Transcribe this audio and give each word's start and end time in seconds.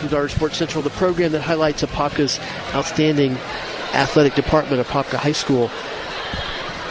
Blue 0.00 0.08
Darter 0.08 0.28
Sports 0.28 0.56
Central, 0.56 0.82
the 0.82 0.90
program 0.90 1.32
that 1.32 1.42
highlights 1.42 1.82
Apopka's 1.82 2.40
outstanding 2.74 3.36
athletic 3.92 4.34
department, 4.34 4.86
Apopka 4.86 5.16
High 5.16 5.32
School. 5.32 5.70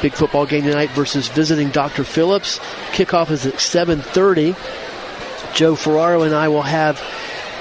Big 0.01 0.13
football 0.13 0.45
game 0.45 0.63
tonight 0.63 0.89
versus 0.91 1.27
visiting 1.27 1.69
Dr. 1.69 2.03
Phillips. 2.03 2.59
Kickoff 2.91 3.31
is 3.31 3.45
at 3.45 3.55
7:30. 3.55 4.55
Joe 5.53 5.75
Ferraro 5.75 6.21
and 6.21 6.33
I 6.33 6.47
will 6.47 6.61
have 6.61 7.01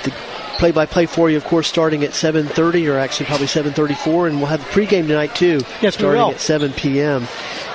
the 0.05 0.13
play-by-play 0.59 1.07
for 1.07 1.31
you, 1.31 1.37
of 1.37 1.45
course, 1.45 1.67
starting 1.67 2.05
at 2.05 2.11
7:30, 2.15 2.89
or 2.89 2.99
actually 2.99 3.27
probably 3.27 3.47
7:34, 3.47 4.29
and 4.29 4.39
we'll 4.39 4.47
have 4.47 4.61
the 4.61 4.71
pregame 4.71 5.07
tonight 5.09 5.35
too, 5.35 5.63
Yes, 5.81 5.95
starting 5.95 6.31
at 6.31 6.41
7 6.41 6.73
p.m. 6.73 7.27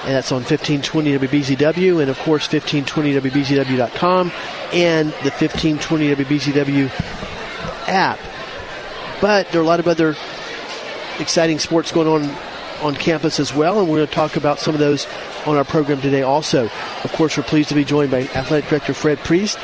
And 0.05 0.15
that's 0.15 0.31
on 0.31 0.43
1520 0.43 1.17
WBZW, 1.17 2.01
and 2.01 2.09
of 2.09 2.19
course 2.19 2.47
1520 2.51 3.13
WBZW.com, 3.15 4.31
and 4.73 5.09
the 5.23 5.31
1520 5.31 6.15
WBZW 6.15 6.89
app. 7.87 8.19
But 9.21 9.49
there 9.51 9.61
are 9.61 9.63
a 9.63 9.67
lot 9.67 9.79
of 9.79 9.87
other 9.87 10.15
exciting 11.19 11.59
sports 11.59 11.91
going 11.91 12.07
on 12.07 12.35
on 12.81 12.95
campus 12.95 13.39
as 13.39 13.53
well, 13.53 13.79
and 13.79 13.87
we're 13.87 13.97
going 13.97 14.07
to 14.07 14.13
talk 14.13 14.35
about 14.35 14.59
some 14.59 14.73
of 14.73 14.79
those 14.79 15.07
on 15.45 15.55
our 15.55 15.63
program 15.63 16.01
today 16.01 16.21
also. 16.21 16.65
Of 17.03 17.13
course, 17.13 17.37
we're 17.37 17.43
pleased 17.43 17.69
to 17.69 17.75
be 17.75 17.85
joined 17.85 18.11
by 18.11 18.23
Athletic 18.23 18.69
Director 18.69 18.93
Fred 18.93 19.19
Priest, 19.19 19.57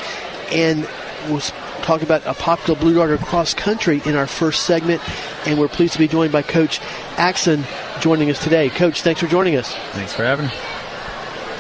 and 0.52 0.88
we'll 1.28 1.42
talk 1.82 2.02
about 2.02 2.22
Apopka 2.24 2.80
Blue 2.80 2.94
Darter 2.94 3.18
cross 3.18 3.54
country 3.54 4.02
in 4.06 4.16
our 4.16 4.28
first 4.28 4.64
segment, 4.64 5.02
and 5.46 5.60
we're 5.60 5.68
pleased 5.68 5.94
to 5.94 6.00
be 6.00 6.08
joined 6.08 6.32
by 6.32 6.42
Coach 6.42 6.80
Axon 7.18 7.66
joining 8.00 8.30
us 8.30 8.42
today. 8.42 8.70
Coach, 8.70 9.02
thanks 9.02 9.20
for 9.20 9.28
joining 9.28 9.58
us. 9.58 9.74
Thanks 9.92 10.14
for 10.14 10.24
having 10.24 10.46
me. 10.46 10.52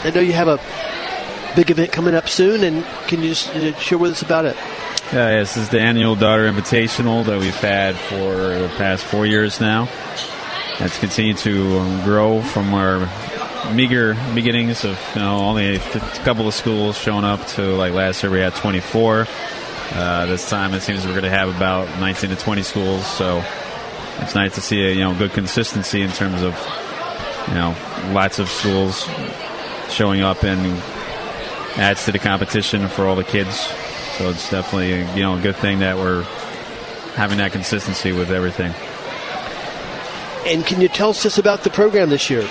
I 0.03 0.11
know 0.11 0.21
you 0.21 0.33
have 0.33 0.47
a 0.47 0.59
big 1.55 1.71
event 1.71 1.91
coming 1.91 2.15
up 2.15 2.29
soon, 2.29 2.63
and 2.63 2.85
can 3.07 3.21
you 3.21 3.29
just 3.29 3.49
uh, 3.49 3.75
share 3.79 3.97
with 3.97 4.11
us 4.11 4.21
about 4.21 4.45
it? 4.45 4.55
Yeah, 5.11 5.29
yes, 5.39 5.55
this 5.55 5.63
is 5.63 5.69
the 5.69 5.79
annual 5.79 6.15
Darter 6.15 6.51
Invitational 6.51 7.25
that 7.25 7.39
we've 7.39 7.55
had 7.55 7.95
for 7.95 8.35
the 8.35 8.71
past 8.77 9.03
four 9.03 9.25
years 9.25 9.59
now. 9.59 9.89
It's 10.79 10.99
continued 10.99 11.37
to 11.39 11.79
um, 11.79 12.03
grow 12.03 12.41
from 12.41 12.73
our 12.73 13.09
meager 13.73 14.15
beginnings 14.33 14.85
of 14.85 14.99
you 15.15 15.21
know 15.21 15.37
only 15.39 15.75
a 15.75 15.79
couple 16.23 16.47
of 16.47 16.53
schools 16.53 16.97
showing 16.97 17.25
up 17.25 17.45
to 17.47 17.75
like 17.75 17.93
last 17.93 18.23
year 18.23 18.31
we 18.31 18.39
had 18.39 18.55
24. 18.55 19.27
Uh, 19.91 20.25
this 20.27 20.49
time 20.49 20.73
it 20.73 20.81
seems 20.81 21.05
we're 21.05 21.11
going 21.11 21.23
to 21.23 21.29
have 21.29 21.53
about 21.53 21.87
19 21.99 22.29
to 22.29 22.35
20 22.35 22.61
schools. 22.61 23.05
So 23.05 23.43
it's 24.19 24.35
nice 24.35 24.55
to 24.55 24.61
see 24.61 24.81
a 24.85 24.91
you 24.91 25.01
know 25.01 25.13
good 25.13 25.31
consistency 25.31 26.01
in 26.01 26.11
terms 26.11 26.41
of 26.41 26.53
you 27.47 27.55
know 27.55 27.75
lots 28.13 28.39
of 28.39 28.47
schools 28.47 29.07
showing 29.89 30.21
up 30.21 30.43
and 30.43 30.81
adds 31.77 32.05
to 32.05 32.11
the 32.11 32.19
competition 32.19 32.87
for 32.87 33.05
all 33.05 33.15
the 33.15 33.23
kids. 33.23 33.71
So 34.19 34.29
it's 34.29 34.49
definitely 34.49 34.99
you 35.17 35.23
know 35.23 35.37
a 35.37 35.41
good 35.41 35.55
thing 35.55 35.79
that 35.79 35.95
we're 35.95 36.23
having 37.15 37.37
that 37.37 37.53
consistency 37.53 38.11
with 38.11 38.31
everything. 38.31 38.73
And 40.45 40.65
can 40.65 40.81
you 40.81 40.89
tell 40.89 41.11
us 41.11 41.23
just 41.23 41.37
about 41.37 41.63
the 41.63 41.69
program 41.69 42.09
this 42.09 42.29
year? 42.29 42.41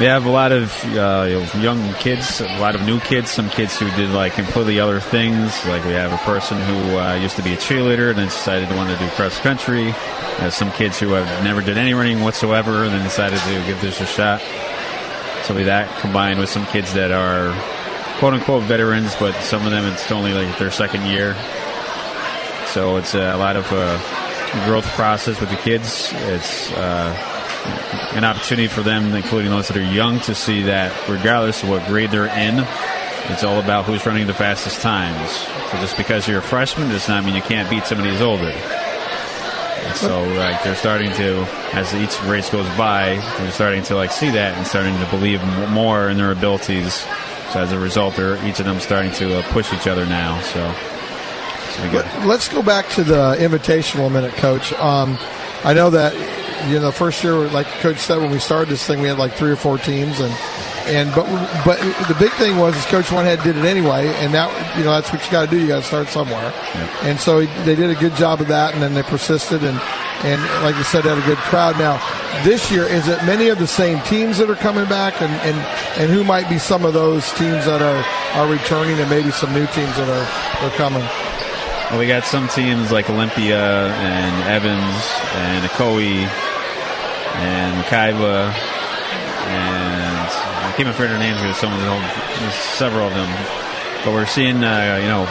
We 0.00 0.06
have 0.06 0.26
a 0.26 0.30
lot 0.30 0.50
of 0.50 0.74
uh, 0.86 1.26
you 1.28 1.38
know, 1.38 1.62
young 1.62 1.94
kids, 1.94 2.40
a 2.40 2.58
lot 2.58 2.74
of 2.74 2.84
new 2.84 2.98
kids, 2.98 3.30
some 3.30 3.48
kids 3.50 3.78
who 3.78 3.88
did 3.92 4.10
like 4.10 4.32
completely 4.32 4.80
other 4.80 4.98
things. 4.98 5.64
Like 5.64 5.84
we 5.84 5.92
have 5.92 6.12
a 6.12 6.18
person 6.24 6.58
who 6.58 6.98
uh, 6.98 7.14
used 7.22 7.36
to 7.36 7.44
be 7.44 7.52
a 7.52 7.56
cheerleader 7.56 8.08
and 8.08 8.18
then 8.18 8.26
decided 8.26 8.68
to 8.68 8.74
want 8.74 8.90
to 8.90 8.96
do 8.98 9.08
cross 9.12 9.38
country. 9.38 9.94
Uh, 10.40 10.50
some 10.50 10.72
kids 10.72 10.98
who 10.98 11.10
have 11.10 11.44
never 11.44 11.62
did 11.62 11.78
any 11.78 11.94
running 11.94 12.20
whatsoever 12.20 12.82
and 12.82 12.92
then 12.92 13.04
decided 13.04 13.38
to 13.38 13.66
give 13.68 13.80
this 13.80 14.00
a 14.00 14.06
shot. 14.06 14.40
So 15.44 15.54
with 15.54 15.66
that 15.66 15.88
combined 16.00 16.40
with 16.40 16.48
some 16.48 16.66
kids 16.66 16.92
that 16.94 17.12
are 17.12 17.54
quote 18.18 18.34
unquote 18.34 18.62
veterans, 18.64 19.14
but 19.16 19.34
some 19.42 19.64
of 19.64 19.70
them 19.70 19.84
it's 19.92 20.10
only 20.10 20.32
like 20.32 20.58
their 20.58 20.70
second 20.70 21.06
year. 21.06 21.34
So 22.66 22.96
it's 22.96 23.14
a 23.14 23.36
lot 23.36 23.56
of 23.56 23.66
uh, 23.70 23.98
growth 24.66 24.86
process 24.94 25.40
with 25.40 25.50
the 25.50 25.56
kids. 25.56 26.10
It's 26.12 26.72
uh, 26.72 28.10
an 28.14 28.24
opportunity 28.24 28.68
for 28.68 28.82
them, 28.82 29.14
including 29.14 29.50
those 29.50 29.68
that 29.68 29.76
are 29.76 29.82
young, 29.82 30.20
to 30.20 30.34
see 30.34 30.62
that 30.62 31.08
regardless 31.08 31.62
of 31.62 31.68
what 31.68 31.86
grade 31.86 32.10
they're 32.10 32.26
in, 32.26 32.66
it's 33.30 33.42
all 33.42 33.58
about 33.58 33.84
who's 33.84 34.04
running 34.04 34.26
the 34.26 34.34
fastest 34.34 34.80
times. 34.80 35.30
So 35.70 35.78
just 35.78 35.96
because 35.96 36.28
you're 36.28 36.38
a 36.38 36.42
freshman 36.42 36.88
does 36.88 37.08
not 37.08 37.24
mean 37.24 37.34
you 37.34 37.42
can't 37.42 37.70
beat 37.70 37.84
somebody 37.84 38.10
who's 38.10 38.20
older. 38.20 38.52
So 39.94 40.24
like 40.34 40.62
they're 40.62 40.76
starting 40.76 41.12
to, 41.12 41.46
as 41.72 41.94
each 41.94 42.20
race 42.24 42.50
goes 42.50 42.66
by, 42.76 43.16
they're 43.38 43.52
starting 43.52 43.82
to 43.84 43.94
like 43.94 44.10
see 44.10 44.30
that 44.30 44.56
and 44.56 44.66
starting 44.66 44.98
to 44.98 45.06
believe 45.10 45.42
more 45.70 46.08
in 46.08 46.16
their 46.16 46.32
abilities. 46.32 47.04
So 47.54 47.60
as 47.60 47.70
a 47.70 47.78
result, 47.78 48.16
they're 48.16 48.44
each 48.44 48.58
of 48.58 48.66
them 48.66 48.80
starting 48.80 49.12
to 49.12 49.38
uh, 49.38 49.42
push 49.52 49.72
each 49.72 49.86
other 49.86 50.04
now. 50.04 50.40
So. 50.40 50.74
it's 51.68 51.76
been. 51.76 52.26
Let, 52.26 52.40
us 52.40 52.48
go 52.48 52.62
back 52.64 52.88
to 52.90 53.04
the 53.04 53.36
invitational 53.38 54.08
a 54.08 54.10
minute, 54.10 54.34
Coach. 54.34 54.72
Um, 54.72 55.16
I 55.62 55.72
know 55.72 55.88
that 55.90 56.14
you 56.68 56.80
know 56.80 56.86
the 56.86 56.92
first 56.92 57.22
year, 57.22 57.34
like 57.34 57.68
Coach 57.78 57.98
said, 57.98 58.18
when 58.18 58.32
we 58.32 58.40
started 58.40 58.70
this 58.70 58.84
thing, 58.84 59.00
we 59.00 59.06
had 59.06 59.18
like 59.18 59.34
three 59.34 59.52
or 59.52 59.56
four 59.56 59.78
teams, 59.78 60.18
and 60.18 60.34
and 60.86 61.14
but 61.14 61.26
but 61.64 61.78
the 62.08 62.16
big 62.18 62.32
thing 62.32 62.56
was 62.56 62.76
is 62.76 62.84
Coach 62.86 63.12
and 63.12 63.42
did 63.44 63.56
it 63.56 63.64
anyway, 63.64 64.08
and 64.16 64.34
that 64.34 64.76
you 64.76 64.82
know 64.82 64.90
that's 64.90 65.12
what 65.12 65.24
you 65.24 65.30
got 65.30 65.44
to 65.44 65.50
do. 65.52 65.60
You 65.60 65.68
got 65.68 65.82
to 65.82 65.86
start 65.86 66.08
somewhere, 66.08 66.52
and 67.02 67.20
so 67.20 67.46
they 67.62 67.76
did 67.76 67.88
a 67.88 67.94
good 67.94 68.16
job 68.16 68.40
of 68.40 68.48
that, 68.48 68.74
and 68.74 68.82
then 68.82 68.94
they 68.94 69.04
persisted, 69.04 69.62
and 69.62 69.80
and 70.24 70.40
like 70.64 70.76
you 70.76 70.84
said, 70.84 71.04
had 71.04 71.18
a 71.18 71.26
good 71.26 71.38
crowd. 71.38 71.78
Now 71.78 72.00
this 72.44 72.70
year, 72.70 72.84
is 72.84 73.08
it 73.08 73.22
many 73.24 73.48
of 73.48 73.58
the 73.58 73.66
same 73.66 74.00
teams 74.02 74.38
that 74.38 74.50
are 74.50 74.56
coming 74.56 74.86
back, 74.86 75.20
and 75.20 75.32
and 75.42 75.56
and 76.00 76.10
who 76.10 76.24
might 76.24 76.48
be 76.48 76.58
some 76.58 76.84
of 76.84 76.94
those 76.94 77.30
teams 77.32 77.66
that 77.66 77.82
are 77.82 78.04
are 78.40 78.50
returning, 78.50 78.98
and 78.98 79.08
maybe 79.10 79.30
some 79.30 79.52
new 79.52 79.66
teams 79.68 79.96
that 79.96 80.08
are 80.08 80.66
are 80.66 80.70
coming. 80.76 81.04
Well, 81.90 81.98
we 81.98 82.06
got 82.06 82.24
some 82.24 82.48
teams 82.48 82.90
like 82.90 83.10
Olympia 83.10 83.88
and 83.92 84.48
Evans 84.48 85.04
and 85.34 85.68
Ocoee 85.68 86.26
and 87.36 87.84
Kaiba 87.84 88.54
and 89.46 90.28
I 90.64 90.72
can't 90.76 90.88
remember 90.88 91.08
their 91.08 91.18
names 91.18 91.40
because 91.40 91.56
some 91.58 91.72
of 91.72 91.80
them, 91.80 92.00
several 92.80 93.06
of 93.06 93.14
them. 93.14 93.28
But 94.04 94.12
we're 94.12 94.26
seeing, 94.26 94.64
uh, 94.64 94.98
you 95.00 95.08
know, 95.08 95.28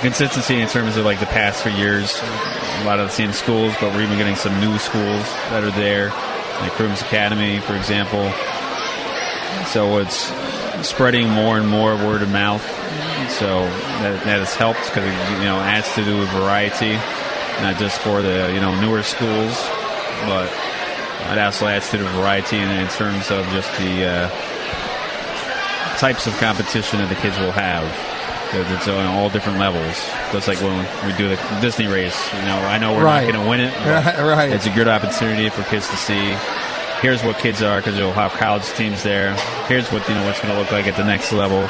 consistency 0.00 0.60
in 0.60 0.68
terms 0.68 0.96
of 0.96 1.04
like 1.04 1.20
the 1.20 1.26
past 1.26 1.62
few 1.62 1.72
years. 1.72 2.20
A 2.80 2.84
lot 2.84 3.00
of 3.00 3.08
the 3.08 3.12
same 3.12 3.32
schools, 3.32 3.74
but 3.80 3.92
we're 3.94 4.02
even 4.02 4.18
getting 4.18 4.36
some 4.36 4.58
new 4.60 4.78
schools 4.78 5.24
that 5.50 5.64
are 5.64 5.70
there, 5.72 6.10
like 6.60 6.72
Crooms 6.72 7.00
Academy, 7.02 7.60
for 7.60 7.74
example. 7.74 8.30
So 9.66 9.98
it's 9.98 10.32
spreading 10.86 11.28
more 11.28 11.58
and 11.58 11.68
more 11.68 11.96
word 11.96 12.22
of 12.22 12.30
mouth. 12.30 12.64
So 13.30 13.64
that, 13.64 14.22
that 14.24 14.38
has 14.38 14.54
helped 14.54 14.84
because 14.84 15.04
it 15.04 15.38
you 15.38 15.44
know 15.44 15.58
adds 15.58 15.92
to 15.94 16.04
the 16.04 16.24
variety, 16.26 16.94
not 17.60 17.76
just 17.76 17.98
for 18.00 18.22
the 18.22 18.52
you 18.54 18.60
know 18.60 18.78
newer 18.80 19.02
schools, 19.02 19.56
but 20.26 20.52
it 21.32 21.38
also 21.38 21.66
adds 21.66 21.90
to 21.90 21.98
the 21.98 22.08
variety 22.10 22.58
in, 22.58 22.68
in 22.70 22.88
terms 22.88 23.30
of 23.30 23.44
just 23.48 23.70
the 23.78 24.04
uh, 24.04 24.30
types 25.98 26.26
of 26.26 26.34
competition 26.38 27.00
that 27.00 27.08
the 27.08 27.16
kids 27.16 27.38
will 27.38 27.52
have. 27.52 28.15
Because 28.56 28.72
it's 28.72 28.88
on 28.88 29.06
all 29.06 29.28
different 29.28 29.58
levels. 29.58 29.94
Just 30.32 30.48
like 30.48 30.58
when 30.60 30.78
we 31.06 31.16
do 31.18 31.28
the 31.28 31.36
Disney 31.60 31.86
race, 31.86 32.16
you 32.34 32.40
know, 32.42 32.56
I 32.58 32.78
know 32.78 32.94
we're 32.94 33.04
Right. 33.04 33.24
not 33.26 33.32
going 33.32 33.44
to 33.44 33.50
win 33.50 33.60
it. 33.60 33.74
Right, 33.86 34.18
right. 34.36 34.52
It's 34.52 34.66
a 34.66 34.70
good 34.70 34.88
opportunity 34.88 35.48
for 35.50 35.62
kids 35.64 35.88
to 35.90 35.96
see. 35.96 36.34
Here's 37.02 37.22
what 37.22 37.38
kids 37.38 37.62
are 37.62 37.76
because 37.76 37.98
you'll 37.98 38.12
have 38.12 38.32
college 38.32 38.64
teams 38.72 39.02
there. 39.02 39.34
Here's 39.68 39.92
what 39.92 40.08
you 40.08 40.14
know 40.14 40.24
what's 40.24 40.40
going 40.40 40.54
to 40.54 40.58
look 40.58 40.72
like 40.72 40.86
at 40.86 40.96
the 40.96 41.04
next 41.04 41.32
level. 41.32 41.66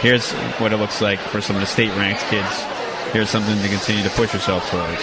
Here's 0.00 0.32
what 0.58 0.72
it 0.72 0.78
looks 0.78 1.00
like 1.02 1.18
for 1.20 1.40
some 1.42 1.56
of 1.56 1.60
the 1.60 1.66
state 1.66 1.90
ranked 1.96 2.22
kids. 2.30 2.48
Here's 3.12 3.28
something 3.28 3.60
to 3.60 3.68
continue 3.68 4.02
to 4.02 4.10
push 4.10 4.32
yourself 4.32 4.68
towards. 4.70 5.02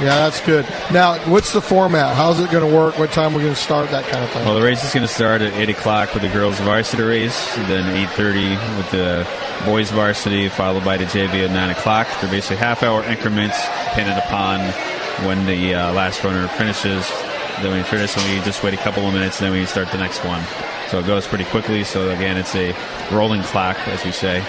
Yeah, 0.00 0.14
that's 0.14 0.40
good. 0.40 0.64
Now, 0.92 1.18
what's 1.28 1.52
the 1.52 1.60
format? 1.60 2.14
How's 2.14 2.38
it 2.38 2.50
going 2.52 2.68
to 2.68 2.74
work? 2.74 2.98
What 2.98 3.10
time 3.10 3.34
we're 3.34 3.42
going 3.42 3.54
to 3.54 3.60
start? 3.60 3.90
That 3.90 4.04
kind 4.04 4.22
of 4.22 4.30
thing. 4.30 4.44
Well, 4.44 4.54
the 4.54 4.62
race 4.62 4.84
is 4.84 4.94
going 4.94 5.06
to 5.06 5.12
start 5.12 5.42
at 5.42 5.52
eight 5.54 5.70
o'clock 5.70 6.14
with 6.14 6.22
the 6.22 6.28
girls' 6.28 6.60
varsity 6.60 7.02
race, 7.02 7.54
then 7.56 7.96
eight 7.96 8.08
thirty 8.10 8.50
with 8.76 8.90
the 8.92 9.26
boys' 9.64 9.90
varsity, 9.90 10.48
followed 10.48 10.84
by 10.84 10.98
the 10.98 11.04
JV 11.04 11.44
at 11.44 11.50
nine 11.50 11.70
o'clock. 11.70 12.06
They're 12.20 12.30
basically 12.30 12.58
half-hour 12.58 13.04
increments, 13.04 13.60
dependent 13.88 14.18
upon 14.18 14.60
when 15.26 15.44
the 15.46 15.74
uh, 15.74 15.92
last 15.92 16.22
runner 16.22 16.46
finishes. 16.46 17.04
Then 17.60 17.76
we 17.76 17.82
finish, 17.82 18.16
and 18.16 18.24
we 18.38 18.44
just 18.44 18.62
wait 18.62 18.74
a 18.74 18.76
couple 18.76 19.04
of 19.04 19.12
minutes, 19.12 19.40
and 19.40 19.46
then 19.46 19.52
we 19.58 19.66
start 19.66 19.90
the 19.90 19.98
next 19.98 20.24
one. 20.24 20.44
So 20.90 21.00
it 21.00 21.06
goes 21.06 21.26
pretty 21.26 21.44
quickly. 21.44 21.82
So 21.82 22.10
again, 22.10 22.36
it's 22.36 22.54
a 22.54 22.72
rolling 23.12 23.42
clock, 23.42 23.76
as 23.88 24.04
we 24.04 24.12
say. 24.12 24.44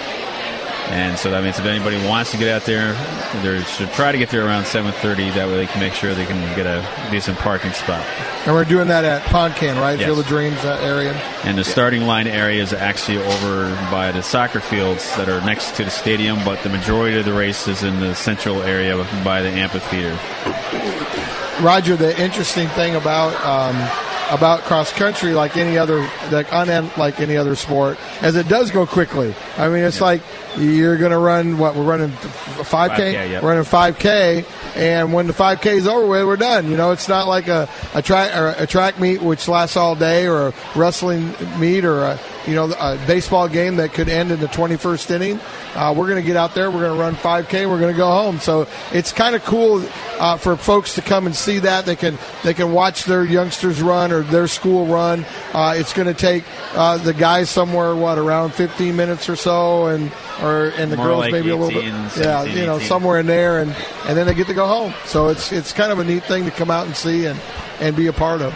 And 0.89 1.19
so 1.19 1.29
that 1.29 1.43
means 1.43 1.59
if 1.59 1.65
anybody 1.65 2.03
wants 2.07 2.31
to 2.31 2.37
get 2.37 2.49
out 2.49 2.65
there, 2.65 2.93
they 3.43 3.61
should 3.63 3.91
try 3.91 4.11
to 4.11 4.17
get 4.17 4.29
there 4.29 4.45
around 4.45 4.65
7:30. 4.65 5.29
That 5.35 5.47
way 5.47 5.57
they 5.57 5.67
can 5.67 5.79
make 5.79 5.93
sure 5.93 6.15
they 6.15 6.25
can 6.25 6.41
get 6.55 6.65
a 6.65 6.83
decent 7.11 7.37
parking 7.37 7.73
spot. 7.73 8.03
And 8.45 8.55
we're 8.55 8.65
doing 8.65 8.87
that 8.87 9.05
at 9.05 9.21
Poncan, 9.23 9.79
right? 9.79 9.99
Yes. 9.99 10.07
Field 10.07 10.19
of 10.19 10.27
Dreams 10.27 10.61
that 10.63 10.81
area. 10.81 11.13
And 11.43 11.57
the 11.57 11.63
starting 11.63 12.07
line 12.07 12.25
area 12.25 12.63
is 12.63 12.73
actually 12.73 13.17
over 13.17 13.69
by 13.91 14.11
the 14.11 14.23
soccer 14.23 14.59
fields 14.59 15.15
that 15.17 15.29
are 15.29 15.41
next 15.45 15.75
to 15.75 15.83
the 15.83 15.91
stadium, 15.91 16.43
but 16.43 16.63
the 16.63 16.69
majority 16.69 17.19
of 17.19 17.25
the 17.25 17.33
race 17.33 17.67
is 17.67 17.83
in 17.83 17.99
the 17.99 18.15
central 18.15 18.63
area 18.63 18.97
by 19.23 19.43
the 19.43 19.49
amphitheater. 19.49 20.17
Roger, 21.61 21.97
the 21.97 22.19
interesting 22.19 22.67
thing 22.69 22.95
about 22.95 23.35
um, 23.45 23.75
about 24.29 24.61
cross 24.61 24.91
country, 24.93 25.33
like 25.33 25.57
any 25.57 25.77
other, 25.77 26.07
like 26.31 26.53
on 26.53 26.67
like 26.97 27.19
any 27.19 27.37
other 27.37 27.55
sport, 27.55 27.97
as 28.21 28.35
it 28.35 28.47
does 28.47 28.71
go 28.71 28.85
quickly. 28.85 29.33
I 29.57 29.69
mean, 29.69 29.83
it's 29.83 30.01
like 30.01 30.21
you're 30.57 30.97
going 30.97 31.11
to 31.11 31.17
run 31.17 31.57
what 31.57 31.75
we're 31.75 31.83
running 31.83 32.11
five 32.11 32.91
k, 32.91 33.13
5K, 33.13 33.29
yep. 33.29 33.43
we're 33.43 33.49
running 33.49 33.63
five 33.63 33.99
k, 33.99 34.45
and 34.75 35.13
when 35.13 35.27
the 35.27 35.33
five 35.33 35.61
k 35.61 35.77
is 35.77 35.87
over 35.87 36.05
with, 36.05 36.25
we're 36.25 36.37
done. 36.37 36.69
You 36.69 36.77
know, 36.77 36.91
it's 36.91 37.07
not 37.07 37.27
like 37.27 37.47
a 37.47 37.69
a 37.93 38.01
track 38.01 38.35
or 38.35 38.55
a 38.57 38.67
track 38.67 38.99
meet 38.99 39.21
which 39.21 39.47
lasts 39.47 39.77
all 39.77 39.95
day, 39.95 40.27
or 40.27 40.49
a 40.49 40.53
wrestling 40.75 41.33
meet, 41.59 41.85
or 41.85 41.99
a 42.01 42.19
you 42.49 42.55
know 42.55 42.71
a 42.71 42.97
baseball 43.05 43.47
game 43.47 43.75
that 43.75 43.93
could 43.93 44.09
end 44.09 44.31
in 44.31 44.39
the 44.39 44.47
21st 44.47 45.11
inning. 45.11 45.39
Uh, 45.75 45.93
we're 45.95 46.07
going 46.07 46.21
to 46.21 46.25
get 46.25 46.35
out 46.35 46.55
there. 46.55 46.71
We're 46.71 46.81
going 46.81 46.97
to 46.97 46.99
run 46.99 47.15
5K. 47.15 47.69
We're 47.69 47.79
going 47.79 47.93
to 47.93 47.97
go 47.97 48.09
home. 48.09 48.39
So 48.39 48.67
it's 48.91 49.13
kind 49.13 49.35
of 49.35 49.43
cool 49.45 49.85
uh, 50.19 50.37
for 50.37 50.57
folks 50.57 50.95
to 50.95 51.01
come 51.01 51.27
and 51.27 51.35
see 51.35 51.59
that. 51.59 51.85
They 51.85 51.95
can 51.95 52.17
they 52.43 52.53
can 52.53 52.73
watch 52.73 53.05
their 53.05 53.23
youngsters 53.23 53.81
run 53.81 54.11
or 54.11 54.21
their 54.23 54.47
school 54.47 54.87
run. 54.87 55.25
Uh, 55.53 55.75
it's 55.77 55.93
going 55.93 56.07
to 56.07 56.13
take 56.13 56.43
uh, 56.73 56.97
the 56.97 57.13
guys 57.13 57.49
somewhere 57.49 57.95
what 57.95 58.17
around 58.17 58.53
15 58.53 58.95
minutes 58.95 59.29
or 59.29 59.35
so, 59.35 59.87
and 59.87 60.11
or 60.41 60.69
and 60.69 60.91
the 60.91 60.97
More 60.97 61.05
girls 61.05 61.19
like 61.19 61.31
maybe 61.31 61.49
a 61.49 61.55
little 61.55 61.81
bit. 61.81 61.93
Yeah, 62.17 62.43
you 62.43 62.65
know 62.65 62.77
18. 62.77 62.87
somewhere 62.87 63.19
in 63.19 63.27
there, 63.27 63.59
and 63.59 63.71
and 64.07 64.17
then 64.17 64.25
they 64.25 64.33
get 64.33 64.47
to 64.47 64.53
go 64.53 64.65
home. 64.65 64.93
So 65.05 65.29
it's 65.29 65.51
it's 65.51 65.71
kind 65.71 65.91
of 65.91 65.99
a 65.99 66.03
neat 66.03 66.23
thing 66.23 66.45
to 66.45 66.51
come 66.51 66.71
out 66.71 66.87
and 66.87 66.95
see 66.95 67.25
and 67.25 67.39
and 67.79 67.95
be 67.95 68.07
a 68.07 68.13
part 68.13 68.41
of. 68.41 68.53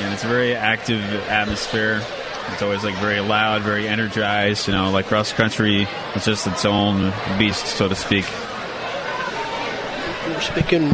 And 0.00 0.12
it's 0.12 0.24
a 0.24 0.28
very 0.28 0.54
active 0.54 1.02
atmosphere. 1.28 2.02
It's 2.48 2.62
always 2.62 2.84
like 2.84 2.94
very 2.96 3.20
loud, 3.20 3.62
very 3.62 3.88
energized. 3.88 4.66
You 4.66 4.74
know, 4.74 4.90
like 4.90 5.06
cross 5.06 5.32
country, 5.32 5.86
it's 6.14 6.24
just 6.24 6.46
its 6.46 6.64
own 6.64 7.12
beast, 7.38 7.66
so 7.66 7.88
to 7.88 7.94
speak. 7.94 8.26
We're 10.26 10.40
speaking 10.40 10.88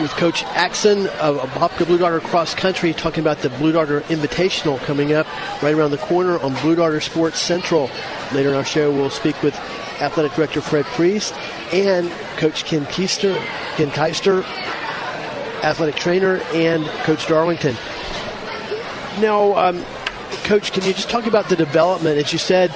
with 0.00 0.10
Coach 0.16 0.42
Axon 0.44 1.06
of 1.20 1.38
of 1.38 1.50
Apopka 1.50 1.86
Blue 1.86 1.98
Darter 1.98 2.20
Cross 2.20 2.54
Country, 2.56 2.92
talking 2.92 3.20
about 3.20 3.38
the 3.38 3.50
Blue 3.50 3.72
Darter 3.72 4.00
Invitational 4.02 4.78
coming 4.80 5.12
up 5.12 5.26
right 5.62 5.74
around 5.74 5.92
the 5.92 5.98
corner 5.98 6.38
on 6.40 6.54
Blue 6.62 6.74
Darter 6.74 7.00
Sports 7.00 7.38
Central. 7.38 7.90
Later 8.32 8.50
in 8.50 8.54
our 8.54 8.64
show, 8.64 8.90
we'll 8.90 9.10
speak 9.10 9.40
with 9.42 9.54
Athletic 10.00 10.32
Director 10.32 10.60
Fred 10.60 10.84
Priest 10.86 11.34
and 11.72 12.10
Coach 12.36 12.64
Ken 12.64 12.84
Keister, 12.86 13.36
Ken 13.76 13.90
Keister, 13.90 14.42
athletic 15.62 15.94
trainer, 15.94 16.40
and 16.52 16.84
Coach 17.04 17.26
Darlington. 17.26 17.76
Now, 19.20 19.54
um, 19.56 19.84
Coach, 20.44 20.72
can 20.72 20.84
you 20.84 20.92
just 20.92 21.08
talk 21.08 21.26
about 21.26 21.48
the 21.48 21.56
development? 21.56 22.18
As 22.18 22.30
you 22.30 22.38
said, 22.38 22.70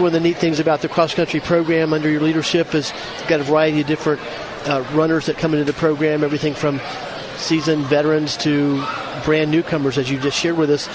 one 0.00 0.08
of 0.08 0.12
the 0.12 0.20
neat 0.20 0.36
things 0.38 0.58
about 0.58 0.82
the 0.82 0.88
cross 0.88 1.14
country 1.14 1.38
program 1.38 1.92
under 1.92 2.10
your 2.10 2.20
leadership 2.20 2.74
is 2.74 2.92
you've 3.18 3.28
got 3.28 3.38
a 3.38 3.44
variety 3.44 3.80
of 3.82 3.86
different 3.86 4.20
uh, 4.66 4.84
runners 4.92 5.26
that 5.26 5.38
come 5.38 5.52
into 5.54 5.64
the 5.64 5.78
program, 5.78 6.24
everything 6.24 6.54
from 6.54 6.80
seasoned 7.36 7.84
veterans 7.86 8.36
to 8.38 8.84
brand 9.24 9.52
newcomers, 9.52 9.96
as 9.96 10.10
you 10.10 10.18
just 10.18 10.36
shared 10.36 10.56
with 10.56 10.70
us. 10.70 10.88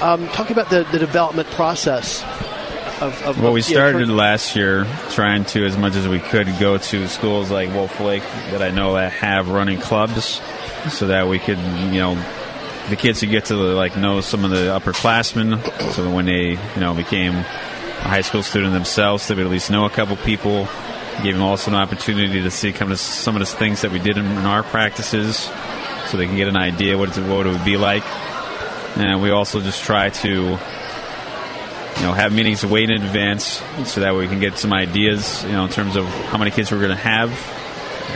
Um, 0.00 0.28
talk 0.28 0.48
about 0.48 0.70
the, 0.70 0.84
the 0.92 0.98
development 0.98 1.48
process. 1.50 2.22
Of, 3.02 3.22
of 3.24 3.42
Well, 3.42 3.52
we 3.52 3.60
started 3.60 4.08
last 4.08 4.56
year 4.56 4.86
trying 5.10 5.44
to, 5.46 5.66
as 5.66 5.76
much 5.76 5.94
as 5.94 6.08
we 6.08 6.20
could, 6.20 6.46
go 6.58 6.78
to 6.78 7.08
schools 7.08 7.50
like 7.50 7.68
Wolf 7.74 8.00
Lake 8.00 8.22
that 8.50 8.62
I 8.62 8.70
know 8.70 8.94
that 8.94 9.12
have 9.12 9.50
running 9.50 9.78
clubs, 9.78 10.40
so 10.90 11.08
that 11.08 11.28
we 11.28 11.38
could, 11.38 11.58
you 11.58 12.00
know, 12.00 12.14
the 12.88 12.96
kids 12.96 13.20
who 13.20 13.26
get 13.26 13.46
to 13.46 13.54
like 13.54 13.96
know 13.96 14.20
some 14.20 14.44
of 14.44 14.50
the 14.50 14.78
upperclassmen, 14.78 15.62
so 15.92 16.04
that 16.04 16.10
when 16.10 16.26
they, 16.26 16.50
you 16.50 16.80
know, 16.80 16.94
became 16.94 17.34
a 17.34 18.08
high 18.08 18.20
school 18.20 18.42
student 18.42 18.72
themselves, 18.72 19.26
they 19.26 19.34
would 19.34 19.46
at 19.46 19.50
least 19.50 19.70
know 19.70 19.84
a 19.84 19.90
couple 19.90 20.16
people. 20.16 20.68
Gave 21.22 21.34
them 21.34 21.42
also 21.42 21.70
an 21.70 21.76
opportunity 21.76 22.42
to 22.42 22.50
see 22.50 22.72
kind 22.72 22.92
of 22.92 23.00
some 23.00 23.36
of 23.36 23.40
the 23.40 23.46
things 23.46 23.80
that 23.80 23.90
we 23.90 23.98
did 23.98 24.18
in, 24.18 24.26
in 24.26 24.44
our 24.44 24.62
practices, 24.62 25.50
so 26.06 26.16
they 26.16 26.26
can 26.26 26.36
get 26.36 26.48
an 26.48 26.56
idea 26.56 26.98
what, 26.98 27.08
it's, 27.08 27.18
what 27.18 27.46
it 27.46 27.50
would 27.50 27.64
be 27.64 27.76
like. 27.76 28.04
And 28.98 29.22
we 29.22 29.30
also 29.30 29.60
just 29.60 29.82
try 29.82 30.10
to 30.10 30.30
you 31.96 32.02
know, 32.02 32.12
have 32.12 32.32
meetings 32.32 32.64
way 32.64 32.84
in 32.84 32.90
advance 32.90 33.62
so 33.84 34.00
that 34.00 34.14
we 34.14 34.28
can 34.28 34.40
get 34.40 34.58
some 34.58 34.72
ideas, 34.72 35.42
you 35.44 35.52
know, 35.52 35.64
in 35.64 35.70
terms 35.70 35.96
of 35.96 36.04
how 36.04 36.36
many 36.36 36.50
kids 36.50 36.70
we're 36.70 36.78
going 36.78 36.90
to 36.90 36.96
have. 36.96 37.30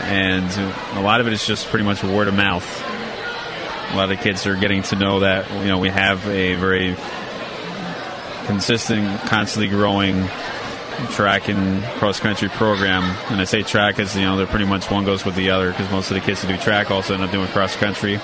And 0.04 0.98
a 0.98 1.00
lot 1.00 1.20
of 1.20 1.26
it 1.26 1.32
is 1.32 1.46
just 1.46 1.68
pretty 1.68 1.84
much 1.84 2.04
word 2.04 2.28
of 2.28 2.34
mouth. 2.34 2.89
A 3.92 3.96
lot 3.96 4.12
of 4.12 4.20
kids 4.20 4.46
are 4.46 4.56
getting 4.56 4.82
to 4.84 4.96
know 4.96 5.20
that, 5.20 5.50
you 5.50 5.66
know, 5.66 5.78
we 5.78 5.88
have 5.88 6.26
a 6.28 6.54
very 6.54 6.96
consistent, 8.46 9.20
constantly 9.22 9.68
growing 9.68 10.28
track 11.10 11.48
and 11.48 11.82
cross 11.98 12.20
country 12.20 12.48
program. 12.48 13.04
And 13.30 13.40
I 13.40 13.44
say 13.44 13.62
track 13.62 13.96
because, 13.96 14.14
you 14.14 14.22
know, 14.22 14.36
they're 14.36 14.46
pretty 14.46 14.66
much 14.66 14.90
one 14.90 15.04
goes 15.04 15.24
with 15.24 15.34
the 15.34 15.50
other 15.50 15.70
because 15.70 15.90
most 15.90 16.10
of 16.10 16.14
the 16.14 16.20
kids 16.20 16.42
who 16.42 16.48
do 16.48 16.56
track 16.58 16.90
also 16.90 17.14
end 17.14 17.22
up 17.22 17.30
doing 17.30 17.48
cross 17.48 17.74
country. 17.76 18.20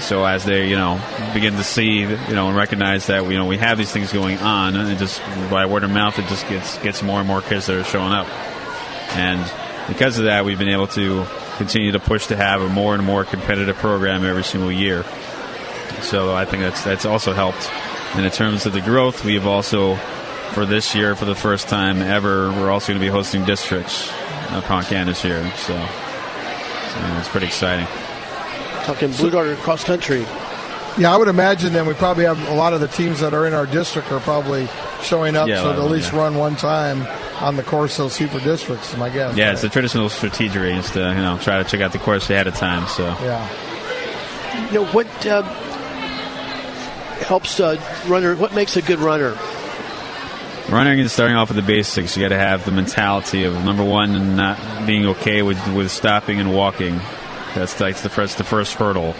So 0.00 0.24
as 0.24 0.44
they, 0.44 0.68
you 0.68 0.76
know, 0.76 1.00
begin 1.34 1.54
to 1.54 1.64
see, 1.64 2.00
you 2.00 2.34
know, 2.34 2.48
and 2.48 2.56
recognize 2.56 3.06
that, 3.06 3.24
you 3.24 3.36
know, 3.36 3.46
we 3.46 3.58
have 3.58 3.78
these 3.78 3.92
things 3.92 4.12
going 4.12 4.38
on, 4.38 4.74
and 4.74 4.98
just 4.98 5.20
by 5.50 5.66
word 5.66 5.84
of 5.84 5.90
mouth, 5.90 6.18
it 6.18 6.26
just 6.28 6.48
gets 6.48 6.78
gets 6.78 7.02
more 7.02 7.18
and 7.18 7.28
more 7.28 7.42
kids 7.42 7.66
that 7.66 7.76
are 7.76 7.84
showing 7.84 8.12
up, 8.12 8.26
and 9.14 9.52
because 9.88 10.18
of 10.18 10.24
that, 10.24 10.44
we've 10.44 10.58
been 10.58 10.70
able 10.70 10.88
to 10.88 11.26
continue 11.56 11.92
to 11.92 12.00
push 12.00 12.26
to 12.28 12.36
have 12.36 12.60
a 12.62 12.68
more 12.68 12.94
and 12.94 13.04
more 13.04 13.24
competitive 13.24 13.76
program 13.76 14.24
every 14.24 14.44
single 14.44 14.72
year. 14.72 15.04
So 16.02 16.34
I 16.34 16.44
think 16.44 16.62
that's 16.62 16.82
that's 16.82 17.04
also 17.04 17.32
helped. 17.32 17.70
And 18.14 18.24
in 18.24 18.30
terms 18.30 18.66
of 18.66 18.72
the 18.72 18.80
growth, 18.80 19.24
we've 19.24 19.46
also, 19.46 19.94
for 20.52 20.66
this 20.66 20.94
year, 20.94 21.14
for 21.14 21.24
the 21.24 21.34
first 21.34 21.68
time 21.68 22.02
ever, 22.02 22.50
we're 22.50 22.70
also 22.70 22.92
going 22.92 23.00
to 23.00 23.06
be 23.06 23.10
hosting 23.10 23.44
districts 23.44 24.12
uh, 24.12 24.60
upon 24.62 24.84
Candace 24.84 25.24
year. 25.24 25.42
So, 25.56 25.74
so 25.74 27.18
it's 27.18 27.28
pretty 27.28 27.46
exciting. 27.46 27.86
talking 28.84 29.12
Blue 29.12 29.30
Darter 29.30 29.56
cross 29.56 29.84
country. 29.84 30.26
Yeah, 30.98 31.14
I 31.14 31.16
would 31.16 31.28
imagine 31.28 31.72
then 31.72 31.86
we 31.86 31.94
probably 31.94 32.24
have 32.24 32.38
a 32.48 32.54
lot 32.54 32.74
of 32.74 32.80
the 32.80 32.88
teams 32.88 33.20
that 33.20 33.32
are 33.32 33.46
in 33.46 33.54
our 33.54 33.64
district 33.66 34.12
are 34.12 34.20
probably 34.20 34.68
showing 35.02 35.36
up 35.36 35.48
Yeah, 35.48 35.60
a 35.60 35.62
so 35.62 35.62
they'll 35.72 35.72
at 35.72 35.82
them, 35.84 35.92
least 35.92 36.12
yeah. 36.12 36.18
run 36.18 36.36
one 36.36 36.54
time 36.56 37.06
on 37.42 37.56
the 37.56 37.62
course 37.62 37.96
they'll 37.96 38.10
see 38.10 38.26
districts, 38.40 38.94
my 38.98 39.08
guess. 39.08 39.36
Yeah, 39.36 39.52
it's 39.52 39.62
the 39.62 39.68
traditional 39.70 40.08
strategy 40.10 40.46
is 40.46 40.90
to 40.90 41.00
you 41.00 41.14
know 41.14 41.38
try 41.42 41.62
to 41.62 41.68
check 41.68 41.80
out 41.80 41.92
the 41.92 41.98
course 41.98 42.28
ahead 42.28 42.46
of 42.46 42.54
time. 42.54 42.86
So 42.88 43.04
Yeah. 43.22 43.48
You 44.70 44.80
know 44.80 44.86
what 44.86 45.06
uh, 45.26 45.42
helps 47.24 47.58
a 47.60 47.78
runner? 48.06 48.36
What 48.36 48.54
makes 48.54 48.76
a 48.76 48.82
good 48.82 48.98
runner? 48.98 49.36
running 50.68 51.00
and 51.00 51.10
starting 51.10 51.36
off 51.36 51.48
with 51.48 51.56
the 51.56 51.62
basics, 51.62 52.16
you 52.16 52.22
got 52.22 52.28
to 52.28 52.38
have 52.38 52.64
the 52.64 52.70
mentality 52.70 53.44
of 53.44 53.52
number 53.64 53.84
one, 53.84 54.14
and 54.14 54.36
not 54.36 54.86
being 54.86 55.06
okay 55.06 55.42
with 55.42 55.58
with 55.74 55.90
stopping 55.90 56.38
and 56.40 56.54
walking. 56.54 57.00
That's 57.54 57.80
like 57.80 57.96
the 57.96 58.08
first 58.08 58.38
the 58.38 58.44
first 58.44 58.74
hurdle. 58.74 59.14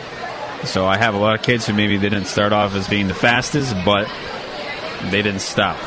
So 0.64 0.87
I 0.87 0.97
have 0.97 1.14
a 1.14 1.19
lot 1.19 1.35
of 1.35 1.42
kids 1.42 1.66
who 1.66 1.75
maybe 1.75 1.97
they 1.97 2.09
didn't 2.09 2.26
start 2.26 2.52
off 2.52 2.75
as 2.75 2.88
being 2.88 3.09
the 3.09 3.14
fastest, 3.14 3.75
but 3.85 4.09
they 5.11 5.23
didn't 5.23 5.40
stop. 5.40 5.78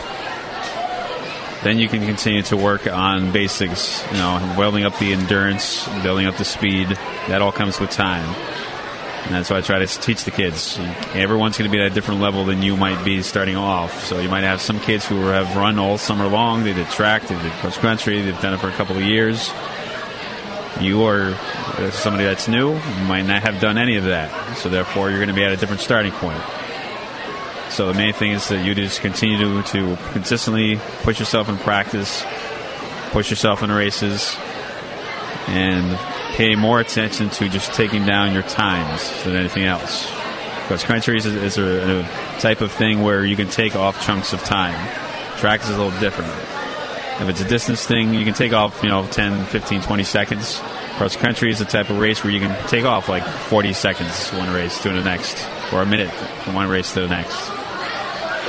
Then 1.64 1.80
you 1.80 1.90
can 1.90 2.06
continue 2.06 2.44
to 2.44 2.58
work 2.58 2.86
on 2.86 3.32
basics, 3.32 4.04
you 4.12 4.18
know, 4.18 4.54
building 4.56 4.84
up 4.84 5.00
the 5.00 5.14
endurance, 5.14 5.88
building 6.04 6.28
up 6.28 6.38
the 6.38 6.46
speed. 6.46 6.90
That 7.28 7.42
all 7.42 7.52
comes 7.52 7.80
with 7.80 7.90
time. 7.90 8.36
And 9.26 9.34
that's 9.34 9.50
why 9.50 9.58
I 9.58 9.62
try 9.62 9.80
to 9.80 9.88
teach 9.88 10.24
the 10.26 10.30
kids. 10.30 10.78
Everyone's 11.16 11.58
going 11.58 11.72
to 11.72 11.76
be 11.76 11.82
at 11.82 11.92
a 11.92 11.96
different 11.96 12.22
level 12.22 12.46
than 12.46 12.62
you 12.62 12.78
might 12.78 13.04
be 13.04 13.24
starting 13.24 13.56
off. 13.56 14.04
So 14.04 14.20
you 14.20 14.30
might 14.30 14.44
have 14.44 14.62
some 14.62 14.80
kids 14.80 15.04
who 15.08 15.20
have 15.22 15.56
run 15.56 15.80
all 15.80 15.98
summer 15.98 16.28
long. 16.28 16.64
They 16.64 16.74
did 16.74 16.88
track, 16.90 17.24
they 17.24 17.42
did 17.42 17.52
cross 17.54 17.78
country, 17.80 18.22
they've 18.22 18.40
done 18.40 18.54
it 18.54 18.60
for 18.60 18.70
a 18.70 18.74
couple 18.74 18.96
of 18.96 19.02
years. 19.02 19.52
You 20.80 21.04
are 21.04 21.30
uh, 21.30 21.92
somebody 21.92 22.26
that's 22.26 22.48
new, 22.48 22.74
might 23.08 23.24
not 23.24 23.44
have 23.44 23.62
done 23.62 23.78
any 23.78 23.96
of 23.96 24.06
that. 24.06 24.58
So 24.58 24.70
therefore, 24.70 25.10
you're 25.10 25.20
going 25.20 25.30
to 25.30 25.36
be 25.36 25.44
at 25.44 25.52
a 25.52 25.58
different 25.58 25.82
starting 25.82 26.12
point. 26.12 26.42
So 27.70 27.88
the 27.88 27.94
main 27.94 28.14
thing 28.14 28.32
is 28.32 28.48
that 28.50 28.66
you 28.66 28.76
just 28.76 29.02
continue 29.02 29.38
to, 29.38 29.64
to 29.64 29.98
consistently 30.12 30.80
push 31.04 31.20
yourself 31.20 31.50
in 31.50 31.58
practice, 31.58 32.24
push 33.12 33.30
yourself 33.30 33.64
in 33.64 33.72
races, 33.72 34.36
and 35.48 35.98
pay 36.36 36.56
more 36.56 36.80
attention 36.80 37.30
to 37.32 37.50
just 37.50 37.74
taking 37.74 38.06
down 38.06 38.34
your 38.34 38.44
times 38.44 39.24
than 39.24 39.36
anything 39.36 39.64
else. 39.64 40.10
Cross 40.68 40.84
country 40.84 41.18
is, 41.18 41.26
is 41.26 41.58
a, 41.58 42.02
a, 42.02 42.40
type 42.40 42.62
of 42.62 42.72
thing 42.72 43.02
where 43.02 43.26
you 43.26 43.36
can 43.36 43.48
take 43.48 43.76
off 43.76 44.04
chunks 44.06 44.34
of 44.34 44.44
time. 44.44 44.76
Track 45.38 45.62
is 45.62 45.70
a 45.70 45.78
little 45.78 45.98
different. 46.00 46.32
If 47.20 47.30
it's 47.30 47.42
a 47.42 47.48
distance 47.48 47.86
thing, 47.86 48.14
you 48.14 48.26
can 48.26 48.34
take 48.34 48.52
off, 48.52 48.84
you 48.84 48.90
know, 48.90 49.08
10, 49.08 49.46
15, 49.46 49.82
20 49.82 50.04
seconds. 50.04 50.62
Cross 50.98 51.16
country 51.16 51.50
is 51.50 51.60
the 51.60 51.66
type 51.66 51.90
of 51.90 51.98
race 51.98 52.24
where 52.24 52.32
you 52.32 52.40
can 52.40 52.68
take 52.68 52.84
off 52.84 53.08
like 53.08 53.24
40 53.24 53.74
seconds 53.74 54.30
one 54.32 54.52
race 54.54 54.82
to 54.84 54.90
the 54.90 55.02
next, 55.02 55.48
or 55.72 55.82
a 55.82 55.86
minute 55.86 56.12
from 56.12 56.56
one 56.56 56.68
race 56.68 56.94
to 56.94 57.02
the 57.02 57.08
next. 57.08 57.50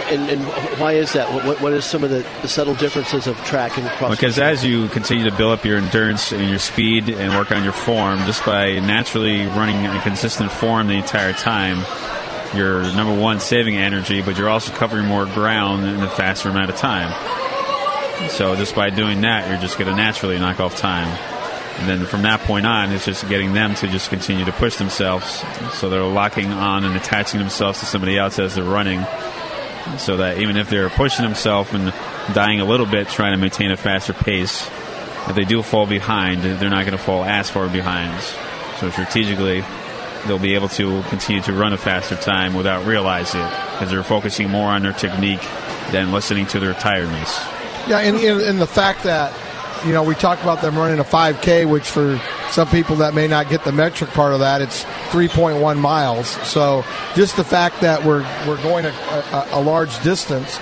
And, 0.08 0.28
and 0.30 0.44
why 0.80 0.92
is 0.92 1.12
that? 1.14 1.32
What, 1.44 1.60
what 1.60 1.72
is 1.72 1.84
some 1.84 2.04
of 2.04 2.10
the, 2.10 2.26
the, 2.42 2.48
subtle 2.48 2.74
differences 2.74 3.26
of 3.26 3.36
track 3.44 3.78
and 3.78 3.88
cross? 3.88 4.10
Because 4.10 4.38
as 4.38 4.64
you 4.64 4.88
continue 4.88 5.28
to 5.28 5.36
build 5.36 5.58
up 5.58 5.64
your 5.64 5.78
endurance 5.78 6.32
and 6.32 6.48
your 6.48 6.58
speed 6.58 7.08
and 7.08 7.34
work 7.34 7.50
on 7.50 7.64
your 7.64 7.72
form, 7.72 8.18
just 8.20 8.44
by 8.44 8.78
naturally 8.78 9.46
running 9.46 9.84
in 9.84 9.90
a 9.90 10.00
consistent 10.02 10.52
form 10.52 10.86
the 10.88 10.94
entire 10.94 11.32
time, 11.32 11.84
you're 12.54 12.82
number 12.94 13.14
one 13.14 13.40
saving 13.40 13.76
energy, 13.76 14.22
but 14.22 14.36
you're 14.36 14.48
also 14.48 14.72
covering 14.72 15.06
more 15.06 15.24
ground 15.24 15.84
in 15.84 16.00
a 16.02 16.10
faster 16.10 16.50
amount 16.50 16.70
of 16.70 16.76
time. 16.76 17.10
So 18.30 18.56
just 18.56 18.74
by 18.74 18.90
doing 18.90 19.20
that, 19.22 19.48
you're 19.48 19.60
just 19.60 19.78
going 19.78 19.90
to 19.90 19.96
naturally 19.96 20.38
knock 20.38 20.60
off 20.60 20.76
time. 20.76 21.08
And 21.78 21.88
then 21.88 22.06
from 22.06 22.22
that 22.22 22.40
point 22.40 22.66
on, 22.66 22.90
it's 22.92 23.04
just 23.04 23.28
getting 23.28 23.52
them 23.52 23.74
to 23.76 23.88
just 23.88 24.08
continue 24.08 24.44
to 24.46 24.52
push 24.52 24.76
themselves. 24.76 25.44
So 25.74 25.90
they're 25.90 26.02
locking 26.02 26.50
on 26.50 26.84
and 26.84 26.96
attaching 26.96 27.38
themselves 27.38 27.80
to 27.80 27.86
somebody 27.86 28.16
else 28.16 28.38
as 28.38 28.54
they're 28.54 28.64
running 28.64 29.04
so 29.98 30.16
that 30.16 30.38
even 30.38 30.56
if 30.56 30.70
they're 30.70 30.88
pushing 30.88 31.24
themselves 31.24 31.72
and 31.72 31.92
dying 32.34 32.60
a 32.60 32.64
little 32.64 32.86
bit, 32.86 33.08
trying 33.08 33.32
to 33.32 33.38
maintain 33.38 33.70
a 33.70 33.76
faster 33.76 34.12
pace, 34.12 34.66
if 35.28 35.34
they 35.34 35.44
do 35.44 35.62
fall 35.62 35.86
behind, 35.86 36.42
they're 36.42 36.70
not 36.70 36.86
going 36.86 36.96
to 36.96 37.02
fall 37.02 37.24
as 37.24 37.50
far 37.50 37.68
behind. 37.68 38.20
So 38.80 38.90
strategically, 38.90 39.62
they'll 40.26 40.38
be 40.38 40.54
able 40.54 40.68
to 40.70 41.02
continue 41.08 41.42
to 41.42 41.52
run 41.52 41.72
a 41.72 41.78
faster 41.78 42.16
time 42.16 42.54
without 42.54 42.86
realizing 42.86 43.40
it 43.40 43.50
because 43.72 43.90
they're 43.90 44.02
focusing 44.02 44.50
more 44.50 44.70
on 44.70 44.82
their 44.82 44.92
technique 44.92 45.42
than 45.92 46.10
listening 46.10 46.46
to 46.46 46.60
their 46.60 46.74
tiredness. 46.74 47.55
Yeah, 47.88 48.00
and, 48.00 48.16
and 48.18 48.60
the 48.60 48.66
fact 48.66 49.04
that 49.04 49.32
you 49.84 49.92
know, 49.92 50.02
we 50.02 50.14
talk 50.14 50.42
about 50.42 50.62
them 50.62 50.76
running 50.76 50.98
a 50.98 51.04
5K, 51.04 51.70
which 51.70 51.88
for 51.88 52.20
some 52.50 52.68
people 52.68 52.96
that 52.96 53.14
may 53.14 53.28
not 53.28 53.48
get 53.48 53.64
the 53.64 53.72
metric 53.72 54.10
part 54.10 54.32
of 54.32 54.40
that, 54.40 54.60
it's 54.62 54.84
3.1 55.10 55.78
miles. 55.78 56.28
So 56.48 56.84
just 57.14 57.36
the 57.36 57.44
fact 57.44 57.80
that 57.82 58.04
we're 58.04 58.22
we're 58.46 58.60
going 58.62 58.86
a, 58.86 58.88
a, 58.88 59.48
a 59.52 59.60
large 59.60 60.02
distance 60.02 60.58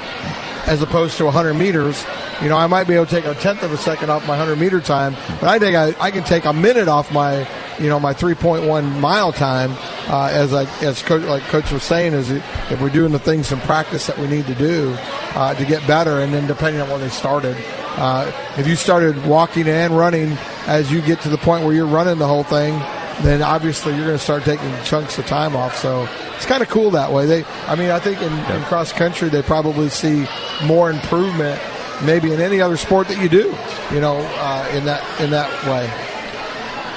as 0.66 0.82
opposed 0.82 1.16
to 1.18 1.24
100 1.24 1.54
meters, 1.54 2.04
you 2.42 2.48
know, 2.48 2.56
I 2.56 2.66
might 2.66 2.84
be 2.84 2.94
able 2.94 3.06
to 3.06 3.10
take 3.10 3.26
a 3.26 3.34
tenth 3.34 3.62
of 3.62 3.72
a 3.72 3.76
second 3.76 4.10
off 4.10 4.22
my 4.22 4.36
100 4.36 4.56
meter 4.56 4.80
time, 4.80 5.14
but 5.40 5.44
I 5.44 5.58
think 5.58 5.76
I, 5.76 5.94
I 6.00 6.10
can 6.10 6.24
take 6.24 6.46
a 6.46 6.52
minute 6.52 6.88
off 6.88 7.12
my, 7.12 7.46
you 7.78 7.88
know, 7.88 8.00
my 8.00 8.14
3.1 8.14 8.98
mile 8.98 9.32
time. 9.32 9.72
Uh, 10.06 10.28
as 10.32 10.52
I, 10.52 10.64
as 10.84 11.02
coach, 11.02 11.22
like 11.22 11.42
coach 11.44 11.70
was 11.72 11.82
saying, 11.82 12.12
is 12.12 12.30
if 12.30 12.80
we're 12.80 12.90
doing 12.90 13.12
the 13.12 13.18
things 13.18 13.50
in 13.52 13.60
practice 13.60 14.06
that 14.06 14.18
we 14.18 14.26
need 14.26 14.46
to 14.46 14.54
do 14.54 14.94
uh, 15.34 15.54
to 15.54 15.64
get 15.64 15.86
better, 15.86 16.20
and 16.20 16.32
then 16.32 16.46
depending 16.46 16.82
on 16.82 16.90
where 16.90 16.98
they 16.98 17.08
started, 17.08 17.56
uh, 17.96 18.30
if 18.58 18.66
you 18.66 18.76
started 18.76 19.24
walking 19.26 19.66
and 19.66 19.96
running 19.96 20.36
as 20.66 20.92
you 20.92 21.00
get 21.00 21.20
to 21.22 21.28
the 21.28 21.38
point 21.38 21.64
where 21.64 21.74
you're 21.74 21.86
running 21.86 22.18
the 22.18 22.26
whole 22.26 22.44
thing, 22.44 22.78
then 23.22 23.42
obviously 23.42 23.94
you're 23.94 24.06
going 24.06 24.18
to 24.18 24.22
start 24.22 24.42
taking 24.44 24.70
chunks 24.84 25.16
of 25.18 25.26
time 25.26 25.54
off. 25.54 25.76
So 25.76 26.08
it's 26.34 26.46
kind 26.46 26.62
of 26.62 26.68
cool 26.68 26.90
that 26.90 27.12
way. 27.12 27.26
They, 27.26 27.44
I 27.66 27.76
mean, 27.76 27.90
I 27.90 27.98
think 27.98 28.20
in, 28.20 28.32
in 28.32 28.62
cross 28.64 28.92
country 28.92 29.28
they 29.28 29.42
probably 29.42 29.88
see 29.88 30.26
more 30.64 30.90
improvement 30.90 31.60
maybe 32.02 32.32
in 32.32 32.40
any 32.40 32.60
other 32.60 32.76
sport 32.76 33.08
that 33.08 33.22
you 33.22 33.28
do. 33.28 33.56
You 33.92 34.00
know, 34.00 34.16
uh, 34.16 34.68
in 34.72 34.84
that 34.84 35.20
in 35.20 35.30
that 35.30 35.50
way. 35.66 36.13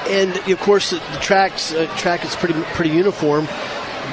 And 0.08 0.36
of 0.52 0.60
course, 0.60 0.92
the 0.92 1.00
tracks 1.22 1.74
uh, 1.74 1.88
track 1.98 2.24
is 2.26 2.36
pretty 2.36 2.60
pretty 2.74 2.92
uniform 2.92 3.48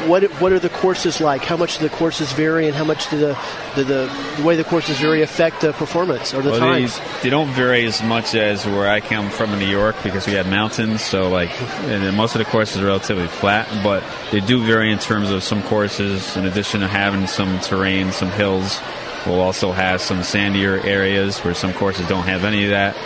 what 0.06 0.24
what 0.40 0.52
are 0.52 0.58
the 0.58 0.68
courses 0.68 1.20
like? 1.20 1.44
How 1.44 1.56
much 1.56 1.78
do 1.78 1.88
the 1.88 1.94
courses 1.94 2.32
vary, 2.32 2.66
and 2.66 2.76
how 2.76 2.84
much 2.84 3.08
do 3.10 3.18
the 3.18 3.38
the, 3.74 3.84
the, 3.84 4.34
the 4.36 4.42
way 4.42 4.56
the 4.56 4.64
courses 4.64 4.98
vary 4.98 5.22
affect 5.22 5.60
the 5.60 5.72
performance 5.72 6.34
or 6.34 6.42
the 6.42 6.50
well, 6.50 6.60
times? 6.60 6.98
They, 6.98 7.04
they, 7.24 7.30
don't 7.30 7.48
vary 7.50 7.84
as 7.86 8.02
much 8.02 8.34
as 8.34 8.66
where 8.66 8.88
I 8.88 9.00
come 9.00 9.30
from 9.30 9.52
in 9.52 9.58
New 9.58 9.68
York 9.68 9.96
because 10.02 10.26
we 10.26 10.34
have 10.34 10.48
mountains. 10.48 11.02
So 11.02 11.30
like, 11.30 11.50
and 11.84 12.16
most 12.16 12.34
of 12.34 12.40
the 12.40 12.44
courses 12.44 12.82
are 12.82 12.86
relatively 12.86 13.28
flat, 13.28 13.68
but 13.82 14.04
they 14.30 14.40
do 14.40 14.64
vary 14.64 14.92
in 14.92 14.98
terms 14.98 15.30
of 15.30 15.42
some 15.42 15.62
courses. 15.62 16.36
In 16.36 16.44
addition 16.44 16.80
to 16.80 16.88
having 16.88 17.26
some 17.26 17.60
terrain, 17.60 18.12
some 18.12 18.30
hills, 18.30 18.80
we'll 19.26 19.40
also 19.40 19.72
have 19.72 20.00
some 20.00 20.18
sandier 20.18 20.84
areas 20.84 21.38
where 21.38 21.54
some 21.54 21.72
courses 21.72 22.06
don't 22.08 22.24
have 22.24 22.44
any 22.44 22.64
of 22.64 22.70
that. 22.70 22.96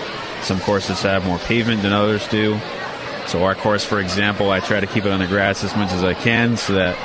Some 0.42 0.60
courses 0.60 1.02
have 1.02 1.26
more 1.26 1.38
pavement 1.38 1.82
than 1.82 1.92
others 1.92 2.26
do. 2.28 2.60
So 3.28 3.44
our 3.44 3.54
course, 3.54 3.84
for 3.84 4.00
example, 4.00 4.50
I 4.50 4.60
try 4.60 4.80
to 4.80 4.86
keep 4.86 5.04
it 5.04 5.12
on 5.12 5.20
the 5.20 5.26
grass 5.26 5.62
as 5.62 5.76
much 5.76 5.92
as 5.92 6.02
I 6.02 6.14
can 6.14 6.56
so 6.56 6.72
that 6.74 6.96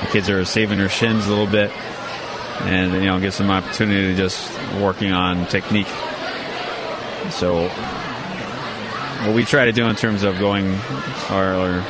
the 0.00 0.06
kids 0.06 0.30
are 0.30 0.44
saving 0.44 0.78
their 0.78 0.88
shins 0.88 1.26
a 1.26 1.28
little 1.28 1.48
bit 1.48 1.72
and 2.60 2.94
you 2.94 3.06
know 3.06 3.18
get 3.18 3.32
some 3.32 3.50
opportunity 3.50 4.12
to 4.12 4.16
just 4.16 4.52
working 4.74 5.10
on 5.10 5.46
technique. 5.46 5.88
So 7.30 7.68
what 9.26 9.34
we 9.34 9.44
try 9.44 9.64
to 9.64 9.72
do 9.72 9.86
in 9.88 9.96
terms 9.96 10.22
of 10.22 10.38
going 10.38 10.78
or, 11.30 11.54
or 11.54 11.84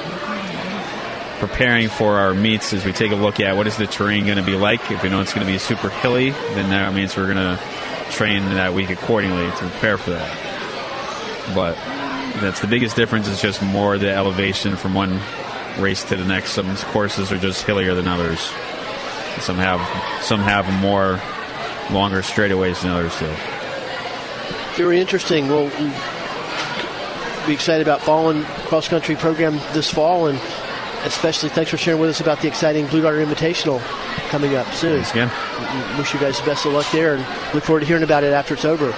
preparing 1.40 1.88
for 1.88 2.16
our 2.18 2.32
meets 2.32 2.72
is 2.72 2.86
we 2.86 2.92
take 2.92 3.12
a 3.12 3.16
look 3.16 3.38
at 3.38 3.54
what 3.54 3.66
is 3.66 3.76
the 3.76 3.86
terrain 3.86 4.24
going 4.24 4.38
to 4.38 4.44
be 4.44 4.56
like. 4.56 4.90
If 4.90 5.02
we 5.02 5.10
know 5.10 5.20
it's 5.20 5.34
going 5.34 5.46
to 5.46 5.52
be 5.52 5.58
super 5.58 5.90
hilly, 5.90 6.30
then 6.30 6.70
that 6.70 6.94
means 6.94 7.16
we're 7.16 7.32
going 7.32 7.36
to 7.36 7.62
train 8.12 8.42
that 8.54 8.72
week 8.72 8.88
accordingly 8.88 9.44
to 9.44 9.56
prepare 9.56 9.98
for 9.98 10.10
that. 10.10 11.54
But 11.54 11.76
that's 12.40 12.60
the 12.60 12.66
biggest 12.66 12.96
difference. 12.96 13.28
Is 13.28 13.40
just 13.40 13.62
more 13.62 13.98
the 13.98 14.10
elevation 14.10 14.76
from 14.76 14.94
one 14.94 15.20
race 15.78 16.04
to 16.04 16.16
the 16.16 16.24
next. 16.24 16.52
Some 16.52 16.74
courses 16.76 17.32
are 17.32 17.38
just 17.38 17.64
hillier 17.64 17.94
than 17.94 18.08
others. 18.08 18.40
Some 19.40 19.56
have 19.56 19.80
some 20.22 20.40
have 20.40 20.70
more 20.80 21.20
longer 21.92 22.20
straightaways 22.20 22.82
than 22.82 22.90
others 22.90 23.18
do. 23.18 23.32
Very 24.76 25.00
interesting. 25.00 25.48
Well, 25.48 25.68
be 27.46 27.52
excited 27.52 27.86
about 27.86 28.00
fall 28.00 28.32
cross 28.66 28.88
country 28.88 29.16
program 29.16 29.54
this 29.72 29.90
fall, 29.90 30.28
and 30.28 30.40
especially 31.04 31.50
thanks 31.50 31.70
for 31.70 31.76
sharing 31.76 32.00
with 32.00 32.10
us 32.10 32.20
about 32.20 32.40
the 32.40 32.48
exciting 32.48 32.86
Blue 32.86 33.02
Darter 33.02 33.24
Invitational 33.24 33.80
coming 34.30 34.54
up 34.56 34.66
soon. 34.72 35.02
Thanks 35.02 35.10
again. 35.10 35.98
Wish 35.98 36.14
you 36.14 36.20
guys 36.20 36.40
the 36.40 36.46
best 36.46 36.64
of 36.66 36.72
luck 36.72 36.86
there, 36.90 37.16
and 37.16 37.54
look 37.54 37.64
forward 37.64 37.80
to 37.80 37.86
hearing 37.86 38.02
about 38.02 38.24
it 38.24 38.32
after 38.32 38.54
it's 38.54 38.64
over. 38.64 38.94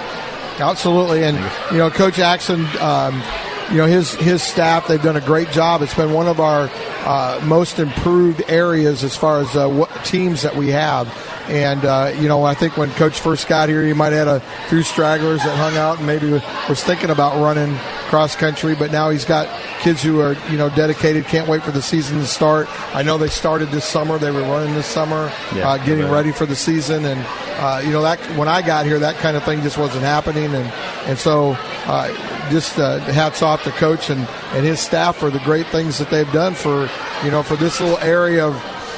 Absolutely, 0.59 1.23
and 1.23 1.37
you 1.71 1.77
know, 1.77 1.89
Coach 1.89 2.19
Axon, 2.19 2.65
um, 2.79 3.21
you 3.69 3.77
know 3.77 3.85
his 3.85 4.15
his 4.15 4.41
staff 4.41 4.87
they've 4.87 5.01
done 5.01 5.17
a 5.17 5.21
great 5.21 5.51
job. 5.51 5.81
It's 5.81 5.93
been 5.93 6.13
one 6.13 6.27
of 6.27 6.39
our 6.39 6.69
uh, 7.05 7.41
most 7.45 7.79
improved 7.79 8.43
areas 8.47 9.03
as 9.03 9.15
far 9.15 9.39
as 9.41 9.55
uh, 9.55 9.67
what 9.69 9.89
teams 10.05 10.41
that 10.41 10.55
we 10.55 10.69
have. 10.69 11.07
And 11.49 11.85
uh, 11.85 12.13
you 12.19 12.27
know, 12.27 12.43
I 12.43 12.53
think 12.53 12.77
when 12.77 12.89
Coach 12.91 13.19
first 13.19 13.47
got 13.47 13.69
here, 13.69 13.85
he 13.85 13.93
might 13.93 14.11
have 14.11 14.27
had 14.27 14.37
a 14.37 14.67
few 14.69 14.83
stragglers 14.83 15.41
that 15.43 15.55
hung 15.57 15.77
out 15.77 15.97
and 15.97 16.07
maybe 16.07 16.31
was 16.67 16.83
thinking 16.83 17.09
about 17.09 17.41
running 17.41 17.75
cross 18.09 18.35
country. 18.35 18.75
But 18.75 18.91
now 18.91 19.09
he's 19.09 19.25
got 19.25 19.47
kids 19.79 20.03
who 20.03 20.19
are 20.19 20.35
you 20.49 20.57
know 20.57 20.69
dedicated. 20.69 21.25
Can't 21.25 21.47
wait 21.47 21.63
for 21.63 21.71
the 21.71 21.81
season 21.81 22.19
to 22.19 22.25
start. 22.25 22.67
I 22.95 23.03
know 23.03 23.17
they 23.17 23.29
started 23.29 23.69
this 23.69 23.85
summer. 23.85 24.17
They 24.17 24.31
were 24.31 24.41
running 24.41 24.73
this 24.73 24.87
summer, 24.87 25.31
yeah, 25.55 25.69
uh, 25.69 25.77
getting 25.85 26.09
ready 26.09 26.31
for 26.31 26.45
the 26.45 26.55
season. 26.55 27.05
And 27.05 27.25
uh, 27.59 27.81
you 27.83 27.91
know 27.91 28.01
that 28.01 28.19
when 28.37 28.47
I 28.47 28.61
got 28.61 28.85
here, 28.85 28.99
that 28.99 29.15
kind 29.15 29.37
of 29.37 29.43
thing 29.43 29.61
just 29.61 29.77
wasn't 29.77 30.03
happening. 30.03 30.53
And 30.53 30.71
and 31.07 31.17
so 31.17 31.57
uh, 31.85 32.49
just 32.51 32.77
uh, 32.77 32.99
hats 32.99 33.41
off 33.41 33.63
to 33.63 33.71
coach 33.71 34.09
and, 34.09 34.27
and 34.53 34.65
his 34.65 34.79
staff 34.79 35.17
for 35.17 35.29
the 35.29 35.39
great 35.39 35.67
things 35.67 35.97
that 35.97 36.09
they've 36.09 36.31
done 36.31 36.53
for 36.53 36.89
you 37.23 37.31
know 37.31 37.43
for 37.43 37.55
this 37.55 37.79
little 37.79 37.97
area 37.99 38.45
of 38.45 38.55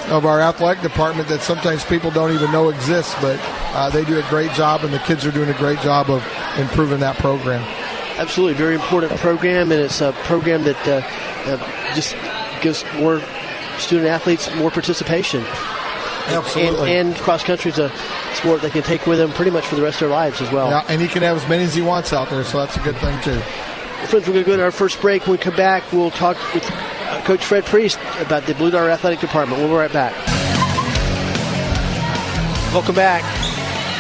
of 0.09 0.25
our 0.25 0.41
athletic 0.41 0.81
department 0.81 1.27
that 1.29 1.41
sometimes 1.41 1.83
people 1.85 2.11
don't 2.11 2.33
even 2.33 2.51
know 2.51 2.69
exists, 2.69 3.15
but 3.21 3.39
uh, 3.73 3.89
they 3.89 4.03
do 4.05 4.17
a 4.19 4.29
great 4.29 4.51
job, 4.53 4.83
and 4.83 4.93
the 4.93 4.99
kids 4.99 5.25
are 5.25 5.31
doing 5.31 5.49
a 5.49 5.57
great 5.57 5.79
job 5.79 6.09
of 6.09 6.25
improving 6.57 6.99
that 6.99 7.15
program. 7.17 7.61
Absolutely, 8.17 8.53
very 8.53 8.75
important 8.75 9.11
program, 9.19 9.71
and 9.71 9.81
it's 9.81 10.01
a 10.01 10.11
program 10.23 10.63
that 10.63 10.87
uh, 10.87 11.01
uh, 11.51 11.93
just 11.95 12.15
gives 12.61 12.83
more 12.99 13.21
student 13.77 14.07
athletes 14.07 14.53
more 14.55 14.71
participation. 14.71 15.43
Absolutely. 16.27 16.95
And, 16.95 17.09
and 17.09 17.17
cross 17.17 17.43
country 17.43 17.71
is 17.71 17.79
a 17.79 17.91
sport 18.33 18.61
they 18.61 18.69
can 18.69 18.83
take 18.83 19.07
with 19.07 19.17
them 19.17 19.31
pretty 19.31 19.51
much 19.51 19.65
for 19.65 19.75
the 19.75 19.81
rest 19.81 20.01
of 20.01 20.09
their 20.09 20.17
lives 20.17 20.41
as 20.41 20.51
well. 20.51 20.69
Yeah, 20.69 20.85
and 20.89 21.01
he 21.01 21.07
can 21.07 21.23
have 21.23 21.37
as 21.37 21.47
many 21.47 21.63
as 21.63 21.73
he 21.73 21.81
wants 21.81 22.13
out 22.13 22.29
there, 22.29 22.43
so 22.43 22.59
that's 22.59 22.75
a 22.77 22.81
good 22.81 22.97
thing 22.97 23.19
too. 23.21 23.39
Friends, 24.07 24.27
we're 24.27 24.33
going 24.33 24.45
to 24.45 24.51
go 24.51 24.57
to 24.57 24.63
our 24.63 24.71
first 24.71 25.01
break. 25.01 25.23
When 25.23 25.33
we 25.33 25.37
come 25.37 25.55
back, 25.55 25.91
we'll 25.91 26.11
talk 26.11 26.37
with 26.53 26.63
Coach 27.29 27.45
Fred 27.45 27.63
Priest 27.63 27.99
about 28.19 28.47
the 28.47 28.55
Blue 28.55 28.71
Dart 28.71 28.89
Athletic 28.89 29.19
Department. 29.19 29.61
We'll 29.61 29.69
be 29.69 29.75
right 29.75 29.93
back. 29.93 30.15
Welcome 32.73 32.95
back 32.95 33.21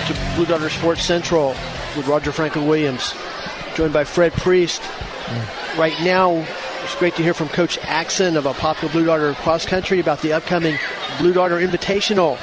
to 0.07 0.35
Blue 0.35 0.47
Darter 0.47 0.71
Sports 0.71 1.03
Central 1.03 1.49
with 1.95 2.07
Roger 2.07 2.31
Franklin 2.31 2.65
Williams, 2.65 3.13
joined 3.75 3.93
by 3.93 4.03
Fred 4.03 4.33
Priest. 4.33 4.81
Right 5.77 5.93
now, 6.01 6.43
it's 6.83 6.95
great 6.95 7.13
to 7.17 7.21
hear 7.21 7.35
from 7.35 7.49
Coach 7.49 7.77
Axon 7.83 8.35
of 8.35 8.45
Apopka 8.45 8.91
Blue 8.91 9.05
Darter 9.05 9.35
cross 9.35 9.63
country 9.63 9.99
about 9.99 10.23
the 10.23 10.33
upcoming 10.33 10.79
Blue 11.19 11.31
Darter 11.31 11.59
Invitational 11.59 12.37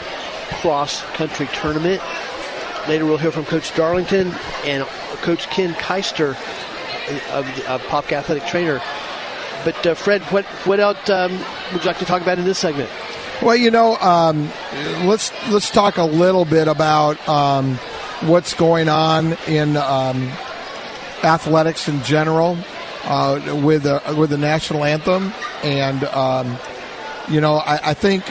cross 0.61 1.03
country 1.15 1.49
tournament. 1.53 2.01
Later, 2.87 3.07
we'll 3.07 3.19
hear 3.19 3.33
from 3.33 3.45
Coach 3.45 3.75
Darlington 3.75 4.33
and 4.65 4.85
Coach 5.23 5.49
Ken 5.49 5.75
Keister 5.75 6.37
uh, 7.09 7.39
of, 7.41 7.67
of 7.67 7.83
Popka 7.87 8.13
Athletic 8.13 8.47
Trainer. 8.47 8.81
But 9.67 9.85
uh, 9.85 9.95
Fred, 9.97 10.23
what 10.31 10.45
what 10.65 10.79
else 10.79 11.11
um, 11.11 11.33
would 11.73 11.83
you 11.83 11.89
like 11.89 11.99
to 11.99 12.05
talk 12.05 12.23
about 12.23 12.39
in 12.39 12.45
this 12.45 12.57
segment? 12.57 12.89
Well, 13.43 13.57
you 13.57 13.73
know, 13.73 13.97
um, 13.97 14.49
let's 15.09 15.33
let's 15.51 15.73
talk 15.73 15.97
a 15.97 16.05
little 16.05 16.45
bit 16.45 16.69
about 16.69 17.29
um, 17.29 17.75
what's 18.21 18.55
going 18.55 18.89
on 18.89 19.37
in 19.49 19.77
um, 19.77 20.31
athletics 21.25 21.89
in 21.89 22.01
general 22.05 22.57
uh, 23.07 23.61
with 23.65 23.83
the 23.83 24.01
with 24.17 24.31
the 24.31 24.39
national 24.39 24.85
anthem, 24.85 25.35
and 25.65 26.05
um, 26.05 26.57
you 27.29 27.41
know, 27.41 27.57
I, 27.57 27.91
I 27.91 27.95
think 27.95 28.23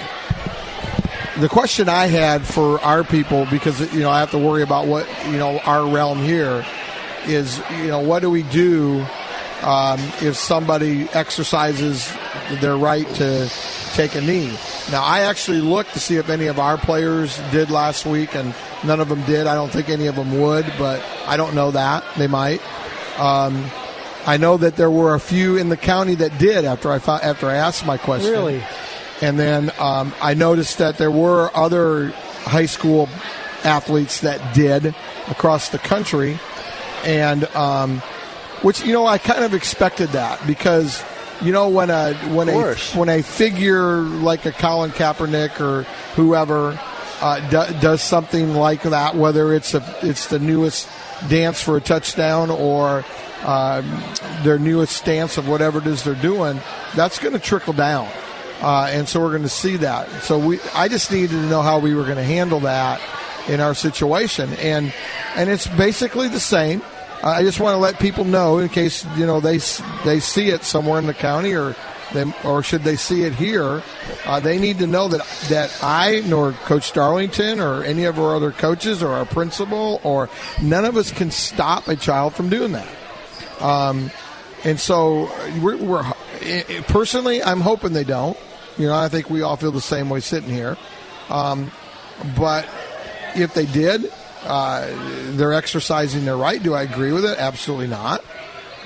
the 1.37 1.49
question 1.49 1.89
I 1.89 2.05
had 2.05 2.43
for 2.43 2.79
our 2.79 3.03
people, 3.03 3.45
because 3.51 3.93
you 3.93 3.99
know 3.99 4.09
I 4.09 4.21
have 4.21 4.31
to 4.31 4.39
worry 4.39 4.63
about 4.63 4.87
what 4.87 5.05
you 5.25 5.37
know 5.37 5.59
our 5.65 5.85
realm 5.85 6.19
here, 6.19 6.65
is 7.25 7.61
you 7.71 7.87
know 7.87 7.99
what 7.99 8.21
do 8.21 8.29
we 8.29 8.43
do 8.43 9.05
um, 9.65 9.99
if 10.21 10.35
somebody 10.35 11.09
exercises 11.09 12.11
their 12.61 12.77
right 12.77 13.07
to 13.15 13.51
take 13.93 14.15
a 14.15 14.21
knee? 14.21 14.57
Now 14.91 15.03
I 15.03 15.21
actually 15.21 15.61
looked 15.61 15.93
to 15.93 15.99
see 15.99 16.17
if 16.17 16.29
any 16.29 16.47
of 16.47 16.59
our 16.59 16.77
players 16.77 17.37
did 17.51 17.71
last 17.71 18.05
week, 18.05 18.35
and 18.35 18.53
none 18.83 18.99
of 18.99 19.09
them 19.09 19.23
did. 19.25 19.47
I 19.47 19.55
don't 19.55 19.71
think 19.71 19.89
any 19.89 20.07
of 20.07 20.15
them 20.15 20.39
would, 20.39 20.71
but 20.77 21.03
I 21.25 21.35
don't 21.35 21.55
know 21.55 21.71
that 21.71 22.03
they 22.17 22.27
might. 22.27 22.61
Um, 23.17 23.65
I 24.25 24.37
know 24.37 24.57
that 24.57 24.75
there 24.75 24.89
were 24.89 25.13
a 25.13 25.19
few 25.19 25.57
in 25.57 25.69
the 25.69 25.77
county 25.77 26.15
that 26.15 26.37
did 26.37 26.65
after 26.65 26.91
I 26.91 26.99
found, 26.99 27.23
after 27.23 27.47
I 27.47 27.55
asked 27.55 27.85
my 27.85 27.97
question. 27.97 28.31
Really? 28.31 28.63
And 29.21 29.39
then 29.39 29.71
um, 29.79 30.13
I 30.21 30.33
noticed 30.33 30.79
that 30.79 30.97
there 30.97 31.11
were 31.11 31.49
other 31.55 32.09
high 32.43 32.65
school 32.65 33.07
athletes 33.63 34.21
that 34.21 34.53
did 34.53 34.93
across 35.27 35.69
the 35.69 35.79
country, 35.79 36.37
and 37.03 37.45
um, 37.55 38.01
which 38.65 38.83
you 38.83 38.93
know 38.93 39.05
I 39.05 39.19
kind 39.19 39.43
of 39.43 39.53
expected 39.53 40.09
that 40.09 40.45
because 40.47 41.03
you 41.39 41.51
know 41.51 41.69
when 41.69 41.91
a 41.91 42.15
when 42.33 42.49
a 42.49 42.73
when 42.95 43.09
a 43.09 43.21
figure 43.21 44.01
like 44.01 44.47
a 44.47 44.51
Colin 44.51 44.89
Kaepernick 44.89 45.59
or 45.59 45.83
whoever 46.15 46.77
uh, 47.21 47.47
do, 47.49 47.79
does 47.79 48.01
something 48.01 48.55
like 48.55 48.81
that, 48.81 49.15
whether 49.15 49.53
it's 49.53 49.75
a 49.75 49.97
it's 50.01 50.29
the 50.29 50.39
newest 50.39 50.89
dance 51.29 51.61
for 51.61 51.77
a 51.77 51.81
touchdown 51.81 52.49
or 52.49 53.05
uh, 53.43 53.83
their 54.43 54.57
newest 54.57 54.97
stance 54.97 55.37
of 55.37 55.47
whatever 55.47 55.77
it 55.77 55.85
is 55.85 56.03
they're 56.03 56.15
doing, 56.15 56.59
that's 56.95 57.19
going 57.19 57.33
to 57.33 57.39
trickle 57.39 57.73
down. 57.73 58.09
Uh, 58.61 58.89
and 58.89 59.07
so 59.07 59.19
we're 59.19 59.29
going 59.29 59.43
to 59.43 59.49
see 59.49 59.77
that. 59.77 60.09
So 60.23 60.39
we, 60.39 60.59
I 60.73 60.87
just 60.87 61.11
needed 61.11 61.29
to 61.29 61.49
know 61.49 61.61
how 61.61 61.77
we 61.77 61.93
were 61.93 62.03
going 62.03 62.15
to 62.15 62.23
handle 62.23 62.61
that 62.61 62.99
in 63.47 63.59
our 63.59 63.75
situation, 63.75 64.51
and 64.53 64.91
and 65.35 65.51
it's 65.51 65.67
basically 65.67 66.29
the 66.29 66.39
same. 66.39 66.81
I 67.25 67.41
just 67.41 67.59
want 67.59 67.73
to 67.73 67.79
let 67.79 67.99
people 67.99 68.23
know 68.23 68.59
in 68.59 68.69
case 68.69 69.05
you 69.17 69.25
know 69.25 69.39
they 69.39 69.57
they 70.03 70.19
see 70.19 70.49
it 70.49 70.63
somewhere 70.63 70.99
in 70.99 71.07
the 71.07 71.13
county 71.13 71.53
or 71.53 71.75
they, 72.13 72.31
or 72.43 72.61
should 72.61 72.83
they 72.83 72.95
see 72.95 73.23
it 73.23 73.33
here, 73.33 73.81
uh, 74.25 74.39
they 74.39 74.59
need 74.59 74.77
to 74.79 74.87
know 74.87 75.07
that 75.07 75.25
that 75.49 75.77
I 75.81 76.21
nor 76.25 76.51
Coach 76.51 76.93
Darlington 76.93 77.59
or 77.59 77.83
any 77.83 78.05
of 78.05 78.19
our 78.19 78.35
other 78.35 78.51
coaches 78.51 79.01
or 79.01 79.11
our 79.11 79.25
principal 79.25 79.99
or 80.03 80.29
none 80.61 80.85
of 80.85 80.97
us 80.97 81.11
can 81.11 81.31
stop 81.31 81.87
a 81.87 81.95
child 81.95 82.35
from 82.35 82.49
doing 82.49 82.73
that. 82.73 82.87
Um, 83.59 84.11
and 84.63 84.79
so 84.79 85.31
we're, 85.61 85.77
we're 85.77 86.03
personally, 86.87 87.41
I'm 87.43 87.61
hoping 87.61 87.93
they 87.93 88.03
don't. 88.03 88.37
You 88.77 88.87
know, 88.87 88.95
I 88.95 89.09
think 89.09 89.29
we 89.29 89.41
all 89.41 89.55
feel 89.55 89.71
the 89.71 89.81
same 89.81 90.09
way 90.09 90.19
sitting 90.19 90.49
here. 90.49 90.77
Um, 91.29 91.71
but 92.37 92.67
if 93.35 93.53
they 93.53 93.65
did, 93.65 94.11
uh, 94.45 94.87
they're 95.31 95.53
exercising 95.53 96.25
their 96.25 96.37
right. 96.37 96.61
Do 96.61 96.73
I 96.73 96.83
agree 96.83 97.11
with 97.11 97.25
it? 97.25 97.37
Absolutely 97.37 97.87
not. 97.87 98.23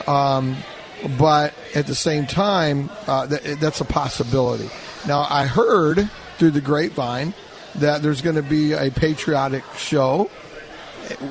Um, 0.08 0.58
but 1.18 1.54
at 1.76 1.88
the 1.88 1.96
same 1.96 2.26
time, 2.26 2.90
uh, 3.08 3.28
th- 3.28 3.60
that's 3.60 3.82
a 3.82 3.86
possibility. 3.86 4.70
Now, 5.08 5.26
I 5.30 5.46
heard 5.46 6.10
through 6.38 6.52
the 6.52 6.62
grapevine 6.62 7.34
that 7.76 8.02
there's 8.02 8.22
going 8.22 8.36
to 8.36 8.44
be 8.44 8.74
a 8.74 8.90
patriotic 8.90 9.64
show 9.78 10.30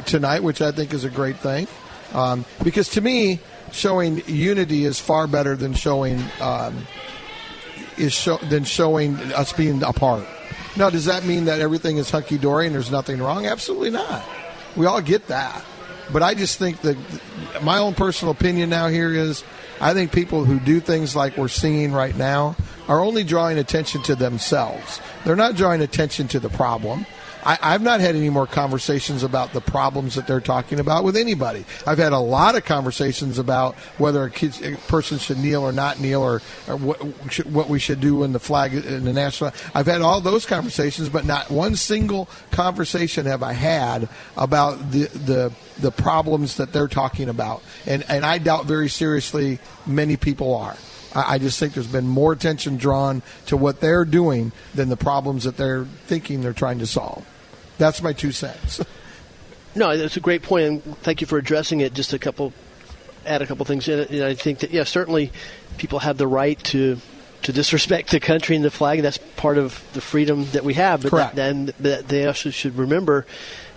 tonight, 0.07 0.43
which 0.43 0.61
I 0.63 0.73
think 0.73 0.95
is 0.95 1.05
a 1.05 1.11
great 1.11 1.37
thing. 1.37 1.67
Um, 2.15 2.45
because 2.63 2.89
to 2.91 3.01
me, 3.01 3.41
showing 3.73 4.23
unity 4.27 4.85
is 4.85 4.99
far 4.99 5.27
better 5.27 5.57
than 5.57 5.75
showing 5.75 6.23
um, 6.41 6.87
is 7.99 8.13
show, 8.13 8.39
than 8.39 8.65
showing 8.65 9.17
us 9.33 9.53
being 9.53 9.83
apart. 9.83 10.27
Now, 10.79 10.91
does 10.91 11.07
that 11.07 11.25
mean 11.25 11.47
that 11.47 11.61
everything 11.61 11.97
is 11.97 12.09
hunky 12.09 12.39
dory 12.39 12.67
and 12.67 12.75
there's 12.75 12.91
nothing 12.91 13.21
wrong? 13.21 13.47
Absolutely 13.47 13.91
not. 13.91 14.25
We 14.77 14.87
all 14.87 15.03
get 15.03 15.27
that. 15.27 15.65
But 16.13 16.23
I 16.23 16.35
just 16.35 16.59
think 16.59 16.81
that 16.83 16.97
my 17.63 17.79
own 17.79 17.95
personal 17.95 18.31
opinion 18.33 18.71
now 18.71 18.87
here 18.87 19.13
is 19.13 19.43
I 19.81 19.93
think 19.93 20.13
people 20.13 20.45
who 20.45 20.61
do 20.61 20.79
things 20.79 21.17
like 21.17 21.37
we're 21.37 21.49
seeing 21.49 21.93
right 21.93 22.17
now 22.17 22.57
are 22.87 23.01
only 23.01 23.25
drawing 23.25 23.59
attention 23.59 24.03
to 24.05 24.15
themselves. 24.15 25.01
They're 25.25 25.37
not 25.37 25.57
drawing 25.57 25.83
attention 25.83 26.29
to 26.29 26.41
the 26.41 26.49
problem. 26.49 27.07
I, 27.49 27.73
have 27.73 27.81
not 27.81 28.01
had 28.01 28.15
any 28.15 28.29
more 28.29 28.47
conversations 28.47 29.23
about 29.23 29.55
the 29.55 29.63
problems 29.63 30.17
that 30.17 30.27
they're 30.27 30.39
talking 30.39 30.81
about 30.81 31.03
with 31.03 31.17
anybody. 31.17 31.65
I've 31.87 31.97
had 31.97 32.13
a 32.13 32.19
lot 32.19 32.57
of 32.57 32.67
conversations 32.67 33.39
about 33.39 33.75
whether 33.97 34.25
a, 34.25 34.31
kid, 34.31 34.63
a 34.63 34.77
person 34.89 35.19
should 35.19 35.39
kneel 35.39 35.63
or 35.63 35.73
not 35.73 35.99
kneel, 35.99 36.21
or, 36.21 36.43
or 36.69 36.77
what, 36.77 37.03
should, 37.31 37.51
what, 37.51 37.71
we 37.71 37.79
should 37.79 38.01
do 38.01 38.23
in 38.25 38.33
the 38.33 38.39
flag 38.39 38.75
in 38.75 39.05
the 39.05 39.15
national. 39.15 39.53
I've 39.75 39.87
had 39.87 40.03
all 40.03 40.21
those 40.21 40.45
conversations, 40.45 41.09
but 41.09 41.25
not 41.25 41.51
one 41.51 41.75
single 41.75 42.29
conversation 42.51 43.25
have 43.25 43.43
I 43.43 43.55
had 43.55 44.11
about 44.37 44.91
the 44.91 45.07
the 45.07 45.53
the 45.81 45.91
problems 45.91 46.59
that 46.59 46.75
they're 46.75 46.87
talking 46.87 47.31
about, 47.31 47.63
and 47.87 48.05
and 48.11 48.27
I 48.27 48.39
doubt 48.39 48.67
very 48.67 48.91
seriously 48.91 49.59
many 49.87 50.19
people 50.19 50.55
are. 50.55 50.77
I 51.15 51.39
just 51.39 51.59
think 51.59 51.73
there's 51.73 51.87
been 51.87 52.07
more 52.07 52.33
attention 52.33 52.77
drawn 52.77 53.23
to 53.47 53.57
what 53.57 53.81
they're 53.81 54.05
doing 54.05 54.53
than 54.75 54.91
the 54.91 54.97
problems 54.97 55.45
that 55.45 55.57
they're 55.57 55.87
thinking 56.07 56.43
they're 56.43 56.53
trying 56.53 56.81
to 56.81 56.87
solve. 56.87 57.25
That's 57.79 58.03
my 58.03 58.13
two 58.13 58.33
cents. 58.33 58.81
No, 59.75 59.97
that's 59.97 60.17
a 60.17 60.21
great 60.21 60.43
point, 60.43 60.65
and 60.67 60.99
thank 60.99 61.21
you 61.21 61.27
for 61.27 61.39
addressing 61.39 61.81
it. 61.81 61.95
Just 61.95 62.13
a 62.13 62.19
couple, 62.19 62.53
add 63.25 63.43
a 63.43 63.47
couple 63.47 63.65
things 63.65 63.87
in 63.89 64.01
it. 64.01 64.11
And 64.11 64.25
I 64.25 64.35
think 64.35 64.61
that 64.61 64.71
yeah, 64.73 64.85
certainly 64.85 65.31
people 65.77 66.01
have 66.01 66.19
the 66.19 66.27
right 66.27 66.59
to 66.65 66.99
to 67.43 67.53
disrespect 67.53 68.11
the 68.11 68.21
country 68.21 68.57
and 68.57 68.65
the 68.65 68.71
flag. 68.71 69.03
That's 69.03 69.19
part 69.37 69.59
of 69.59 69.83
the 69.93 70.01
freedom 70.01 70.47
that 70.53 70.65
we 70.65 70.75
have. 70.75 71.03
But 71.03 71.11
Correct. 71.11 71.37
then 71.37 71.73
they 71.79 72.27
also 72.27 72.51
should 72.51 72.77
remember, 72.77 73.27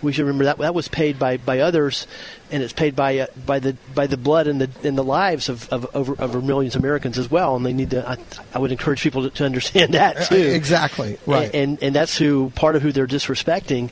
we 0.02 0.12
should 0.13 0.26
remember 0.26 0.45
that 0.45 0.58
that 0.58 0.74
was 0.74 0.88
paid 0.88 1.19
by, 1.19 1.38
by 1.38 1.60
others, 1.60 2.08
and 2.52 2.63
it's 2.63 2.74
paid 2.74 2.95
by 2.95 3.19
uh, 3.19 3.28
by 3.45 3.60
the 3.60 3.78
by 3.95 4.08
the 4.08 4.17
blood 4.17 4.47
and 4.47 4.60
the 4.60 4.88
and 4.88 4.97
the 4.97 5.04
lives 5.04 5.47
of, 5.47 5.69
of 5.69 5.95
over, 5.95 6.41
millions 6.41 6.76
of 6.76 6.82
Americans 6.82 7.17
as 7.17 7.30
well. 7.30 7.56
And 7.56 7.65
they 7.65 7.74
need 7.74 7.91
to. 7.91 8.08
I, 8.08 8.17
I 8.54 8.60
would 8.60 8.71
encourage 8.71 9.02
people 9.02 9.24
to, 9.24 9.30
to 9.30 9.45
understand 9.45 9.93
that 9.93 10.28
too. 10.28 10.36
Exactly 10.36 11.17
right. 11.26 11.45
And, 11.54 11.74
and 11.74 11.84
and 11.84 11.95
that's 11.95 12.17
who 12.17 12.50
part 12.56 12.76
of 12.76 12.82
who 12.82 12.91
they're 12.91 13.08
disrespecting. 13.08 13.89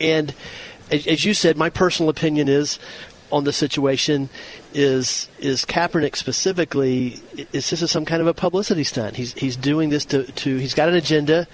And 0.00 0.34
as 0.90 1.24
you 1.24 1.34
said, 1.34 1.56
my 1.56 1.70
personal 1.70 2.10
opinion 2.10 2.48
is 2.48 2.78
on 3.30 3.44
the 3.44 3.52
situation 3.52 4.28
is 4.74 5.28
is 5.38 5.64
Kaepernick 5.64 6.16
specifically 6.16 7.20
is 7.52 7.70
this 7.70 7.90
some 7.90 8.04
kind 8.04 8.20
of 8.20 8.26
a 8.26 8.34
publicity 8.34 8.84
stunt? 8.84 9.16
He's 9.16 9.32
he's 9.34 9.56
doing 9.56 9.90
this 9.90 10.04
to, 10.06 10.24
to 10.24 10.56
he's 10.56 10.74
got 10.74 10.88
an 10.88 10.94
agenda, 10.94 11.46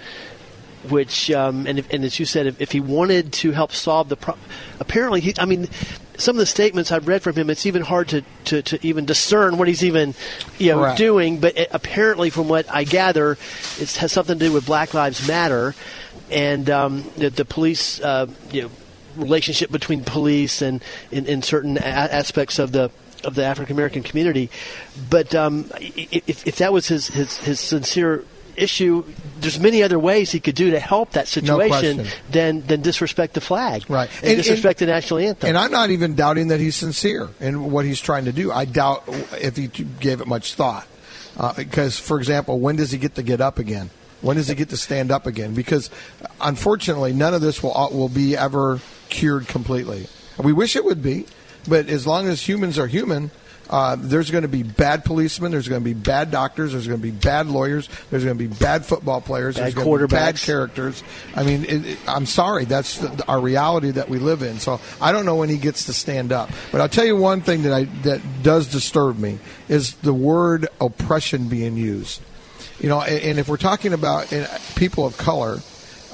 which 0.89 1.31
um, 1.31 1.65
and 1.67 1.79
if, 1.79 1.91
and 1.91 2.03
as 2.03 2.19
you 2.19 2.25
said, 2.25 2.47
if, 2.47 2.61
if 2.61 2.71
he 2.71 2.79
wanted 2.79 3.33
to 3.33 3.51
help 3.51 3.71
solve 3.71 4.09
the 4.09 4.17
problem, 4.17 4.45
apparently 4.79 5.21
he 5.21 5.33
I 5.37 5.45
mean. 5.45 5.67
Some 6.15 6.35
of 6.35 6.39
the 6.41 6.45
statements 6.45 6.91
I've 6.91 7.07
read 7.07 7.23
from 7.23 7.33
him, 7.33 7.49
it's 7.49 7.65
even 7.65 7.81
hard 7.81 8.09
to, 8.09 8.23
to, 8.45 8.61
to 8.61 8.87
even 8.87 9.03
discern 9.03 9.57
what 9.57 9.67
he's 9.67 9.83
even, 9.83 10.13
you 10.59 10.69
know, 10.71 10.81
Correct. 10.81 10.97
doing. 10.99 11.39
But 11.39 11.57
it, 11.57 11.69
apparently, 11.71 12.29
from 12.29 12.47
what 12.47 12.71
I 12.71 12.83
gather, 12.83 13.31
it 13.79 13.91
has 13.95 14.11
something 14.11 14.37
to 14.37 14.45
do 14.45 14.53
with 14.53 14.63
Black 14.67 14.93
Lives 14.93 15.27
Matter, 15.27 15.73
and 16.29 16.69
um, 16.69 17.03
the, 17.17 17.31
the 17.31 17.45
police, 17.45 17.99
uh, 17.99 18.27
you 18.51 18.61
know, 18.61 18.69
relationship 19.15 19.71
between 19.71 20.03
police 20.03 20.61
and 20.61 20.83
in, 21.11 21.25
in 21.25 21.41
certain 21.41 21.77
a- 21.77 21.81
aspects 21.81 22.59
of 22.59 22.71
the 22.71 22.91
of 23.23 23.35
the 23.35 23.45
African 23.45 23.75
American 23.75 24.03
community. 24.03 24.49
But 25.09 25.33
um, 25.33 25.71
if, 25.79 26.45
if 26.45 26.57
that 26.57 26.73
was 26.73 26.87
his, 26.87 27.07
his, 27.07 27.37
his 27.37 27.59
sincere 27.59 28.25
issue, 28.57 29.03
there's 29.39 29.59
many 29.59 29.81
other 29.81 29.97
ways 29.97 30.31
he 30.31 30.39
could 30.39 30.55
do 30.55 30.71
to 30.71 30.79
help 30.79 31.11
that 31.13 31.27
situation 31.27 31.69
question. 31.69 32.07
than 32.29 32.67
than 32.67 32.81
disrespect 32.81 33.33
the 33.33 33.41
flag, 33.41 33.89
Right. 33.89 34.09
And, 34.21 34.31
And- 34.31 34.37
disrespect 34.37 34.79
the 34.79 34.87
national 34.87 35.19
anthem. 35.21 35.47
And 35.49 35.57
I'm 35.57 35.71
not 35.71 35.89
even 35.89 36.15
doubting 36.15 36.49
that 36.49 36.59
he's 36.59 36.75
sincere 36.75 37.29
in 37.39 37.71
what 37.71 37.85
he's 37.85 37.99
trying 38.01 38.25
to 38.25 38.31
do. 38.33 38.51
I 38.51 38.65
doubt 38.65 39.03
if 39.41 39.55
he 39.55 39.67
gave 39.67 40.19
it 40.21 40.27
much 40.27 40.53
thought. 40.55 40.87
Uh, 41.35 41.51
because, 41.53 41.97
for 41.97 42.19
example, 42.19 42.59
when 42.59 42.75
does 42.75 42.91
he 42.91 42.99
get 42.99 43.15
to 43.15 43.23
get 43.23 43.41
up 43.41 43.57
again? 43.57 43.89
When 44.21 44.37
does 44.37 44.47
he 44.49 44.53
get 44.55 44.69
to 44.69 44.77
stand 44.77 45.11
up 45.11 45.25
again? 45.25 45.55
Because, 45.55 45.89
unfortunately, 46.39 47.11
none 47.11 47.33
of 47.33 47.41
this 47.41 47.63
will 47.63 47.89
will 47.91 48.07
be 48.09 48.37
ever 48.37 48.79
cured 49.13 49.47
completely. 49.47 50.07
We 50.37 50.51
wish 50.51 50.75
it 50.75 50.83
would 50.83 51.01
be, 51.01 51.25
but 51.69 51.87
as 51.87 52.05
long 52.05 52.27
as 52.27 52.41
humans 52.41 52.77
are 52.77 52.87
human, 52.87 53.31
Uh, 53.69 53.95
there's 53.97 54.29
going 54.29 54.43
to 54.43 54.51
be 54.51 54.61
bad 54.61 55.05
policemen. 55.05 55.49
There's 55.49 55.69
going 55.69 55.81
to 55.81 55.85
be 55.85 55.95
bad 55.95 56.29
doctors. 56.31 56.73
There's 56.73 56.85
going 56.85 56.99
to 56.99 57.11
be 57.11 57.15
bad 57.15 57.47
lawyers. 57.47 57.87
There's 58.11 58.25
going 58.25 58.37
to 58.37 58.47
be 58.47 58.53
bad 58.53 58.85
football 58.85 59.21
players. 59.21 59.55
Bad 59.55 59.63
there's 59.63 59.73
going 59.73 59.99
to 59.99 60.07
be 60.07 60.11
bad 60.11 60.35
characters. 60.35 61.01
I 61.33 61.43
mean, 61.43 61.63
it, 61.63 61.85
it, 61.85 61.97
I'm 62.05 62.27
sorry. 62.27 62.65
That's 62.65 62.99
the, 62.99 63.23
our 63.25 63.39
reality 63.39 63.91
that 63.91 64.09
we 64.09 64.19
live 64.19 64.43
in. 64.43 64.59
So 64.59 64.81
I 64.99 65.13
don't 65.13 65.25
know 65.25 65.37
when 65.37 65.47
he 65.47 65.57
gets 65.57 65.85
to 65.85 65.93
stand 65.93 66.33
up. 66.33 66.51
But 66.73 66.81
I'll 66.81 66.91
tell 66.91 67.05
you 67.05 67.15
one 67.15 67.39
thing 67.39 67.63
that 67.63 67.71
I 67.73 67.85
that 68.03 68.21
does 68.43 68.67
disturb 68.67 69.17
me 69.17 69.39
is 69.69 69.95
the 70.03 70.13
word 70.13 70.67
oppression 70.81 71.47
being 71.47 71.77
used. 71.77 72.19
You 72.83 72.89
know, 72.89 72.99
and, 72.99 73.23
and 73.23 73.39
if 73.39 73.47
we're 73.47 73.57
talking 73.57 73.93
about 73.93 74.27
people 74.75 75.05
of 75.07 75.15
color, 75.17 75.63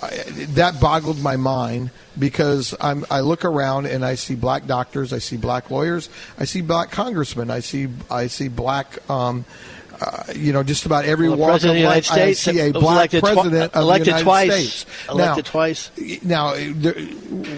I, 0.02 0.24
that 0.56 0.80
boggled 0.80 1.22
my 1.22 1.36
mind 1.36 1.92
because 2.18 2.76
I'm, 2.80 3.06
I 3.10 3.22
look 3.22 3.46
around 3.46 3.86
and 3.86 4.06
I 4.06 4.16
see 4.16 4.36
black 4.36 4.66
doctors, 4.66 5.14
I 5.14 5.20
see 5.20 5.38
black 5.38 5.70
lawyers, 5.72 6.10
I 6.38 6.46
see 6.46 6.62
black 6.62 6.92
congressmen, 6.92 7.50
I 7.52 7.60
see 7.60 7.90
I 8.10 8.28
see 8.28 8.48
black. 8.48 9.10
Um, 9.10 9.46
uh, 10.02 10.24
you 10.34 10.54
know, 10.54 10.64
just 10.64 10.86
about 10.86 11.04
every 11.04 11.28
Well, 11.28 11.38
walk 11.38 11.56
of 11.56 11.62
president 11.62 11.78
of 11.78 11.82
the 11.82 11.90
life. 11.90 12.06
United 12.06 12.12
I 12.12 12.34
States 12.34 12.40
see 12.40 12.70
a 12.70 12.72
black 12.72 13.10
president 13.10 13.74
of 13.74 13.82
elected 13.82 14.14
the 14.14 14.20
United 14.20 14.24
twice. 14.24 14.74
States. 14.74 14.86
Elected 15.10 15.46
now, 15.46 15.52
twice. 15.52 15.92
Now, 16.24 16.56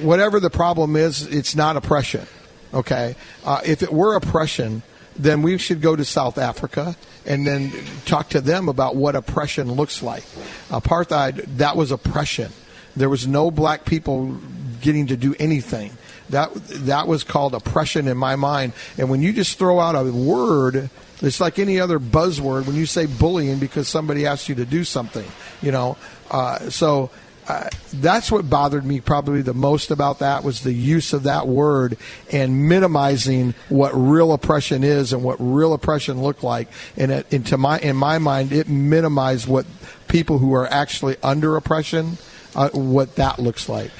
whatever 0.01 0.39
the 0.39 0.49
problem 0.49 0.95
is, 0.95 1.27
it's 1.27 1.55
not 1.55 1.77
oppression. 1.77 2.25
Okay, 2.73 3.15
uh, 3.45 3.61
if 3.63 3.83
it 3.83 3.93
were 3.93 4.15
oppression, 4.15 4.81
then 5.21 5.43
we 5.43 5.57
should 5.57 5.81
go 5.81 5.95
to 5.95 6.03
South 6.03 6.37
Africa 6.37 6.95
and 7.25 7.45
then 7.45 7.71
talk 8.05 8.29
to 8.29 8.41
them 8.41 8.67
about 8.67 8.95
what 8.95 9.15
oppression 9.15 9.71
looks 9.71 10.01
like. 10.01 10.23
Apartheid, 10.69 11.57
that 11.57 11.77
was 11.77 11.91
oppression. 11.91 12.51
There 12.95 13.09
was 13.09 13.27
no 13.27 13.51
black 13.51 13.85
people 13.85 14.37
getting 14.81 15.07
to 15.07 15.17
do 15.17 15.35
anything. 15.39 15.91
That 16.31 16.53
that 16.85 17.07
was 17.07 17.23
called 17.23 17.53
oppression 17.53 18.07
in 18.07 18.17
my 18.17 18.35
mind. 18.35 18.73
And 18.97 19.09
when 19.09 19.21
you 19.21 19.31
just 19.31 19.59
throw 19.59 19.79
out 19.79 19.95
a 19.95 20.11
word, 20.11 20.89
it's 21.21 21.39
like 21.39 21.59
any 21.59 21.79
other 21.79 21.99
buzzword. 21.99 22.65
When 22.65 22.75
you 22.75 22.85
say 22.85 23.05
bullying 23.05 23.59
because 23.59 23.87
somebody 23.87 24.25
asked 24.25 24.49
you 24.49 24.55
to 24.55 24.65
do 24.65 24.83
something, 24.83 25.29
you 25.61 25.71
know. 25.71 25.97
Uh, 26.31 26.69
so 26.69 27.11
uh, 27.51 27.69
that's 27.95 28.31
what 28.31 28.49
bothered 28.49 28.85
me 28.85 29.01
probably 29.01 29.41
the 29.41 29.53
most 29.53 29.91
about 29.91 30.19
that 30.19 30.41
was 30.41 30.61
the 30.61 30.71
use 30.71 31.11
of 31.11 31.23
that 31.23 31.47
word 31.47 31.97
and 32.31 32.69
minimizing 32.69 33.53
what 33.67 33.91
real 33.93 34.31
oppression 34.31 34.85
is 34.85 35.11
and 35.11 35.21
what 35.21 35.35
real 35.37 35.73
oppression 35.73 36.21
looked 36.21 36.43
like. 36.43 36.69
And, 36.95 37.11
it, 37.11 37.33
and 37.33 37.45
to 37.47 37.57
my 37.57 37.77
in 37.79 37.97
my 37.97 38.19
mind, 38.19 38.53
it 38.53 38.69
minimized 38.69 39.49
what 39.49 39.65
people 40.07 40.37
who 40.37 40.53
are 40.53 40.65
actually 40.67 41.17
under 41.21 41.57
oppression, 41.57 42.17
uh, 42.55 42.69
what 42.69 43.17
that 43.17 43.37
looks 43.37 43.67
like. 43.67 43.91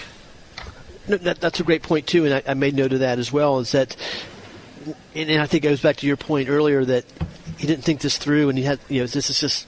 No, 1.09 1.17
that, 1.17 1.41
that's 1.41 1.59
a 1.59 1.63
great 1.63 1.83
point 1.83 2.07
too, 2.07 2.23
and 2.23 2.33
I, 2.35 2.43
I 2.47 2.53
made 2.53 2.73
note 2.73 2.93
of 2.93 2.99
that 2.99 3.19
as 3.19 3.33
well. 3.33 3.59
Is 3.59 3.73
that, 3.73 3.97
and, 5.13 5.29
and 5.29 5.41
I 5.41 5.45
think 5.45 5.65
it 5.65 5.67
goes 5.67 5.81
back 5.81 5.97
to 5.97 6.07
your 6.07 6.15
point 6.15 6.47
earlier 6.47 6.85
that 6.85 7.03
he 7.57 7.67
didn't 7.67 7.83
think 7.83 7.99
this 7.99 8.17
through, 8.17 8.47
and 8.47 8.57
he 8.57 8.63
had, 8.63 8.79
you 8.87 9.01
know, 9.01 9.07
this 9.07 9.29
is 9.29 9.41
just. 9.41 9.67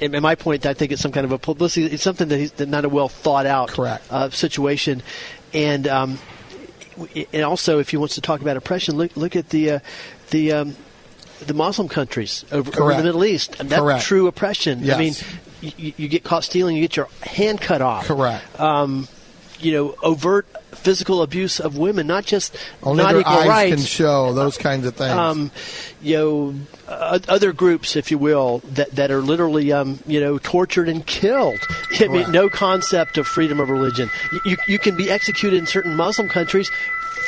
And 0.00 0.14
and 0.14 0.22
my 0.22 0.34
point, 0.34 0.66
I 0.66 0.74
think 0.74 0.92
it's 0.92 1.02
some 1.02 1.12
kind 1.12 1.24
of 1.24 1.32
a 1.32 1.38
publicity. 1.38 1.86
It's 1.86 2.02
something 2.02 2.28
that 2.28 2.38
he's 2.38 2.58
not 2.58 2.84
a 2.84 2.88
well 2.88 3.08
thought 3.08 3.46
out 3.46 3.70
Correct. 3.70 4.04
Uh, 4.10 4.30
situation, 4.30 5.02
and 5.52 5.86
um, 5.86 6.18
and 7.32 7.44
also 7.44 7.78
if 7.78 7.90
he 7.90 7.96
wants 7.96 8.14
to 8.14 8.20
talk 8.20 8.40
about 8.40 8.56
oppression, 8.56 8.96
look 8.96 9.16
look 9.16 9.36
at 9.36 9.50
the 9.50 9.70
uh, 9.72 9.78
the 10.30 10.52
um, 10.52 10.76
the 11.40 11.54
Muslim 11.54 11.88
countries 11.88 12.44
over, 12.52 12.82
over 12.82 12.94
the 12.94 13.02
Middle 13.02 13.24
East. 13.24 13.58
And 13.60 13.68
that's 13.70 13.80
Correct. 13.80 14.04
true 14.04 14.26
oppression. 14.26 14.88
I 14.90 14.98
mean, 14.98 15.14
you, 15.60 15.92
you 15.96 16.08
get 16.08 16.24
caught 16.24 16.44
stealing, 16.44 16.76
you 16.76 16.82
get 16.82 16.96
your 16.96 17.08
hand 17.22 17.60
cut 17.60 17.82
off. 17.82 18.06
Correct. 18.06 18.60
Um, 18.60 19.08
you 19.60 19.72
know, 19.72 19.94
overt 20.02 20.46
physical 20.72 21.22
abuse 21.22 21.60
of 21.60 21.76
women, 21.76 22.06
not 22.06 22.24
just 22.24 22.56
Only 22.82 23.02
not 23.02 23.12
their 23.12 23.20
equal 23.20 23.32
eyes 23.34 23.48
rights. 23.48 23.76
can 23.76 23.84
show 23.84 24.32
those 24.32 24.56
kinds 24.56 24.86
of 24.86 24.94
things. 24.94 25.12
um, 25.12 25.50
you 26.00 26.16
know, 26.16 26.54
uh, 26.88 27.18
other 27.28 27.52
groups, 27.52 27.96
if 27.96 28.10
you 28.10 28.18
will, 28.18 28.58
that, 28.72 28.90
that 28.92 29.10
are 29.10 29.20
literally, 29.20 29.72
um, 29.72 29.98
you 30.06 30.20
know, 30.20 30.38
tortured 30.38 30.88
and 30.88 31.04
killed. 31.06 31.58
I 32.00 32.06
mean, 32.06 32.10
Correct. 32.12 32.28
no 32.30 32.48
concept 32.48 33.18
of 33.18 33.26
freedom 33.26 33.60
of 33.60 33.68
religion. 33.68 34.10
You, 34.32 34.40
you, 34.44 34.56
you 34.68 34.78
can 34.78 34.96
be 34.96 35.10
executed 35.10 35.56
in 35.58 35.66
certain 35.66 35.94
Muslim 35.96 36.28
countries 36.28 36.70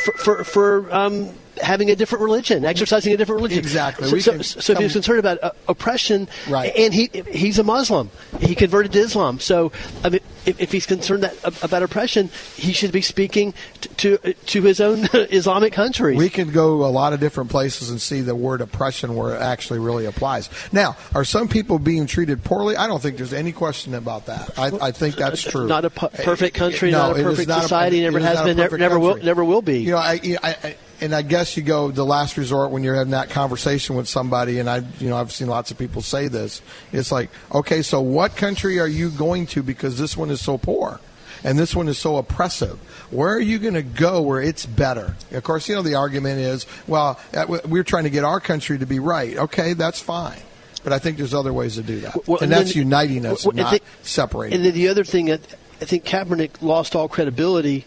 for, 0.05 0.13
for, 0.13 0.45
for 0.45 0.95
um, 0.95 1.29
having 1.63 1.91
a 1.91 1.97
different 1.97 2.23
religion, 2.23 2.65
exercising 2.65 3.13
a 3.13 3.17
different 3.17 3.39
religion. 3.41 3.59
Exactly. 3.59 4.09
So, 4.21 4.43
so, 4.43 4.61
so 4.61 4.73
if 4.75 4.79
he's 4.81 4.93
concerned 4.93 5.19
about 5.21 5.43
uh, 5.43 5.51
oppression, 5.69 6.29
Right. 6.49 6.73
and 6.77 6.93
he 6.93 7.11
he's 7.31 7.59
a 7.59 7.65
Muslim, 7.65 8.11
he 8.41 8.55
converted 8.55 8.93
to 8.93 8.99
Islam. 9.01 9.39
So, 9.41 9.73
I 10.05 10.09
mean, 10.11 10.21
if, 10.45 10.61
if 10.61 10.73
he's 10.73 10.87
concerned 10.87 11.23
that, 11.23 11.37
about 11.63 11.83
oppression, 11.83 12.31
he 12.57 12.73
should 12.73 12.93
be 12.93 13.01
speaking 13.01 13.55
to 13.81 13.89
to, 14.19 14.33
to 14.35 14.63
his 14.63 14.81
own 14.81 15.09
Islamic 15.15 15.73
countries. 15.73 16.19
We 16.19 16.29
can 16.29 16.51
go 16.51 16.85
a 16.85 16.91
lot 16.91 17.13
of 17.13 17.21
different 17.21 17.51
places 17.51 17.91
and 17.91 18.01
see 18.01 18.21
the 18.21 18.35
word 18.35 18.61
oppression 18.61 19.15
where 19.15 19.35
it 19.37 19.41
actually 19.41 19.79
really 19.79 20.07
applies. 20.07 20.51
Now, 20.73 20.97
are 21.15 21.25
some 21.25 21.49
people 21.49 21.79
being 21.79 22.07
treated 22.07 22.43
poorly? 22.43 22.77
I 22.77 22.87
don't 22.89 23.01
think 23.01 23.17
there's 23.17 23.33
any 23.33 23.53
question 23.53 23.95
about 23.95 24.27
that. 24.27 24.59
I, 24.59 24.89
I 24.89 24.91
think 24.91 25.15
that's 25.17 25.43
true. 25.43 25.67
Not 25.69 25.85
a 25.85 25.91
perfect 25.91 26.57
country, 26.57 26.91
No, 26.91 27.09
not 27.09 27.21
a 27.21 27.23
perfect 27.23 27.49
not 27.49 27.59
a- 27.61 27.63
society, 27.63 28.01
never 28.01 28.19
has 28.19 28.43
been, 28.43 28.57
never, 28.57 28.77
never 28.79 28.99
will, 28.99 29.17
never 29.17 29.45
will 29.45 29.63
be. 29.63 29.79
You 29.81 29.93
know, 29.93 29.99
I, 29.99 30.21
I, 30.43 30.57
I, 30.65 30.77
and 31.03 31.15
I 31.15 31.23
guess 31.23 31.57
you 31.57 31.63
go 31.63 31.91
the 31.91 32.05
last 32.05 32.37
resort 32.37 32.71
when 32.71 32.83
you're 32.85 32.95
having 32.95 33.11
that 33.11 33.29
conversation 33.31 33.97
with 33.97 34.09
somebody, 34.09 34.59
and 34.59 34.71
I, 34.71 34.83
you 35.01 35.09
know, 35.11 35.17
I've 35.17 35.33
seen 35.33 35.49
lots 35.49 35.71
of 35.71 35.77
people 35.79 36.01
say 36.01 36.29
this. 36.29 36.63
It's 36.93 37.13
like, 37.13 37.29
okay, 37.53 37.83
so 37.83 38.01
what 38.01 38.37
country 38.37 38.79
are 38.81 38.89
you 38.89 39.11
going 39.11 39.47
to 39.49 39.63
because 39.63 39.99
this 39.99 40.17
one 40.17 40.31
is 40.31 40.41
so 40.41 40.57
poor? 40.57 41.01
And 41.45 41.59
this 41.59 41.75
one 41.75 41.89
is 41.89 41.99
so 41.99 42.19
oppressive. 42.19 42.79
Where 43.11 43.35
are 43.35 43.41
you 43.41 43.59
going 43.59 43.75
to 43.75 43.83
go 43.83 44.23
where 44.23 44.41
it's 44.41 44.65
better? 44.65 45.17
Of 45.33 45.43
course, 45.43 45.69
you 45.69 45.75
know 45.75 45.83
the 45.83 45.97
argument 45.97 46.39
is, 46.39 46.67
well, 46.87 47.19
we're 47.67 47.83
trying 47.83 48.05
to 48.05 48.11
get 48.11 48.23
our 48.23 48.39
country 48.39 48.79
to 48.79 48.87
be 48.87 49.01
right. 49.01 49.37
Okay, 49.37 49.73
that's 49.73 49.99
fine, 49.99 50.39
but 50.85 50.93
I 50.93 51.01
think 51.01 51.17
there's 51.19 51.35
other 51.35 51.53
ways 51.53 51.75
to 51.75 51.83
do 51.83 51.99
that, 52.01 52.15
Well, 52.29 52.37
and, 52.37 52.45
and 52.45 52.53
that's 52.53 52.75
then- 52.75 52.85
uniting 52.85 53.27
us, 53.27 53.45
well, 53.45 53.57
not 53.57 53.73
the- 53.73 53.81
separating. 54.03 54.57
And 54.57 54.65
then 54.65 54.75
the 54.75 54.87
other 54.87 55.03
thing 55.03 55.27
that 55.27 55.41
I 55.81 55.85
think 55.85 56.05
Kaepernick 56.05 56.63
lost 56.63 56.95
all 56.95 57.09
credibility 57.09 57.85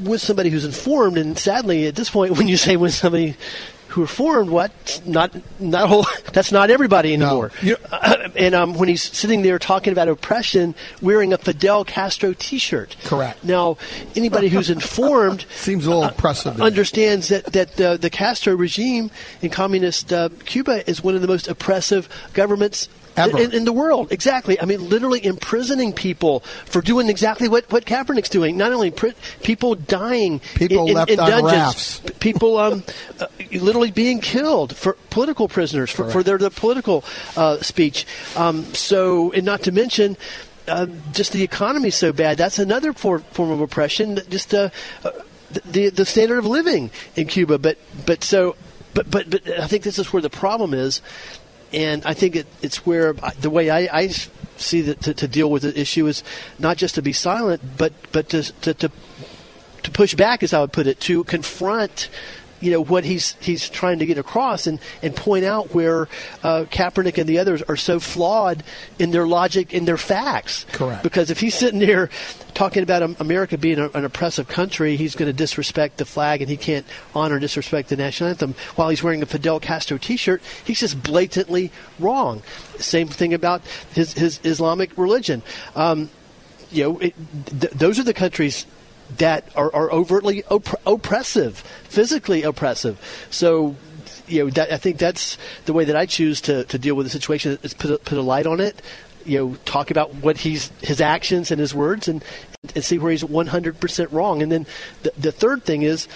with 0.00 0.20
somebody 0.20 0.50
who's 0.50 0.64
informed, 0.64 1.18
and 1.18 1.38
sadly, 1.38 1.86
at 1.86 1.94
this 1.94 2.10
point, 2.10 2.32
when 2.38 2.48
you 2.48 2.56
say 2.56 2.76
with 2.76 2.94
somebody 2.94 3.36
who 3.88 4.02
are 4.04 4.06
formed, 4.06 4.48
what 4.48 5.02
not 5.04 5.36
not 5.60 5.86
whole 5.86 6.06
that's 6.32 6.50
not 6.50 6.70
everybody 6.70 7.12
anymore. 7.12 7.50
You- 7.60 7.76
and 8.36 8.54
um, 8.54 8.72
when 8.74 8.88
he's 8.88 9.02
sitting 9.02 9.42
there 9.42 9.58
talking 9.58 9.92
about 9.92 10.08
oppression, 10.08 10.74
wearing 11.02 11.34
a 11.34 11.36
Fidel 11.38 11.84
Castro 11.84 12.32
T-shirt. 12.32 12.96
Correct. 13.04 13.44
Now, 13.44 13.76
anybody 14.16 14.48
who's 14.48 14.70
informed 14.70 15.44
Seems 15.56 15.84
a 15.84 15.90
little 15.90 16.04
oppressive. 16.04 16.56
to 16.56 16.62
understands 16.62 17.28
that 17.28 17.44
that 17.52 17.78
uh, 17.78 17.96
the 17.98 18.08
Castro 18.08 18.54
regime 18.56 19.10
in 19.42 19.50
communist 19.50 20.10
uh, 20.10 20.30
Cuba 20.46 20.88
is 20.88 21.04
one 21.04 21.14
of 21.14 21.20
the 21.20 21.28
most 21.28 21.46
oppressive 21.46 22.08
governments. 22.32 22.88
Ever. 23.16 23.38
In, 23.38 23.52
in 23.52 23.64
the 23.64 23.72
world, 23.72 24.10
exactly. 24.10 24.58
I 24.60 24.64
mean, 24.64 24.88
literally 24.88 25.22
imprisoning 25.24 25.92
people 25.92 26.40
for 26.64 26.80
doing 26.80 27.10
exactly 27.10 27.46
what, 27.48 27.70
what 27.70 27.84
Kaepernick's 27.84 28.30
doing. 28.30 28.56
Not 28.56 28.72
only 28.72 28.90
pri- 28.90 29.14
people 29.42 29.74
dying, 29.74 30.40
People 30.54 30.84
in, 30.84 30.88
in- 30.88 30.94
left 30.94 31.10
in 31.10 31.20
on 31.20 31.30
dungeons, 31.30 31.52
rafts. 31.52 32.00
people 32.20 32.56
um, 32.56 32.82
uh, 33.20 33.26
literally 33.52 33.90
being 33.90 34.20
killed 34.20 34.74
for 34.74 34.96
political 35.10 35.46
prisoners 35.48 35.90
for, 35.90 36.10
for 36.10 36.22
their, 36.22 36.38
their 36.38 36.50
political 36.50 37.04
uh, 37.36 37.58
speech. 37.60 38.06
Um, 38.34 38.64
so, 38.72 39.32
and 39.32 39.44
not 39.44 39.62
to 39.64 39.72
mention. 39.72 40.16
Uh, 40.68 40.86
just 41.12 41.32
the 41.32 41.42
economy's 41.42 41.96
so 41.96 42.12
bad. 42.12 42.38
That's 42.38 42.60
another 42.60 42.92
for, 42.92 43.18
form 43.18 43.50
of 43.50 43.60
oppression. 43.60 44.20
Just 44.30 44.54
uh, 44.54 44.70
uh, 45.04 45.10
the 45.66 45.90
the 45.90 46.06
standard 46.06 46.38
of 46.38 46.46
living 46.46 46.90
in 47.16 47.26
Cuba. 47.26 47.58
But 47.58 47.78
but 48.06 48.22
so 48.22 48.54
but 48.94 49.10
but 49.10 49.28
but 49.28 49.46
I 49.58 49.66
think 49.66 49.82
this 49.82 49.98
is 49.98 50.12
where 50.12 50.22
the 50.22 50.30
problem 50.30 50.72
is, 50.72 51.02
and 51.72 52.04
I 52.04 52.14
think 52.14 52.36
it, 52.36 52.46
it's 52.60 52.84
where 52.86 53.14
uh, 53.22 53.30
the 53.40 53.50
way 53.50 53.70
I, 53.70 53.88
I 54.00 54.08
see 54.08 54.82
that 54.82 55.02
to, 55.02 55.14
to 55.14 55.28
deal 55.28 55.50
with 55.50 55.62
the 55.62 55.78
issue 55.78 56.06
is 56.06 56.22
not 56.58 56.76
just 56.76 56.94
to 56.96 57.02
be 57.02 57.12
silent, 57.12 57.62
but 57.76 57.92
but 58.12 58.28
to 58.30 58.42
to, 58.62 58.74
to 58.74 58.90
to 59.82 59.90
push 59.90 60.14
back, 60.14 60.42
as 60.42 60.52
I 60.52 60.60
would 60.60 60.72
put 60.72 60.86
it, 60.86 61.00
to 61.00 61.24
confront, 61.24 62.08
you 62.62 62.70
know, 62.70 62.80
what 62.80 63.04
he's 63.04 63.36
he's 63.40 63.68
trying 63.68 63.98
to 63.98 64.06
get 64.06 64.18
across, 64.18 64.66
and, 64.66 64.78
and 65.02 65.14
point 65.14 65.44
out 65.44 65.74
where 65.74 66.08
uh, 66.42 66.64
Kaepernick 66.70 67.18
and 67.18 67.28
the 67.28 67.38
others 67.38 67.60
are 67.62 67.76
so 67.76 67.98
flawed 67.98 68.62
in 68.98 69.10
their 69.10 69.26
logic, 69.26 69.74
in 69.74 69.84
their 69.84 69.96
facts. 69.96 70.64
Correct. 70.72 71.02
Because 71.02 71.30
if 71.30 71.40
he's 71.40 71.54
sitting 71.54 71.80
there 71.80 72.08
talking 72.54 72.82
about 72.82 73.02
America 73.20 73.58
being 73.58 73.78
a, 73.78 73.88
an 73.90 74.04
oppressive 74.04 74.46
country, 74.46 74.96
he's 74.96 75.16
going 75.16 75.28
to 75.28 75.32
disrespect 75.32 75.96
the 75.96 76.04
flag, 76.04 76.40
and 76.40 76.48
he 76.48 76.56
can't 76.56 76.86
honor, 77.14 77.38
disrespect 77.38 77.88
the 77.88 77.96
national 77.96 78.30
anthem 78.30 78.54
while 78.76 78.88
he's 78.88 79.02
wearing 79.02 79.22
a 79.22 79.26
Fidel 79.26 79.58
Castro 79.58 79.98
T-shirt. 79.98 80.40
He's 80.64 80.80
just 80.80 81.02
blatantly 81.02 81.72
wrong. 81.98 82.42
Same 82.78 83.08
thing 83.08 83.34
about 83.34 83.62
his 83.92 84.12
his 84.12 84.40
Islamic 84.44 84.96
religion. 84.96 85.42
Um, 85.74 86.10
you 86.70 86.84
know, 86.84 86.98
it, 86.98 87.14
th- 87.60 87.72
those 87.72 87.98
are 87.98 88.04
the 88.04 88.14
countries 88.14 88.66
that 89.18 89.48
are, 89.56 89.74
are 89.74 89.90
overtly 89.92 90.44
opp- 90.44 90.80
oppressive, 90.86 91.58
physically 91.84 92.42
oppressive. 92.42 93.00
So, 93.30 93.76
you 94.26 94.44
know, 94.44 94.50
that, 94.50 94.72
I 94.72 94.76
think 94.76 94.98
that's 94.98 95.38
the 95.66 95.72
way 95.72 95.84
that 95.84 95.96
I 95.96 96.06
choose 96.06 96.40
to, 96.42 96.64
to 96.64 96.78
deal 96.78 96.94
with 96.94 97.06
the 97.06 97.10
situation 97.10 97.58
is 97.62 97.74
put 97.74 97.90
a, 97.90 97.98
put 97.98 98.18
a 98.18 98.22
light 98.22 98.46
on 98.46 98.60
it. 98.60 98.80
You 99.24 99.38
know, 99.38 99.54
talk 99.64 99.90
about 99.92 100.16
what 100.16 100.38
he's 100.38 100.72
his 100.80 101.00
actions 101.00 101.52
and 101.52 101.60
his 101.60 101.72
words, 101.72 102.08
and 102.08 102.24
and 102.74 102.84
see 102.84 102.98
where 102.98 103.12
he's 103.12 103.22
100% 103.22 104.12
wrong. 104.12 104.42
And 104.42 104.50
then 104.50 104.66
the, 105.02 105.12
the 105.18 105.32
third 105.32 105.64
thing 105.64 105.82
is, 105.82 106.08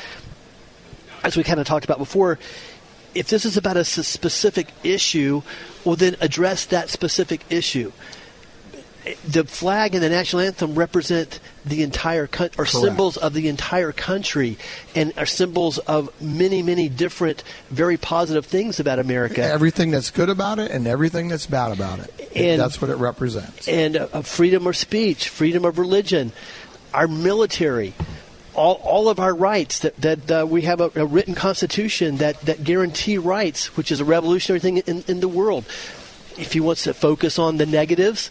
as 1.22 1.36
we 1.36 1.44
kind 1.44 1.60
of 1.60 1.66
talked 1.66 1.84
about 1.84 1.98
before, 1.98 2.38
if 3.14 3.28
this 3.28 3.44
is 3.44 3.56
about 3.56 3.76
a 3.76 3.84
specific 3.84 4.68
issue, 4.84 5.42
well, 5.84 5.96
then 5.96 6.16
address 6.20 6.66
that 6.66 6.90
specific 6.90 7.40
issue. 7.48 7.92
The 9.28 9.44
flag 9.44 9.94
and 9.94 10.02
the 10.02 10.08
national 10.08 10.42
anthem 10.42 10.74
represent 10.74 11.38
the 11.64 11.82
entire 11.82 12.26
country, 12.26 12.60
are 12.60 12.66
symbols 12.66 13.16
of 13.16 13.34
the 13.34 13.48
entire 13.48 13.92
country, 13.92 14.58
and 14.94 15.12
are 15.16 15.26
symbols 15.26 15.78
of 15.78 16.10
many, 16.20 16.62
many 16.62 16.88
different, 16.88 17.44
very 17.70 17.96
positive 17.96 18.46
things 18.46 18.80
about 18.80 18.98
America. 18.98 19.42
Everything 19.42 19.92
that's 19.92 20.10
good 20.10 20.28
about 20.28 20.58
it 20.58 20.70
and 20.72 20.86
everything 20.88 21.28
that's 21.28 21.46
bad 21.46 21.72
about 21.72 22.00
it. 22.00 22.30
And- 22.34 22.60
that's 22.60 22.80
what 22.80 22.90
it 22.90 22.96
represents. 22.96 23.68
and 23.68 23.96
uh, 23.96 24.22
freedom 24.22 24.66
of 24.66 24.76
speech, 24.76 25.28
freedom 25.28 25.64
of 25.64 25.78
religion, 25.78 26.32
our 26.92 27.06
military, 27.06 27.94
all, 28.54 28.74
all 28.82 29.08
of 29.08 29.20
our 29.20 29.34
rights 29.34 29.80
that, 29.80 29.96
that 30.00 30.30
uh, 30.30 30.46
we 30.48 30.62
have 30.62 30.80
a, 30.80 30.90
a 30.96 31.06
written 31.06 31.34
constitution 31.34 32.16
that, 32.16 32.40
that 32.40 32.64
guarantee 32.64 33.18
rights, 33.18 33.76
which 33.76 33.92
is 33.92 34.00
a 34.00 34.04
revolutionary 34.04 34.60
thing 34.60 34.78
in, 34.78 35.04
in 35.06 35.20
the 35.20 35.28
world. 35.28 35.64
If 36.38 36.52
he 36.52 36.60
wants 36.60 36.84
to 36.84 36.94
focus 36.94 37.38
on 37.38 37.56
the 37.58 37.66
negatives, 37.66 38.30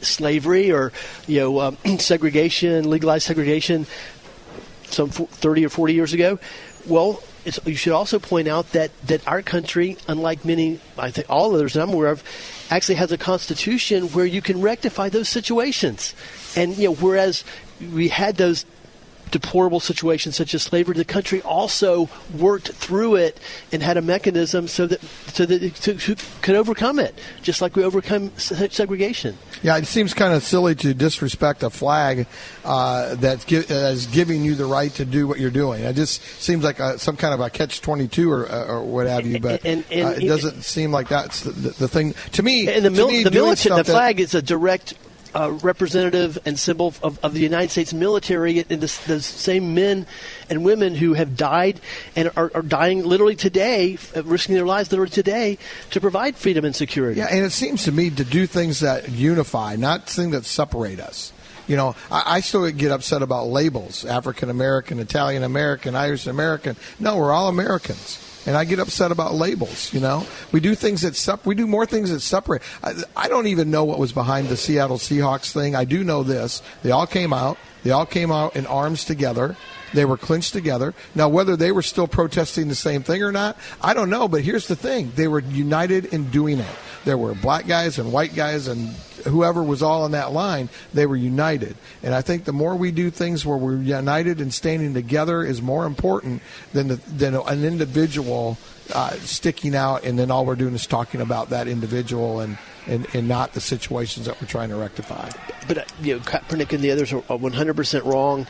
slavery 0.00 0.70
or 0.70 0.92
you 1.26 1.40
know 1.40 1.60
um, 1.60 1.76
segregation, 1.98 2.88
legalized 2.88 3.26
segregation, 3.26 3.86
some 4.84 5.10
fo- 5.10 5.26
30 5.26 5.66
or 5.66 5.68
40 5.68 5.94
years 5.94 6.12
ago. 6.12 6.38
Well, 6.86 7.22
you 7.64 7.76
should 7.76 7.92
also 7.92 8.18
point 8.18 8.48
out 8.48 8.72
that, 8.72 8.90
that 9.06 9.26
our 9.26 9.40
country, 9.40 9.96
unlike 10.08 10.44
many, 10.44 10.80
I 10.98 11.10
think 11.10 11.30
all 11.30 11.54
others 11.54 11.74
that 11.74 11.82
I'm 11.82 11.92
aware 11.92 12.10
of, 12.10 12.24
actually 12.70 12.96
has 12.96 13.12
a 13.12 13.18
constitution 13.18 14.08
where 14.08 14.26
you 14.26 14.42
can 14.42 14.60
rectify 14.60 15.08
those 15.08 15.28
situations. 15.28 16.14
And 16.56 16.76
you 16.76 16.88
know, 16.88 16.94
whereas 16.94 17.44
we 17.80 18.08
had 18.08 18.36
those 18.36 18.64
deplorable 19.30 19.80
situations 19.80 20.36
such 20.36 20.54
as 20.54 20.62
slavery, 20.62 20.94
the 20.94 21.04
country 21.04 21.42
also 21.42 22.08
worked 22.36 22.68
through 22.70 23.16
it 23.16 23.38
and 23.72 23.82
had 23.82 23.96
a 23.96 24.02
mechanism 24.02 24.68
so 24.68 24.86
that 24.86 25.00
so 25.32 25.44
that 25.44 25.62
it 25.62 25.74
to, 25.76 26.16
could 26.42 26.54
overcome 26.54 26.98
it, 26.98 27.14
just 27.42 27.60
like 27.60 27.76
we 27.76 27.84
overcome 27.84 28.30
se- 28.36 28.68
segregation. 28.70 29.36
Yeah, 29.62 29.76
it 29.78 29.86
seems 29.86 30.14
kind 30.14 30.32
of 30.34 30.42
silly 30.42 30.74
to 30.76 30.94
disrespect 30.94 31.62
a 31.62 31.70
flag 31.70 32.26
uh, 32.64 33.14
that's 33.16 33.44
gi- 33.44 33.58
uh, 33.68 33.90
is 33.90 34.06
giving 34.06 34.44
you 34.44 34.54
the 34.54 34.66
right 34.66 34.92
to 34.94 35.04
do 35.04 35.26
what 35.26 35.38
you're 35.40 35.50
doing. 35.50 35.82
It 35.82 35.96
just 35.96 36.22
seems 36.40 36.62
like 36.64 36.78
a, 36.78 36.98
some 36.98 37.16
kind 37.16 37.34
of 37.34 37.40
a 37.40 37.50
catch 37.50 37.80
twenty 37.80 38.08
two 38.08 38.30
or, 38.30 38.50
or 38.50 38.82
what 38.84 39.06
have 39.06 39.26
you. 39.26 39.40
But 39.40 39.64
And- 39.64 39.84
and- 39.90 40.08
uh, 40.08 40.10
it 40.12 40.26
doesn't 40.28 40.62
seem 40.62 40.92
like 40.92 41.08
that's 41.08 41.40
the, 41.42 41.50
the, 41.50 41.70
the 41.70 41.88
thing 41.88 42.14
to 42.32 42.42
me. 42.42 42.68
And 42.68 42.84
the, 42.84 42.90
to 42.90 42.96
mil- 42.96 43.08
me, 43.08 43.24
the 43.24 43.30
military, 43.30 43.76
the 43.76 43.84
flag 43.84 44.20
is 44.20 44.34
a 44.34 44.42
direct 44.42 44.94
uh, 45.36 45.50
representative 45.62 46.38
and 46.46 46.58
symbol 46.58 46.94
of, 47.02 47.22
of 47.22 47.34
the 47.34 47.40
United 47.40 47.70
States 47.70 47.92
military 47.92 48.60
and 48.60 48.80
the, 48.80 49.00
the 49.06 49.20
same 49.20 49.74
men 49.74 50.06
and 50.48 50.64
women 50.64 50.94
who 50.94 51.12
have 51.12 51.36
died 51.36 51.78
and 52.16 52.30
are, 52.36 52.50
are 52.54 52.62
dying 52.62 53.04
literally 53.04 53.36
today, 53.36 53.98
uh, 54.16 54.22
risking 54.24 54.54
their 54.54 54.64
lives 54.64 54.90
literally 54.90 55.10
today 55.10 55.58
to 55.90 56.00
provide 56.00 56.36
freedom 56.36 56.64
and 56.64 56.74
security. 56.74 57.20
Yeah, 57.20 57.28
and 57.30 57.44
it 57.44 57.52
seems 57.52 57.84
to 57.84 57.92
me 57.92 58.08
to 58.10 58.24
do 58.24 58.46
things 58.46 58.80
that 58.80 59.10
unify, 59.10 59.76
not 59.76 60.08
things 60.08 60.32
that 60.32 60.46
separate 60.46 61.00
us. 61.00 61.32
You 61.68 61.76
know, 61.76 61.96
I, 62.10 62.36
I 62.36 62.40
still 62.40 62.70
get 62.70 62.90
upset 62.90 63.22
about 63.22 63.48
labels: 63.48 64.04
African 64.04 64.48
American, 64.48 65.00
Italian 65.00 65.42
American, 65.42 65.94
Irish 65.94 66.26
American. 66.26 66.76
No, 66.98 67.18
we're 67.18 67.32
all 67.32 67.48
Americans, 67.48 68.18
and 68.46 68.56
I 68.56 68.64
get 68.64 68.78
upset 68.78 69.12
about 69.12 69.34
labels. 69.34 69.92
You 69.92 70.00
know, 70.00 70.26
we 70.52 70.60
do 70.60 70.74
things 70.74 71.02
that 71.02 71.16
sep- 71.16 71.44
we 71.44 71.54
do 71.54 71.66
more 71.66 71.84
things 71.84 72.10
that 72.10 72.20
separate. 72.20 72.62
I, 72.82 72.94
I 73.16 73.28
don't 73.28 73.48
even 73.48 73.70
know 73.70 73.84
what 73.84 73.98
was 73.98 74.12
behind 74.12 74.48
the 74.48 74.56
Seattle 74.56 74.98
Seahawks 74.98 75.52
thing. 75.52 75.74
I 75.74 75.84
do 75.84 76.04
know 76.04 76.22
this: 76.22 76.62
they 76.82 76.90
all 76.90 77.06
came 77.06 77.32
out. 77.32 77.58
They 77.82 77.90
all 77.90 78.06
came 78.06 78.32
out 78.32 78.56
in 78.56 78.66
arms 78.66 79.04
together. 79.04 79.56
They 79.94 80.04
were 80.04 80.16
clinched 80.16 80.52
together. 80.52 80.94
Now, 81.14 81.28
whether 81.28 81.56
they 81.56 81.72
were 81.72 81.82
still 81.82 82.08
protesting 82.08 82.68
the 82.68 82.74
same 82.74 83.02
thing 83.02 83.22
or 83.22 83.32
not, 83.32 83.56
I 83.82 83.94
don't 83.94 84.10
know. 84.10 84.28
But 84.28 84.42
here's 84.42 84.68
the 84.68 84.76
thing: 84.76 85.12
they 85.16 85.28
were 85.28 85.40
united 85.40 86.06
in 86.06 86.30
doing 86.30 86.58
it. 86.58 86.76
There 87.04 87.16
were 87.16 87.34
black 87.34 87.68
guys 87.68 88.00
and 88.00 88.12
white 88.12 88.34
guys 88.34 88.66
and 88.66 88.88
whoever 89.26 89.62
was 89.62 89.82
all 89.82 90.02
on 90.02 90.12
that 90.12 90.32
line. 90.32 90.68
They 90.92 91.06
were 91.06 91.16
united. 91.16 91.76
And 92.02 92.14
I 92.14 92.20
think 92.20 92.44
the 92.44 92.52
more 92.52 92.74
we 92.74 92.90
do 92.90 93.10
things 93.10 93.44
where 93.44 93.56
we're 93.56 93.80
united 93.80 94.40
and 94.40 94.52
standing 94.52 94.94
together 94.94 95.44
is 95.44 95.60
more 95.62 95.86
important 95.86 96.42
than 96.72 96.88
the, 96.88 96.96
than 96.96 97.34
an 97.34 97.64
individual 97.64 98.58
uh, 98.94 99.10
sticking 99.10 99.74
out 99.74 100.04
and 100.04 100.18
then 100.18 100.30
all 100.30 100.46
we're 100.46 100.56
doing 100.56 100.74
is 100.74 100.86
talking 100.86 101.20
about 101.20 101.50
that 101.50 101.68
individual 101.68 102.40
and. 102.40 102.58
And, 102.88 103.04
and 103.16 103.26
not 103.26 103.52
the 103.52 103.60
situations 103.60 104.26
that 104.26 104.40
we're 104.40 104.46
trying 104.46 104.68
to 104.68 104.76
rectify. 104.76 105.28
But 105.66 105.78
uh, 105.78 105.84
you 106.00 106.14
know, 106.14 106.20
Kaepernick 106.20 106.72
and 106.72 106.84
the 106.84 106.92
others 106.92 107.12
are 107.12 107.18
are 107.28 107.36
100% 107.36 108.04
wrong. 108.04 108.46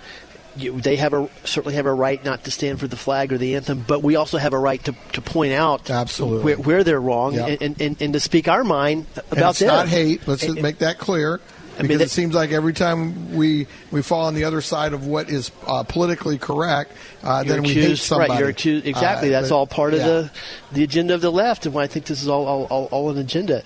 You, 0.57 0.81
they 0.81 0.97
have 0.97 1.13
a 1.13 1.29
certainly 1.45 1.75
have 1.75 1.87
a 1.87 1.93
right 1.93 2.25
not 2.25 2.45
to 2.45 2.51
stand 2.51 2.81
for 2.81 2.87
the 2.89 2.97
flag 2.97 3.33
or 3.33 3.39
the 3.39 3.57
anthem, 3.57 3.85
but 3.87 4.03
we 4.03 4.17
also 4.17 4.39
have 4.39 4.53
a 4.53 4.59
right 4.59 4.83
to, 4.85 4.95
to 5.13 5.21
point 5.21 5.53
out 5.53 5.91
Absolutely. 5.91 6.45
where, 6.45 6.57
where 6.57 6.85
they're 6.85 7.01
wrong 7.01 7.35
Yep. 7.35 7.49
and, 7.49 7.63
and, 7.63 7.81
and, 7.83 8.03
and 8.03 8.13
to 8.15 8.21
speak 8.21 8.49
our 8.49 8.65
mind 8.65 9.07
And 9.17 9.39
about 9.39 9.51
it's 9.51 9.59
them. 9.61 9.69
not 9.69 9.89
hate. 9.89 10.27
Let's 10.27 10.43
And- 10.45 10.63
make 10.63 10.79
that 10.79 10.99
clear. 10.99 11.41
I 11.79 11.83
mean, 11.83 11.99
that- 11.99 12.05
it 12.05 12.11
seems 12.11 12.35
like 12.35 12.53
every 12.53 12.73
time 12.73 13.37
we 13.37 13.67
we 13.91 14.01
fall 14.01 14.25
on 14.27 14.35
the 14.35 14.45
other 14.45 14.63
side 14.63 14.95
of 14.95 15.07
what 15.07 15.29
is 15.29 15.51
uh, 15.67 15.83
politically 15.83 16.39
correct, 16.39 16.93
uh, 17.23 17.43
then 17.45 17.63
we 17.63 17.73
accused, 17.73 17.89
hate 17.89 17.99
somebody. 17.99 18.31
Right, 18.31 18.41
you're 18.41 18.49
accused. 18.49 18.87
Exactly. 18.87 19.29
Uh, 19.35 19.41
That's 19.41 19.51
but- 19.51 19.57
all 19.57 19.67
part 19.67 19.93
of 19.93 20.01
yeah. 20.01 20.07
the 20.07 20.31
the 20.73 20.85
agenda 20.85 21.13
of 21.13 21.21
the 21.21 21.31
left, 21.31 21.67
and 21.67 21.75
why 21.75 21.83
I 21.83 21.87
think 21.87 22.07
this 22.07 22.23
is 22.23 22.29
all 22.29 22.47
all, 22.47 22.65
all, 22.71 22.89
all 22.91 23.11
an 23.11 23.19
agenda. 23.19 23.63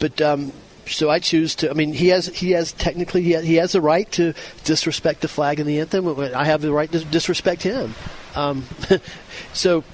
But 0.00 0.20
um, 0.20 0.52
so 0.86 1.10
I 1.10 1.18
choose 1.18 1.54
to. 1.56 1.70
I 1.70 1.74
mean, 1.74 1.92
he 1.92 2.08
has 2.08 2.26
he 2.26 2.52
has 2.52 2.72
technically 2.72 3.22
he 3.22 3.32
has, 3.32 3.44
he 3.44 3.56
has 3.56 3.72
the 3.72 3.80
right 3.80 4.10
to 4.12 4.34
disrespect 4.64 5.20
the 5.20 5.28
flag 5.28 5.60
and 5.60 5.68
the 5.68 5.80
anthem. 5.80 6.18
I 6.18 6.44
have 6.44 6.62
the 6.62 6.72
right 6.72 6.90
to 6.92 7.04
disrespect 7.04 7.62
him. 7.62 7.94
Um, 8.34 8.64
so. 9.52 9.84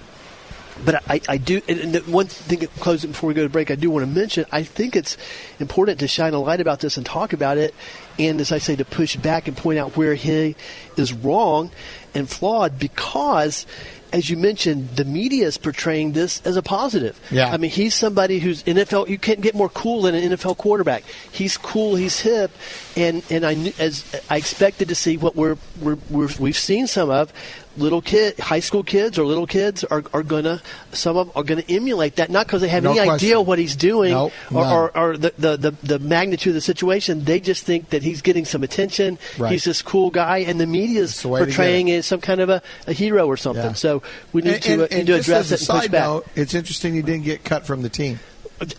But 0.82 1.02
I, 1.10 1.20
I 1.28 1.36
do, 1.36 1.60
and 1.68 1.94
one 2.06 2.28
thing, 2.28 2.66
closing 2.78 3.10
before 3.10 3.28
we 3.28 3.34
go 3.34 3.42
to 3.42 3.50
break, 3.50 3.70
I 3.70 3.74
do 3.74 3.90
want 3.90 4.06
to 4.06 4.10
mention. 4.10 4.46
I 4.50 4.62
think 4.62 4.96
it's 4.96 5.18
important 5.58 6.00
to 6.00 6.08
shine 6.08 6.32
a 6.32 6.40
light 6.40 6.58
about 6.58 6.80
this 6.80 6.96
and 6.96 7.04
talk 7.04 7.34
about 7.34 7.58
it, 7.58 7.74
and 8.18 8.40
as 8.40 8.52
I 8.52 8.58
say, 8.58 8.76
to 8.76 8.84
push 8.84 9.16
back 9.16 9.48
and 9.48 9.56
point 9.56 9.78
out 9.78 9.96
where 9.96 10.14
he 10.14 10.56
is 10.96 11.12
wrong 11.12 11.70
and 12.14 12.28
flawed, 12.28 12.78
because, 12.78 13.66
as 14.12 14.28
you 14.28 14.36
mentioned, 14.36 14.90
the 14.96 15.04
media 15.04 15.46
is 15.46 15.56
portraying 15.56 16.12
this 16.12 16.42
as 16.44 16.56
a 16.56 16.62
positive. 16.62 17.18
Yeah. 17.30 17.52
I 17.52 17.56
mean, 17.56 17.70
he's 17.70 17.94
somebody 17.94 18.40
who's 18.40 18.62
NFL. 18.64 19.08
You 19.08 19.18
can't 19.18 19.40
get 19.40 19.54
more 19.54 19.68
cool 19.68 20.02
than 20.02 20.14
an 20.14 20.32
NFL 20.32 20.56
quarterback. 20.56 21.04
He's 21.30 21.56
cool. 21.56 21.94
He's 21.94 22.20
hip, 22.20 22.50
and 22.96 23.22
and 23.30 23.46
I 23.46 23.54
knew, 23.54 23.72
as 23.78 24.04
I 24.28 24.36
expected 24.36 24.88
to 24.88 24.94
see 24.94 25.16
what 25.16 25.36
we're, 25.36 25.56
we're, 25.80 25.98
we're 26.10 26.28
we've 26.38 26.58
seen 26.58 26.86
some 26.86 27.10
of. 27.10 27.32
Little 27.76 28.02
kid, 28.02 28.36
high 28.40 28.58
school 28.58 28.82
kids 28.82 29.16
or 29.16 29.24
little 29.24 29.46
kids 29.46 29.84
are, 29.84 30.02
are 30.12 30.24
gonna 30.24 30.60
some 30.90 31.16
of 31.16 31.34
are 31.36 31.44
gonna 31.44 31.62
emulate 31.68 32.16
that 32.16 32.28
not 32.28 32.46
because 32.46 32.62
they 32.62 32.68
have 32.68 32.82
No 32.82 32.90
any 32.90 32.98
idea 33.08 33.40
what 33.40 33.60
he's 33.60 33.76
doing 33.76 34.10
Nope, 34.10 34.32
or, 34.52 34.66
or, 34.66 34.98
or 34.98 35.16
the, 35.16 35.32
the, 35.38 35.56
the, 35.56 35.70
the 35.84 35.98
magnitude 36.00 36.50
of 36.50 36.54
the 36.56 36.60
situation. 36.60 37.24
They 37.24 37.38
just 37.38 37.64
think 37.64 37.90
that 37.90 37.99
he's 38.02 38.22
getting 38.22 38.44
some 38.44 38.62
attention. 38.62 39.18
Right. 39.38 39.52
He's 39.52 39.64
this 39.64 39.82
cool 39.82 40.10
guy, 40.10 40.38
and 40.38 40.60
the 40.60 40.66
media 40.66 41.00
is 41.02 41.22
the 41.22 41.28
way 41.28 41.40
to 41.40 41.46
get 41.46 41.54
portraying 41.54 41.88
it. 41.88 41.94
it 41.94 41.98
as 41.98 42.06
some 42.06 42.20
kind 42.20 42.40
of 42.40 42.48
a, 42.48 42.62
a 42.86 42.92
hero 42.92 43.26
or 43.26 43.36
something. 43.36 43.64
Yeah. 43.64 43.72
So 43.74 44.02
we 44.32 44.42
need 44.42 44.54
And, 44.54 44.62
to, 44.62 44.72
uh, 44.72 44.84
and- 44.84 44.92
and 44.92 45.06
to 45.08 45.14
address 45.14 45.50
it 45.52 45.60
a 45.68 45.72
and 45.72 45.80
push 45.80 45.88
back. 45.90 46.04
note, 46.04 46.26
it's 46.36 46.54
interesting 46.54 46.94
he 46.94 47.02
didn't 47.02 47.24
get 47.24 47.44
cut 47.44 47.66
from 47.66 47.82
the 47.82 47.88
team. 47.88 48.20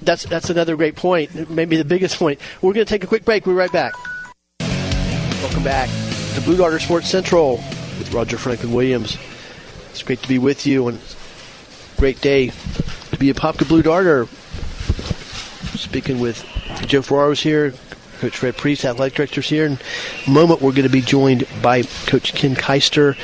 That's 0.01 0.25
that's 0.25 0.49
another 0.51 0.75
great 0.75 0.95
point. 0.95 1.49
Maybe 1.49 1.75
the 1.77 1.85
biggest 1.85 2.17
point. 2.19 2.39
We're 2.61 2.73
going 2.73 2.85
to 2.85 2.89
take 2.89 3.03
a 3.03 3.07
quick 3.07 3.25
break. 3.25 3.45
We'll 3.47 3.55
be 3.55 3.59
right 3.59 3.71
back. 3.71 3.93
Welcome 5.41 5.63
back 5.63 5.89
to 6.35 6.41
Blue 6.41 6.55
Darter 6.55 6.77
Sports 6.79 7.09
Central 7.09 7.57
with 7.97 8.13
Roger 8.13 8.37
Franklin 8.37 8.73
Williams. 8.73 9.17
It's 9.89 10.03
great 10.03 10.21
to 10.21 10.27
be 10.27 10.37
with 10.37 10.67
you 10.67 10.87
and 10.87 10.99
great 11.97 12.21
day 12.21 12.51
to 13.11 13.17
be 13.17 13.33
Apopka 13.33 13.67
Blue 13.67 13.81
Darter. 13.81 14.27
Speaking 15.77 16.19
with 16.19 16.45
Joe 16.85 17.01
Ferraro's 17.01 17.41
here, 17.41 17.73
Coach 18.21 18.37
Fred 18.37 18.55
Priest, 18.55 18.85
athletic 18.85 19.15
director's 19.15 19.49
here. 19.49 19.65
In 19.65 19.79
a 20.27 20.29
moment, 20.29 20.61
we're 20.61 20.73
going 20.73 20.83
to 20.83 20.89
be 20.89 21.01
joined 21.01 21.47
by 21.59 21.81
Coach 22.05 22.35
Ken 22.35 22.55
Keister, 22.55 23.15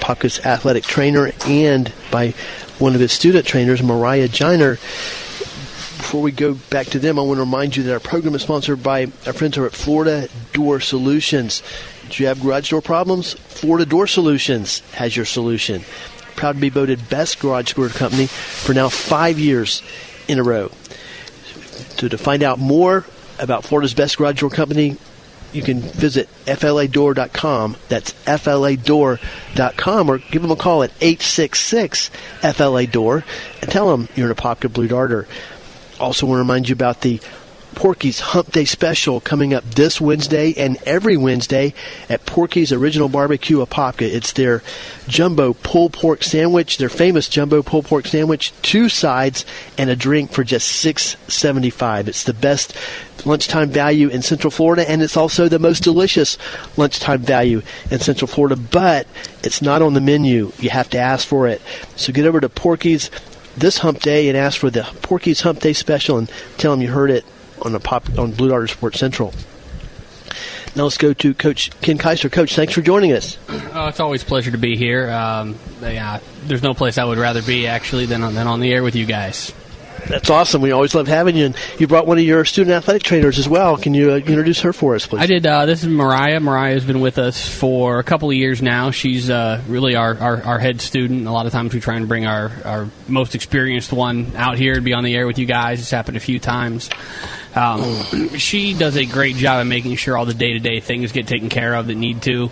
Popka's 0.00 0.40
athletic 0.40 0.82
trainer, 0.82 1.30
and 1.46 1.92
by 2.10 2.34
one 2.80 2.96
of 2.96 3.00
his 3.00 3.12
student 3.12 3.46
trainers, 3.46 3.80
Mariah 3.80 4.26
Jiner 4.26 4.78
before 6.00 6.22
we 6.22 6.32
go 6.32 6.54
back 6.70 6.88
to 6.88 6.98
them, 6.98 7.16
I 7.16 7.22
want 7.22 7.36
to 7.36 7.42
remind 7.42 7.76
you 7.76 7.84
that 7.84 7.92
our 7.92 8.00
program 8.00 8.34
is 8.34 8.42
sponsored 8.42 8.82
by 8.82 9.12
our 9.26 9.32
friends 9.32 9.56
over 9.56 9.68
at 9.68 9.72
Florida 9.72 10.28
Door 10.52 10.80
Solutions. 10.80 11.62
Do 12.08 12.20
you 12.20 12.26
have 12.26 12.42
garage 12.42 12.70
door 12.70 12.80
problems? 12.80 13.34
Florida 13.34 13.86
Door 13.86 14.08
Solutions 14.08 14.80
has 14.94 15.14
your 15.14 15.26
solution. 15.26 15.84
Proud 16.34 16.54
to 16.54 16.60
be 16.60 16.70
voted 16.70 17.08
best 17.08 17.38
garage 17.38 17.74
door 17.74 17.88
company 17.90 18.26
for 18.26 18.74
now 18.74 18.88
five 18.88 19.38
years 19.38 19.82
in 20.26 20.40
a 20.40 20.42
row. 20.42 20.72
So 21.98 22.08
to 22.08 22.18
find 22.18 22.42
out 22.42 22.58
more 22.58 23.04
about 23.40 23.64
Florida's 23.64 23.94
best 23.94 24.18
garage 24.18 24.40
door 24.40 24.50
company, 24.50 24.96
you 25.52 25.62
can 25.62 25.80
visit 25.80 26.28
fladoor.com. 26.46 27.76
That's 27.88 28.12
fladoor.com 28.12 30.10
or 30.10 30.18
give 30.18 30.42
them 30.42 30.50
a 30.50 30.56
call 30.56 30.82
at 30.82 30.90
866 31.00 32.10
FLA 32.42 32.86
Door 32.86 33.24
and 33.60 33.70
tell 33.70 33.90
them 33.90 34.08
you're 34.14 34.30
an 34.30 34.36
Apopka 34.36 34.72
Blue 34.72 34.88
Darter. 34.88 35.26
Also, 35.98 36.26
want 36.26 36.36
to 36.38 36.42
remind 36.42 36.68
you 36.68 36.72
about 36.72 37.02
the 37.02 37.20
Porky's 37.74 38.20
Hump 38.20 38.52
Day 38.52 38.64
special 38.64 39.20
coming 39.20 39.54
up 39.54 39.64
this 39.64 40.00
Wednesday 40.00 40.54
and 40.56 40.76
every 40.84 41.16
Wednesday 41.16 41.74
at 42.08 42.26
Porky's 42.26 42.72
Original 42.72 43.08
Barbecue 43.08 43.64
Apopka. 43.64 44.02
It's 44.02 44.32
their 44.32 44.62
jumbo 45.08 45.54
pulled 45.54 45.92
pork 45.92 46.22
sandwich, 46.22 46.78
their 46.78 46.88
famous 46.88 47.28
jumbo 47.28 47.62
pulled 47.62 47.86
pork 47.86 48.06
sandwich, 48.06 48.52
two 48.62 48.88
sides 48.88 49.44
and 49.78 49.90
a 49.90 49.96
drink 49.96 50.32
for 50.32 50.44
just 50.44 50.68
six 50.68 51.16
seventy 51.28 51.70
five. 51.70 52.08
It's 52.08 52.24
the 52.24 52.34
best 52.34 52.76
lunchtime 53.24 53.70
value 53.70 54.08
in 54.08 54.22
Central 54.22 54.50
Florida, 54.50 54.88
and 54.88 55.02
it's 55.02 55.16
also 55.16 55.48
the 55.48 55.58
most 55.58 55.82
delicious 55.82 56.38
lunchtime 56.76 57.20
value 57.20 57.62
in 57.90 58.00
Central 58.00 58.28
Florida. 58.28 58.56
But 58.56 59.06
it's 59.42 59.62
not 59.62 59.82
on 59.82 59.94
the 59.94 60.00
menu; 60.00 60.52
you 60.58 60.70
have 60.70 60.90
to 60.90 60.98
ask 60.98 61.26
for 61.26 61.46
it. 61.48 61.60
So 61.96 62.12
get 62.12 62.26
over 62.26 62.40
to 62.40 62.48
Porky's 62.48 63.10
this 63.56 63.78
Hump 63.78 64.00
Day 64.00 64.28
and 64.28 64.38
ask 64.38 64.58
for 64.58 64.70
the 64.70 64.82
Porky's 65.02 65.40
Hump 65.40 65.60
Day 65.60 65.72
special, 65.72 66.18
and 66.18 66.30
tell 66.56 66.72
them 66.72 66.82
you 66.82 66.88
heard 66.88 67.10
it 67.10 67.24
on 67.62 67.72
the 67.72 67.80
pop 67.80 68.18
on 68.18 68.32
Blue 68.32 68.48
Darter 68.48 68.68
Sports 68.68 68.98
Central. 68.98 69.32
Now 70.76 70.84
let's 70.84 70.98
go 70.98 71.12
to 71.12 71.34
Coach 71.34 71.70
Ken 71.80 71.98
Keister. 71.98 72.30
Coach, 72.30 72.54
thanks 72.54 72.72
for 72.72 72.80
joining 72.80 73.12
us. 73.12 73.38
Oh, 73.48 73.88
it's 73.88 73.98
always 73.98 74.22
a 74.22 74.26
pleasure 74.26 74.52
to 74.52 74.58
be 74.58 74.76
here. 74.76 75.10
Um, 75.10 75.56
yeah, 75.82 76.20
there's 76.44 76.62
no 76.62 76.74
place 76.74 76.96
I 76.96 77.04
would 77.04 77.18
rather 77.18 77.42
be 77.42 77.66
actually 77.66 78.06
than 78.06 78.22
on, 78.22 78.34
than 78.34 78.46
on 78.46 78.60
the 78.60 78.72
air 78.72 78.84
with 78.84 78.94
you 78.94 79.04
guys. 79.04 79.52
That's 80.08 80.30
awesome. 80.30 80.62
We 80.62 80.72
always 80.72 80.94
love 80.94 81.08
having 81.08 81.36
you. 81.36 81.46
And 81.46 81.56
you 81.78 81.86
brought 81.86 82.06
one 82.06 82.18
of 82.18 82.24
your 82.24 82.44
student 82.44 82.74
athletic 82.74 83.02
trainers 83.02 83.38
as 83.38 83.48
well. 83.48 83.76
Can 83.76 83.94
you 83.94 84.12
uh, 84.12 84.16
introduce 84.16 84.60
her 84.60 84.72
for 84.72 84.94
us, 84.94 85.06
please? 85.06 85.20
I 85.20 85.26
did. 85.26 85.46
Uh, 85.46 85.66
this 85.66 85.82
is 85.82 85.88
Mariah. 85.88 86.40
Mariah 86.40 86.74
has 86.74 86.84
been 86.84 87.00
with 87.00 87.18
us 87.18 87.48
for 87.48 87.98
a 87.98 88.04
couple 88.04 88.30
of 88.30 88.36
years 88.36 88.62
now. 88.62 88.90
She's 88.92 89.28
uh, 89.28 89.60
really 89.68 89.96
our, 89.96 90.16
our, 90.16 90.42
our, 90.42 90.58
head 90.58 90.80
student. 90.80 91.26
A 91.26 91.30
lot 91.30 91.46
of 91.46 91.52
times 91.52 91.74
we 91.74 91.80
try 91.80 91.96
and 91.96 92.08
bring 92.08 92.26
our, 92.26 92.50
our 92.64 92.88
most 93.08 93.34
experienced 93.34 93.92
one 93.92 94.32
out 94.36 94.56
here 94.56 94.74
to 94.74 94.80
be 94.80 94.94
on 94.94 95.04
the 95.04 95.14
air 95.14 95.26
with 95.26 95.38
you 95.38 95.46
guys. 95.46 95.80
It's 95.80 95.90
happened 95.90 96.16
a 96.16 96.20
few 96.20 96.38
times. 96.38 96.90
Um, 97.54 98.36
she 98.36 98.74
does 98.74 98.96
a 98.96 99.04
great 99.04 99.36
job 99.36 99.60
of 99.60 99.66
making 99.66 99.96
sure 99.96 100.16
all 100.16 100.26
the 100.26 100.34
day 100.34 100.52
to 100.52 100.60
day 100.60 100.80
things 100.80 101.12
get 101.12 101.26
taken 101.26 101.48
care 101.48 101.74
of 101.74 101.88
that 101.88 101.96
need 101.96 102.22
to. 102.22 102.50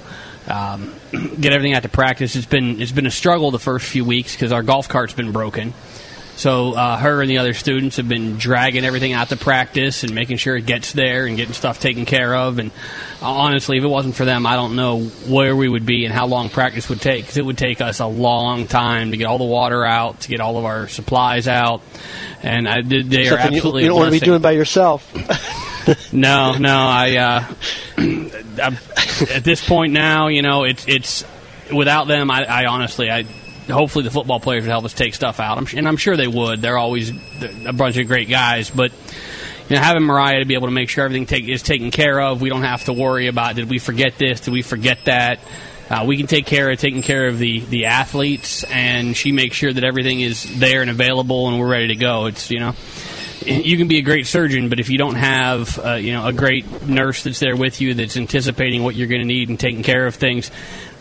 Um, 0.48 0.94
get 1.12 1.52
everything 1.52 1.74
out 1.74 1.82
to 1.82 1.88
practice. 1.88 2.34
It's 2.34 2.46
been 2.46 2.80
it's 2.80 2.92
been 2.92 3.06
a 3.06 3.10
struggle 3.10 3.50
the 3.50 3.58
first 3.58 3.86
few 3.86 4.04
weeks 4.04 4.34
because 4.34 4.50
our 4.50 4.62
golf 4.62 4.88
cart's 4.88 5.12
been 5.12 5.32
broken. 5.32 5.74
So 6.38 6.74
uh, 6.74 6.96
her 6.96 7.20
and 7.20 7.28
the 7.28 7.38
other 7.38 7.52
students 7.52 7.96
have 7.96 8.08
been 8.08 8.36
dragging 8.36 8.84
everything 8.84 9.12
out 9.12 9.30
to 9.30 9.36
practice 9.36 10.04
and 10.04 10.14
making 10.14 10.36
sure 10.36 10.56
it 10.56 10.66
gets 10.66 10.92
there 10.92 11.26
and 11.26 11.36
getting 11.36 11.52
stuff 11.52 11.80
taken 11.80 12.04
care 12.04 12.32
of. 12.32 12.60
And 12.60 12.70
uh, 13.20 13.28
honestly, 13.28 13.76
if 13.76 13.82
it 13.82 13.88
wasn't 13.88 14.14
for 14.14 14.24
them, 14.24 14.46
I 14.46 14.54
don't 14.54 14.76
know 14.76 15.00
where 15.00 15.56
we 15.56 15.68
would 15.68 15.84
be 15.84 16.04
and 16.04 16.14
how 16.14 16.28
long 16.28 16.48
practice 16.48 16.88
would 16.88 17.00
take 17.00 17.24
because 17.24 17.38
it 17.38 17.44
would 17.44 17.58
take 17.58 17.80
us 17.80 17.98
a 17.98 18.06
long 18.06 18.68
time 18.68 19.10
to 19.10 19.16
get 19.16 19.24
all 19.24 19.38
the 19.38 19.44
water 19.44 19.84
out, 19.84 20.20
to 20.20 20.28
get 20.28 20.38
all 20.38 20.56
of 20.58 20.64
our 20.64 20.86
supplies 20.86 21.48
out. 21.48 21.82
And 22.40 22.68
I, 22.68 22.82
they 22.82 23.00
Something 23.00 23.32
are 23.32 23.38
absolutely. 23.38 23.82
You, 23.82 23.86
you 23.86 23.88
don't 23.88 23.98
want 23.98 24.14
to 24.14 24.20
be 24.20 24.24
doing 24.24 24.40
by 24.40 24.52
yourself. 24.52 25.12
no, 26.12 26.56
no. 26.56 26.72
I 26.72 27.16
uh, 27.16 27.54
at 29.34 29.42
this 29.42 29.66
point 29.66 29.92
now, 29.92 30.28
you 30.28 30.42
know, 30.42 30.62
it's 30.62 30.86
it's 30.86 31.24
without 31.74 32.06
them. 32.06 32.30
I, 32.30 32.44
I 32.44 32.66
honestly, 32.66 33.10
I 33.10 33.24
hopefully 33.68 34.04
the 34.04 34.10
football 34.10 34.40
players 34.40 34.64
would 34.64 34.70
help 34.70 34.84
us 34.84 34.94
take 34.94 35.14
stuff 35.14 35.40
out. 35.40 35.58
I'm, 35.58 35.66
and 35.76 35.86
I'm 35.86 35.96
sure 35.96 36.16
they 36.16 36.28
would. 36.28 36.60
They're 36.60 36.78
always 36.78 37.12
a 37.66 37.72
bunch 37.72 37.96
of 37.96 38.06
great 38.06 38.28
guys, 38.28 38.70
but 38.70 38.92
you 39.68 39.76
know, 39.76 39.82
having 39.82 40.02
Mariah 40.02 40.40
to 40.40 40.46
be 40.46 40.54
able 40.54 40.68
to 40.68 40.72
make 40.72 40.88
sure 40.88 41.04
everything 41.04 41.26
take, 41.26 41.48
is 41.48 41.62
taken 41.62 41.90
care 41.90 42.20
of, 42.20 42.40
we 42.40 42.48
don't 42.48 42.62
have 42.62 42.84
to 42.84 42.92
worry 42.92 43.26
about 43.26 43.56
did 43.56 43.68
we 43.68 43.78
forget 43.78 44.16
this, 44.18 44.40
did 44.40 44.52
we 44.52 44.62
forget 44.62 45.04
that. 45.04 45.40
Uh, 45.90 46.04
we 46.06 46.18
can 46.18 46.26
take 46.26 46.44
care 46.44 46.70
of 46.70 46.78
taking 46.78 47.00
care 47.00 47.28
of 47.28 47.38
the, 47.38 47.60
the 47.60 47.86
athletes, 47.86 48.62
and 48.64 49.16
she 49.16 49.32
makes 49.32 49.56
sure 49.56 49.72
that 49.72 49.84
everything 49.84 50.20
is 50.20 50.58
there 50.58 50.82
and 50.82 50.90
available, 50.90 51.48
and 51.48 51.58
we're 51.58 51.68
ready 51.68 51.88
to 51.88 51.96
go. 51.96 52.26
It's 52.26 52.50
you 52.50 52.60
know, 52.60 52.74
you 53.46 53.78
can 53.78 53.88
be 53.88 53.96
a 53.96 54.02
great 54.02 54.26
surgeon, 54.26 54.68
but 54.68 54.80
if 54.80 54.90
you 54.90 54.98
don't 54.98 55.14
have 55.14 55.78
uh, 55.78 55.94
you 55.94 56.12
know 56.12 56.26
a 56.26 56.32
great 56.32 56.86
nurse 56.86 57.22
that's 57.22 57.40
there 57.40 57.56
with 57.56 57.80
you 57.80 57.94
that's 57.94 58.18
anticipating 58.18 58.82
what 58.82 58.96
you're 58.96 59.06
going 59.06 59.22
to 59.22 59.26
need 59.26 59.48
and 59.48 59.58
taking 59.58 59.82
care 59.82 60.06
of 60.06 60.14
things, 60.14 60.50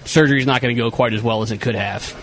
surgery 0.05 0.39
is 0.39 0.45
not 0.45 0.61
going 0.61 0.73
to 0.73 0.81
go 0.81 0.89
quite 0.89 1.13
as 1.13 1.21
well 1.21 1.41
as 1.41 1.51
it 1.51 1.59
could 1.59 1.75
have. 1.75 2.15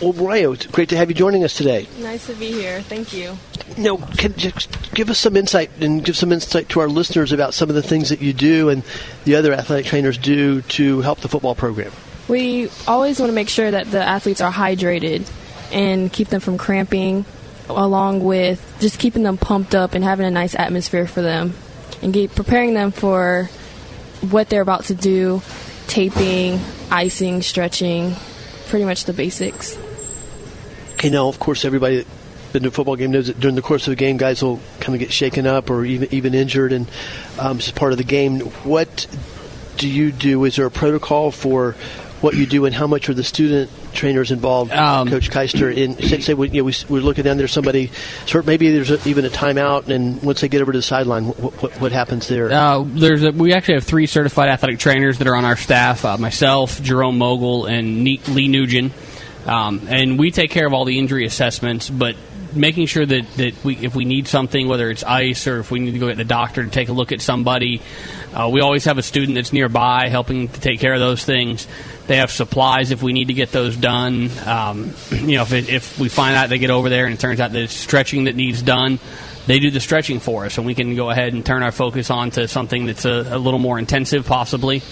Well, 0.00 0.12
Mariah, 0.12 0.52
it's 0.52 0.66
great 0.66 0.90
to 0.90 0.96
have 0.96 1.08
you 1.08 1.14
joining 1.14 1.42
us 1.42 1.54
today. 1.54 1.88
Nice 1.98 2.26
to 2.28 2.34
be 2.34 2.52
here. 2.52 2.82
Thank 2.82 3.12
you. 3.12 3.36
No, 3.76 3.96
can 3.96 4.32
just 4.34 4.94
give 4.94 5.10
us 5.10 5.18
some 5.18 5.36
insight 5.36 5.70
and 5.80 6.04
give 6.04 6.16
some 6.16 6.30
insight 6.30 6.68
to 6.70 6.80
our 6.80 6.88
listeners 6.88 7.32
about 7.32 7.52
some 7.52 7.68
of 7.68 7.74
the 7.74 7.82
things 7.82 8.10
that 8.10 8.22
you 8.22 8.32
do 8.32 8.68
and 8.68 8.84
the 9.24 9.34
other 9.34 9.52
athletic 9.52 9.86
trainers 9.86 10.16
do 10.16 10.62
to 10.62 11.00
help 11.00 11.18
the 11.20 11.28
football 11.28 11.56
program. 11.56 11.90
We 12.28 12.70
always 12.86 13.18
want 13.18 13.30
to 13.30 13.34
make 13.34 13.48
sure 13.48 13.70
that 13.70 13.90
the 13.90 14.00
athletes 14.00 14.40
are 14.40 14.52
hydrated 14.52 15.28
and 15.72 16.12
keep 16.12 16.28
them 16.28 16.40
from 16.40 16.58
cramping, 16.58 17.24
along 17.68 18.22
with 18.22 18.76
just 18.80 19.00
keeping 19.00 19.24
them 19.24 19.36
pumped 19.36 19.74
up 19.74 19.94
and 19.94 20.04
having 20.04 20.26
a 20.26 20.30
nice 20.30 20.54
atmosphere 20.54 21.08
for 21.08 21.22
them, 21.22 21.54
and 22.02 22.12
get, 22.12 22.34
preparing 22.36 22.74
them 22.74 22.92
for 22.92 23.50
what 24.30 24.48
they're 24.48 24.62
about 24.62 24.84
to 24.84 24.94
do, 24.94 25.42
taping, 25.88 26.60
icing, 26.90 27.42
stretching, 27.42 28.14
pretty 28.68 28.84
much 28.84 29.04
the 29.04 29.12
basics. 29.12 29.76
Okay, 30.98 31.10
now 31.10 31.28
of 31.28 31.38
course 31.38 31.64
everybody 31.64 32.04
been 32.52 32.64
to 32.64 32.70
a 32.70 32.72
football 32.72 32.96
game 32.96 33.12
knows 33.12 33.28
that 33.28 33.38
during 33.38 33.54
the 33.54 33.62
course 33.62 33.86
of 33.86 33.92
the 33.92 33.96
game, 33.96 34.16
guys 34.16 34.42
will 34.42 34.58
kind 34.80 34.96
of 34.96 34.98
get 34.98 35.12
shaken 35.12 35.46
up 35.46 35.70
or 35.70 35.84
even 35.84 36.08
even 36.12 36.34
injured, 36.34 36.72
and 36.72 36.90
um, 37.38 37.58
it's 37.58 37.70
part 37.70 37.92
of 37.92 37.98
the 37.98 38.04
game. 38.04 38.40
What 38.40 39.06
do 39.76 39.88
you 39.88 40.10
do? 40.10 40.44
Is 40.44 40.56
there 40.56 40.66
a 40.66 40.72
protocol 40.72 41.30
for 41.30 41.76
what 42.20 42.34
you 42.34 42.46
do, 42.46 42.64
and 42.64 42.74
how 42.74 42.88
much 42.88 43.08
are 43.08 43.14
the 43.14 43.22
student 43.22 43.70
trainers 43.94 44.32
involved, 44.32 44.72
um, 44.72 45.08
Coach 45.08 45.30
Keister? 45.30 45.72
In 45.72 45.94
say, 46.02 46.18
say 46.18 46.34
we, 46.34 46.48
you 46.48 46.62
know, 46.62 46.64
we, 46.64 46.74
we're 46.88 47.00
looking 47.00 47.22
down 47.22 47.36
there, 47.36 47.46
somebody, 47.46 47.92
sort 48.26 48.44
maybe 48.44 48.72
there's 48.72 48.90
a, 48.90 49.08
even 49.08 49.24
a 49.24 49.30
timeout, 49.30 49.86
and 49.86 50.20
once 50.20 50.40
they 50.40 50.48
get 50.48 50.62
over 50.62 50.72
to 50.72 50.78
the 50.78 50.82
sideline, 50.82 51.26
what, 51.26 51.62
what, 51.62 51.80
what 51.80 51.92
happens 51.92 52.26
there? 52.26 52.50
Uh, 52.50 52.82
there's 52.84 53.22
a, 53.22 53.30
we 53.30 53.52
actually 53.52 53.74
have 53.74 53.84
three 53.84 54.06
certified 54.06 54.48
athletic 54.48 54.80
trainers 54.80 55.18
that 55.18 55.28
are 55.28 55.36
on 55.36 55.44
our 55.44 55.56
staff: 55.56 56.04
uh, 56.04 56.18
myself, 56.18 56.82
Jerome 56.82 57.18
Mogul, 57.18 57.66
and 57.66 58.02
Lee 58.02 58.48
Nugent. 58.48 58.92
Um, 59.48 59.86
and 59.88 60.18
we 60.18 60.30
take 60.30 60.50
care 60.50 60.66
of 60.66 60.74
all 60.74 60.84
the 60.84 60.98
injury 60.98 61.24
assessments, 61.24 61.88
but 61.88 62.16
making 62.54 62.86
sure 62.86 63.04
that, 63.04 63.26
that 63.36 63.64
we, 63.64 63.76
if 63.76 63.94
we 63.94 64.04
need 64.04 64.28
something, 64.28 64.68
whether 64.68 64.90
it's 64.90 65.02
ice 65.02 65.46
or 65.46 65.58
if 65.60 65.70
we 65.70 65.78
need 65.78 65.92
to 65.92 65.98
go 65.98 66.08
get 66.08 66.18
the 66.18 66.24
doctor 66.24 66.64
to 66.64 66.70
take 66.70 66.90
a 66.90 66.92
look 66.92 67.12
at 67.12 67.22
somebody, 67.22 67.80
uh, 68.34 68.48
we 68.52 68.60
always 68.60 68.84
have 68.84 68.98
a 68.98 69.02
student 69.02 69.36
that's 69.36 69.52
nearby 69.52 70.08
helping 70.08 70.48
to 70.48 70.60
take 70.60 70.80
care 70.80 70.92
of 70.92 71.00
those 71.00 71.24
things. 71.24 71.66
They 72.06 72.18
have 72.18 72.30
supplies 72.30 72.90
if 72.90 73.02
we 73.02 73.14
need 73.14 73.28
to 73.28 73.34
get 73.34 73.50
those 73.50 73.76
done. 73.76 74.30
Um, 74.44 74.92
you 75.10 75.36
know, 75.36 75.42
if, 75.42 75.52
it, 75.52 75.70
if 75.70 75.98
we 75.98 76.10
find 76.10 76.36
out 76.36 76.50
they 76.50 76.58
get 76.58 76.70
over 76.70 76.90
there 76.90 77.06
and 77.06 77.14
it 77.14 77.20
turns 77.20 77.40
out 77.40 77.52
that 77.52 77.62
it's 77.62 77.74
stretching 77.74 78.24
that 78.24 78.36
needs 78.36 78.60
done, 78.60 78.98
they 79.46 79.60
do 79.60 79.70
the 79.70 79.80
stretching 79.80 80.20
for 80.20 80.44
us, 80.44 80.58
and 80.58 80.66
we 80.66 80.74
can 80.74 80.94
go 80.94 81.08
ahead 81.08 81.32
and 81.32 81.44
turn 81.44 81.62
our 81.62 81.72
focus 81.72 82.10
on 82.10 82.30
to 82.32 82.48
something 82.48 82.84
that's 82.84 83.06
a, 83.06 83.28
a 83.30 83.38
little 83.38 83.58
more 83.58 83.78
intensive, 83.78 84.26
possibly. 84.26 84.82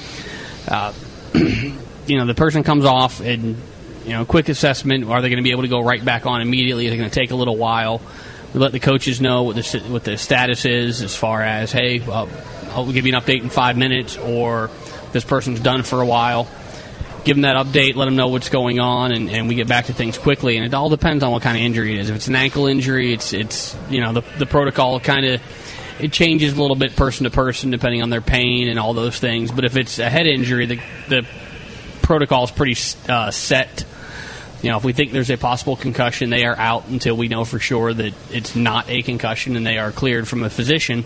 Uh, 0.66 0.94
you 1.34 2.18
know, 2.18 2.24
the 2.24 2.34
person 2.34 2.62
comes 2.62 2.86
off 2.86 3.20
and 3.20 3.60
you 4.06 4.12
know, 4.12 4.24
quick 4.24 4.48
assessment. 4.48 5.04
Are 5.04 5.20
they 5.20 5.28
going 5.28 5.38
to 5.38 5.42
be 5.42 5.50
able 5.50 5.62
to 5.62 5.68
go 5.68 5.80
right 5.80 6.02
back 6.02 6.26
on 6.26 6.40
immediately? 6.40 6.86
Is 6.86 6.92
it 6.92 6.96
going 6.96 7.10
to 7.10 7.14
take 7.14 7.32
a 7.32 7.34
little 7.34 7.56
while? 7.56 8.00
We 8.54 8.60
let 8.60 8.72
the 8.72 8.80
coaches 8.80 9.20
know 9.20 9.42
what 9.42 9.56
the 9.56 9.84
what 9.88 10.04
the 10.04 10.16
status 10.16 10.64
is 10.64 11.02
as 11.02 11.14
far 11.14 11.42
as 11.42 11.72
hey, 11.72 12.00
I'll 12.00 12.90
give 12.92 13.06
you 13.06 13.14
an 13.14 13.20
update 13.20 13.42
in 13.42 13.50
five 13.50 13.76
minutes, 13.76 14.16
or 14.16 14.70
this 15.12 15.24
person's 15.24 15.60
done 15.60 15.82
for 15.82 16.00
a 16.00 16.06
while. 16.06 16.48
Give 17.24 17.36
them 17.36 17.42
that 17.42 17.56
update, 17.56 17.96
let 17.96 18.04
them 18.04 18.14
know 18.14 18.28
what's 18.28 18.50
going 18.50 18.78
on, 18.78 19.10
and, 19.10 19.28
and 19.28 19.48
we 19.48 19.56
get 19.56 19.66
back 19.66 19.86
to 19.86 19.92
things 19.92 20.16
quickly. 20.16 20.56
And 20.56 20.64
it 20.64 20.72
all 20.72 20.88
depends 20.88 21.24
on 21.24 21.32
what 21.32 21.42
kind 21.42 21.56
of 21.56 21.62
injury 21.64 21.94
it 21.94 22.00
is. 22.00 22.08
If 22.08 22.14
it's 22.14 22.28
an 22.28 22.36
ankle 22.36 22.66
injury, 22.66 23.12
it's 23.12 23.32
it's 23.32 23.76
you 23.90 24.00
know 24.00 24.12
the 24.12 24.22
the 24.38 24.46
protocol 24.46 25.00
kind 25.00 25.26
of 25.26 25.42
it 25.98 26.12
changes 26.12 26.56
a 26.56 26.60
little 26.60 26.76
bit 26.76 26.94
person 26.94 27.24
to 27.24 27.30
person 27.30 27.72
depending 27.72 28.02
on 28.02 28.10
their 28.10 28.20
pain 28.20 28.68
and 28.68 28.78
all 28.78 28.94
those 28.94 29.18
things. 29.18 29.50
But 29.50 29.64
if 29.64 29.76
it's 29.76 29.98
a 29.98 30.08
head 30.08 30.28
injury, 30.28 30.66
the 30.66 30.80
the 31.08 31.26
protocol 32.02 32.44
is 32.44 32.52
pretty 32.52 32.76
uh, 33.08 33.32
set 33.32 33.84
you 34.66 34.72
know, 34.72 34.78
if 34.78 34.84
we 34.84 34.92
think 34.92 35.12
there's 35.12 35.30
a 35.30 35.36
possible 35.36 35.76
concussion, 35.76 36.28
they 36.28 36.44
are 36.44 36.56
out 36.56 36.88
until 36.88 37.16
we 37.16 37.28
know 37.28 37.44
for 37.44 37.60
sure 37.60 37.94
that 37.94 38.12
it's 38.32 38.56
not 38.56 38.90
a 38.90 39.00
concussion 39.02 39.54
and 39.54 39.64
they 39.64 39.78
are 39.78 39.92
cleared 39.92 40.26
from 40.26 40.42
a 40.42 40.50
physician. 40.50 41.04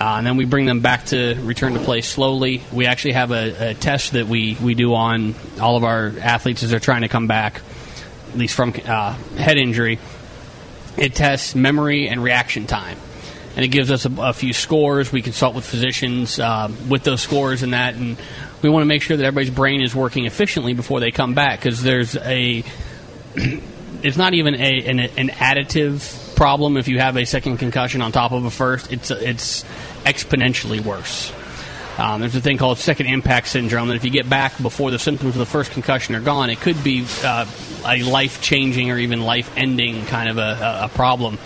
Uh, 0.00 0.18
and 0.18 0.24
then 0.24 0.36
we 0.36 0.44
bring 0.44 0.66
them 0.66 0.78
back 0.78 1.06
to 1.06 1.34
return 1.42 1.74
to 1.74 1.80
play 1.80 2.00
slowly. 2.00 2.62
We 2.70 2.86
actually 2.86 3.14
have 3.14 3.32
a, 3.32 3.70
a, 3.70 3.74
test 3.74 4.12
that 4.12 4.28
we, 4.28 4.56
we 4.62 4.76
do 4.76 4.94
on 4.94 5.34
all 5.60 5.76
of 5.76 5.82
our 5.82 6.12
athletes 6.20 6.62
as 6.62 6.70
they're 6.70 6.78
trying 6.78 7.00
to 7.02 7.08
come 7.08 7.26
back, 7.26 7.60
at 8.30 8.38
least 8.38 8.54
from 8.54 8.72
uh, 8.86 9.14
head 9.36 9.58
injury. 9.58 9.98
It 10.96 11.16
tests 11.16 11.56
memory 11.56 12.06
and 12.08 12.22
reaction 12.22 12.68
time. 12.68 12.98
And 13.56 13.64
it 13.64 13.68
gives 13.68 13.90
us 13.90 14.06
a, 14.06 14.12
a 14.20 14.32
few 14.32 14.52
scores. 14.52 15.10
We 15.10 15.22
consult 15.22 15.56
with 15.56 15.64
physicians 15.64 16.38
uh, 16.38 16.70
with 16.88 17.02
those 17.02 17.20
scores 17.20 17.64
and 17.64 17.72
that. 17.72 17.96
And 17.96 18.16
we 18.62 18.68
want 18.68 18.82
to 18.82 18.86
make 18.86 19.02
sure 19.02 19.16
that 19.16 19.24
everybody's 19.24 19.52
brain 19.52 19.82
is 19.82 19.92
working 19.92 20.24
efficiently 20.24 20.72
before 20.72 21.00
they 21.00 21.10
come 21.10 21.34
back 21.34 21.58
because 21.58 21.82
there's 21.82 22.16
a 22.16 22.62
it's 23.34 24.16
not 24.16 24.34
even 24.34 24.54
a, 24.54 24.84
an, 24.86 25.00
an, 25.00 25.28
additive 25.28 26.36
problem 26.36 26.76
if 26.76 26.88
you 26.88 26.98
have 26.98 27.16
a 27.16 27.24
second 27.24 27.58
concussion 27.58 28.02
on 28.02 28.12
top 28.12 28.32
of 28.32 28.44
a 28.44 28.50
first. 28.50 28.92
It's 28.92 29.10
it's 29.10 29.64
exponentially 30.04 30.80
worse. 30.80 31.32
Um, 31.98 32.20
there's 32.20 32.34
a 32.34 32.40
thing 32.40 32.56
called 32.56 32.78
second 32.78 33.06
impact 33.06 33.48
syndrome 33.48 33.88
that 33.88 33.96
if 33.96 34.04
you 34.04 34.10
get 34.10 34.28
back 34.28 34.60
before 34.60 34.90
the 34.90 34.98
symptoms 34.98 35.34
of 35.34 35.38
the 35.38 35.46
first 35.46 35.72
concussion 35.72 36.14
are 36.14 36.20
gone, 36.20 36.48
it 36.48 36.58
could 36.58 36.82
be 36.82 37.06
uh, 37.22 37.46
a 37.86 38.02
life 38.02 38.40
changing 38.40 38.90
or 38.90 38.98
even 38.98 39.20
life 39.20 39.52
ending 39.56 40.06
kind 40.06 40.28
of 40.28 40.38
a, 40.38 40.80
a 40.84 40.90
problem. 40.94 41.38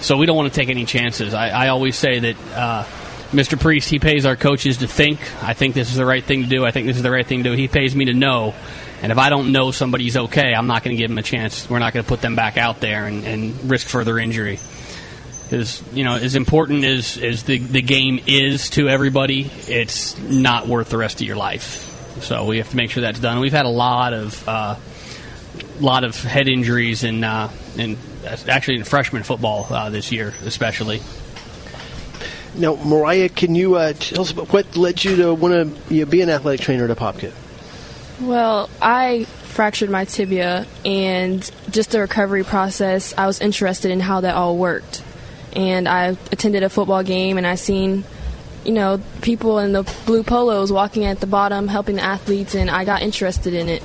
So 0.00 0.18
we 0.18 0.26
don't 0.26 0.36
want 0.36 0.52
to 0.52 0.60
take 0.60 0.68
any 0.68 0.84
chances. 0.84 1.32
I, 1.32 1.48
I 1.48 1.68
always 1.68 1.96
say 1.96 2.18
that 2.18 2.36
uh, 2.54 2.84
Mr. 3.32 3.58
Priest, 3.58 3.88
he 3.88 3.98
pays 3.98 4.26
our 4.26 4.36
coaches 4.36 4.78
to 4.78 4.86
think. 4.86 5.20
I 5.42 5.54
think 5.54 5.74
this 5.74 5.90
is 5.90 5.96
the 5.96 6.06
right 6.06 6.22
thing 6.22 6.42
to 6.42 6.48
do. 6.48 6.64
I 6.64 6.70
think 6.70 6.86
this 6.86 6.96
is 6.96 7.02
the 7.02 7.10
right 7.10 7.26
thing 7.26 7.42
to 7.42 7.50
do. 7.50 7.56
He 7.56 7.66
pays 7.66 7.96
me 7.96 8.06
to 8.06 8.14
know. 8.14 8.54
And 9.00 9.12
if 9.12 9.18
I 9.18 9.30
don't 9.30 9.52
know 9.52 9.70
somebody's 9.70 10.16
okay, 10.16 10.52
I'm 10.54 10.66
not 10.66 10.82
going 10.82 10.96
to 10.96 11.00
give 11.00 11.10
them 11.10 11.18
a 11.18 11.22
chance. 11.22 11.70
We're 11.70 11.78
not 11.78 11.92
going 11.92 12.04
to 12.04 12.08
put 12.08 12.20
them 12.20 12.34
back 12.34 12.56
out 12.56 12.80
there 12.80 13.06
and, 13.06 13.24
and 13.24 13.70
risk 13.70 13.86
further 13.86 14.18
injury. 14.18 14.58
Because 15.44 15.82
you 15.94 16.04
know, 16.04 16.16
as 16.16 16.34
important 16.34 16.84
as, 16.84 17.16
as 17.16 17.44
the 17.44 17.58
the 17.58 17.80
game 17.80 18.20
is 18.26 18.70
to 18.70 18.88
everybody, 18.88 19.50
it's 19.66 20.18
not 20.18 20.66
worth 20.66 20.90
the 20.90 20.98
rest 20.98 21.20
of 21.20 21.26
your 21.26 21.36
life. 21.36 21.84
So 22.22 22.44
we 22.44 22.58
have 22.58 22.68
to 22.70 22.76
make 22.76 22.90
sure 22.90 23.00
that's 23.00 23.20
done. 23.20 23.40
We've 23.40 23.52
had 23.52 23.66
a 23.66 23.70
lot 23.70 24.12
of 24.12 24.48
uh, 24.48 24.76
lot 25.80 26.04
of 26.04 26.20
head 26.22 26.48
injuries 26.48 27.04
in 27.04 27.24
uh, 27.24 27.50
in 27.76 27.96
actually 28.48 28.76
in 28.76 28.84
freshman 28.84 29.22
football 29.22 29.66
uh, 29.70 29.90
this 29.90 30.12
year, 30.12 30.34
especially. 30.44 31.00
Now, 32.54 32.74
Mariah, 32.74 33.28
can 33.28 33.54
you 33.54 33.76
uh, 33.76 33.92
tell 33.92 34.22
us 34.22 34.34
what 34.34 34.76
led 34.76 35.04
you 35.04 35.16
to 35.16 35.34
want 35.34 35.54
to 35.54 35.94
you 35.94 36.04
know, 36.04 36.10
be 36.10 36.20
an 36.22 36.28
athletic 36.28 36.60
trainer 36.60 36.90
at 36.90 36.96
Apopka? 36.96 37.32
Well, 38.20 38.68
I 38.82 39.24
fractured 39.24 39.90
my 39.90 40.04
tibia, 40.04 40.66
and 40.84 41.40
just 41.70 41.90
the 41.90 42.00
recovery 42.00 42.42
process, 42.42 43.14
I 43.16 43.26
was 43.26 43.40
interested 43.40 43.90
in 43.90 44.00
how 44.00 44.20
that 44.20 44.34
all 44.34 44.56
worked. 44.56 45.02
And 45.54 45.88
I 45.88 46.16
attended 46.32 46.62
a 46.62 46.68
football 46.68 47.02
game, 47.02 47.38
and 47.38 47.46
I 47.46 47.54
seen, 47.54 48.04
you 48.64 48.72
know, 48.72 49.00
people 49.22 49.60
in 49.60 49.72
the 49.72 49.82
blue 50.04 50.24
polos 50.24 50.72
walking 50.72 51.04
at 51.04 51.20
the 51.20 51.26
bottom, 51.26 51.68
helping 51.68 51.96
the 51.96 52.02
athletes, 52.02 52.54
and 52.54 52.68
I 52.68 52.84
got 52.84 53.02
interested 53.02 53.54
in 53.54 53.68
it. 53.68 53.82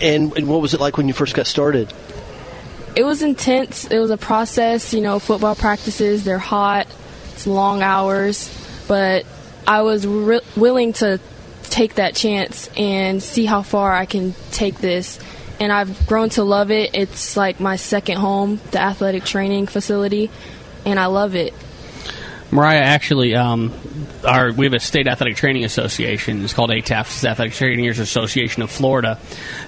And, 0.00 0.36
and 0.36 0.48
what 0.48 0.60
was 0.60 0.72
it 0.72 0.80
like 0.80 0.96
when 0.96 1.08
you 1.08 1.14
first 1.14 1.34
got 1.34 1.46
started? 1.46 1.92
It 2.96 3.04
was 3.04 3.22
intense. 3.22 3.86
It 3.86 3.98
was 3.98 4.10
a 4.10 4.16
process. 4.16 4.94
You 4.94 5.00
know, 5.00 5.18
football 5.18 5.54
practices, 5.54 6.24
they're 6.24 6.38
hot, 6.38 6.86
it's 7.32 7.46
long 7.46 7.82
hours, 7.82 8.50
but 8.88 9.26
I 9.66 9.82
was 9.82 10.06
re- 10.06 10.40
willing 10.56 10.92
to 10.94 11.20
take 11.70 11.94
that 11.94 12.14
chance 12.14 12.68
and 12.76 13.22
see 13.22 13.46
how 13.46 13.62
far 13.62 13.92
I 13.92 14.06
can 14.06 14.34
take 14.50 14.78
this. 14.78 15.18
And 15.58 15.72
I've 15.72 16.06
grown 16.06 16.30
to 16.30 16.42
love 16.42 16.70
it. 16.70 16.94
It's 16.94 17.36
like 17.36 17.60
my 17.60 17.76
second 17.76 18.18
home, 18.18 18.60
the 18.70 18.80
athletic 18.80 19.24
training 19.24 19.66
facility, 19.66 20.30
and 20.84 20.98
I 20.98 21.06
love 21.06 21.34
it. 21.34 21.54
Mariah, 22.52 22.80
actually, 22.80 23.36
um, 23.36 23.72
our 24.26 24.50
we 24.52 24.66
have 24.66 24.72
a 24.72 24.80
state 24.80 25.06
athletic 25.06 25.36
training 25.36 25.64
association. 25.64 26.42
It's 26.42 26.52
called 26.52 26.70
ATAF, 26.70 27.24
Athletic 27.24 27.54
Trainers 27.54 28.00
Association 28.00 28.62
of 28.62 28.70
Florida, 28.72 29.20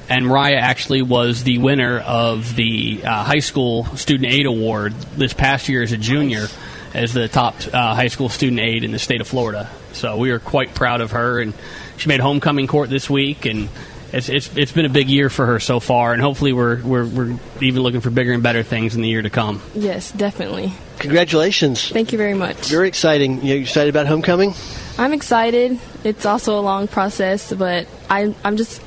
and 0.08 0.26
Mariah 0.26 0.56
actually 0.56 1.02
was 1.02 1.44
the 1.44 1.58
winner 1.58 2.00
of 2.00 2.56
the 2.56 3.02
uh, 3.04 3.22
high 3.22 3.38
school 3.38 3.84
student 3.96 4.32
aid 4.32 4.46
award 4.46 4.94
this 5.16 5.32
past 5.32 5.68
year 5.68 5.84
as 5.84 5.92
a 5.92 5.96
junior, 5.96 6.46
as 6.92 7.12
the 7.12 7.28
top 7.28 7.54
uh, 7.72 7.94
high 7.94 8.08
school 8.08 8.28
student 8.28 8.60
aid 8.60 8.82
in 8.82 8.90
the 8.90 8.98
state 8.98 9.20
of 9.20 9.28
Florida. 9.28 9.70
So 9.92 10.16
we 10.16 10.32
are 10.32 10.40
quite 10.40 10.74
proud 10.74 11.00
of 11.00 11.12
her, 11.12 11.40
and 11.40 11.54
she 12.02 12.08
made 12.08 12.18
homecoming 12.18 12.66
court 12.66 12.90
this 12.90 13.08
week, 13.08 13.46
and 13.46 13.68
it's, 14.12 14.28
it's, 14.28 14.54
it's 14.56 14.72
been 14.72 14.86
a 14.86 14.90
big 14.90 15.08
year 15.08 15.30
for 15.30 15.46
her 15.46 15.60
so 15.60 15.78
far, 15.78 16.12
and 16.12 16.20
hopefully 16.20 16.52
we're, 16.52 16.82
we're, 16.82 17.06
we're 17.06 17.38
even 17.60 17.82
looking 17.84 18.00
for 18.00 18.10
bigger 18.10 18.32
and 18.32 18.42
better 18.42 18.64
things 18.64 18.96
in 18.96 19.02
the 19.02 19.08
year 19.08 19.22
to 19.22 19.30
come. 19.30 19.62
Yes, 19.72 20.10
definitely. 20.10 20.72
Congratulations. 20.98 21.88
Thank 21.90 22.10
you 22.10 22.18
very 22.18 22.34
much. 22.34 22.68
Very 22.68 22.88
exciting. 22.88 23.44
You 23.44 23.54
excited 23.54 23.90
about 23.90 24.08
homecoming? 24.08 24.52
I'm 24.98 25.12
excited. 25.12 25.78
It's 26.02 26.26
also 26.26 26.58
a 26.58 26.60
long 26.60 26.88
process, 26.88 27.52
but 27.52 27.86
I, 28.10 28.34
I'm 28.44 28.56
just, 28.56 28.82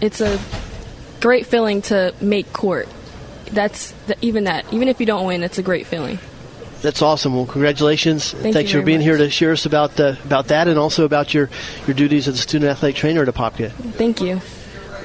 it's 0.00 0.20
a 0.20 0.38
great 1.20 1.46
feeling 1.46 1.82
to 1.82 2.14
make 2.20 2.52
court. 2.52 2.88
That's 3.46 3.90
the, 4.06 4.16
even 4.20 4.44
that. 4.44 4.72
Even 4.72 4.86
if 4.86 5.00
you 5.00 5.06
don't 5.06 5.26
win, 5.26 5.42
it's 5.42 5.58
a 5.58 5.62
great 5.62 5.88
feeling. 5.88 6.20
That's 6.82 7.02
awesome. 7.02 7.34
Well, 7.34 7.46
congratulations. 7.46 8.32
Thank 8.32 8.54
Thanks 8.54 8.72
you 8.72 8.80
for 8.80 8.86
being 8.86 9.00
very 9.00 9.16
here 9.16 9.18
to 9.18 9.30
share 9.30 9.52
us 9.52 9.66
about 9.66 9.96
the, 9.96 10.18
about 10.24 10.48
that 10.48 10.66
and 10.66 10.78
also 10.78 11.04
about 11.04 11.34
your, 11.34 11.50
your 11.86 11.94
duties 11.94 12.26
as 12.26 12.38
a 12.38 12.42
student 12.42 12.70
athletic 12.70 12.96
trainer 12.96 13.22
at 13.22 13.28
Apopka. 13.28 13.70
Thank 13.70 14.20
you. 14.20 14.40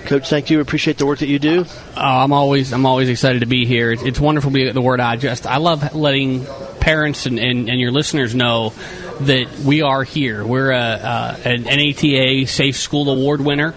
Coach, 0.05 0.30
thank 0.30 0.49
you. 0.49 0.61
Appreciate 0.61 0.99
the 0.99 1.05
work 1.05 1.19
that 1.19 1.28
you 1.28 1.39
do. 1.39 1.65
Oh, 1.97 2.01
I'm 2.01 2.32
always 2.32 2.71
I'm 2.71 2.86
always 2.86 3.09
excited 3.09 3.39
to 3.39 3.47
be 3.47 3.65
here. 3.65 3.91
It's, 3.91 4.03
it's 4.03 4.19
wonderful 4.19 4.51
to 4.51 4.53
be 4.53 4.67
at 4.67 4.73
the 4.76 4.82
word 4.82 4.99
I 4.99 5.15
just 5.15 5.47
I 5.47 5.57
love 5.57 5.95
letting 5.95 6.45
parents 6.80 7.26
and, 7.26 7.39
and, 7.39 7.67
and 7.67 7.80
your 7.80 7.91
listeners 7.91 8.36
know 8.36 8.73
that 9.21 9.49
we 9.65 9.82
are 9.82 10.03
here. 10.03 10.45
We're 10.45 10.71
a, 10.71 10.78
uh, 10.78 11.38
an 11.43 11.63
NATA 11.63 12.45
Safe 12.47 12.76
School 12.78 13.09
Award 13.09 13.41
winner. 13.41 13.73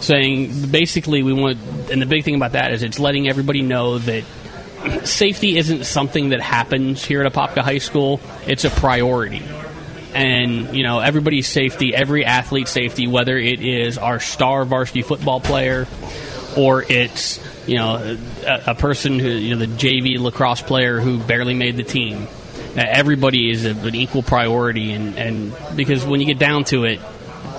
Saying 0.00 0.70
basically 0.70 1.22
we 1.22 1.32
want, 1.32 1.58
and 1.90 2.02
the 2.02 2.06
big 2.06 2.24
thing 2.24 2.34
about 2.34 2.52
that 2.52 2.72
is 2.72 2.82
it's 2.82 2.98
letting 2.98 3.28
everybody 3.28 3.62
know 3.62 3.98
that 3.98 4.24
safety 5.04 5.56
isn't 5.56 5.84
something 5.84 6.30
that 6.30 6.40
happens 6.40 7.04
here 7.04 7.22
at 7.22 7.32
Apopka 7.32 7.62
High 7.62 7.78
School. 7.78 8.20
It's 8.46 8.64
a 8.64 8.70
priority 8.70 9.42
and 10.14 10.74
you 10.74 10.82
know 10.82 10.98
everybody's 10.98 11.46
safety, 11.46 11.94
every 11.94 12.24
athlete's 12.24 12.70
safety, 12.70 13.06
whether 13.06 13.36
it 13.36 13.60
is 13.60 13.98
our 13.98 14.18
star 14.18 14.64
varsity 14.64 15.02
football 15.02 15.40
player 15.40 15.86
or 16.56 16.82
it's 16.82 17.38
you 17.68 17.76
know 17.76 18.16
a, 18.44 18.62
a 18.68 18.74
person 18.74 19.18
who 19.18 19.28
you 19.28 19.54
know 19.54 19.64
the 19.64 19.72
JV 19.72 20.18
lacrosse 20.18 20.62
player 20.62 21.00
who 21.00 21.18
barely 21.18 21.54
made 21.54 21.76
the 21.76 21.84
team. 21.84 22.26
Uh, 22.76 22.84
everybody 22.86 23.50
is 23.50 23.64
a, 23.64 23.70
an 23.70 23.94
equal 23.94 24.22
priority, 24.22 24.92
and, 24.92 25.16
and 25.16 25.54
because 25.76 26.04
when 26.04 26.20
you 26.20 26.26
get 26.26 26.38
down 26.38 26.64
to 26.64 26.84
it, 26.84 27.00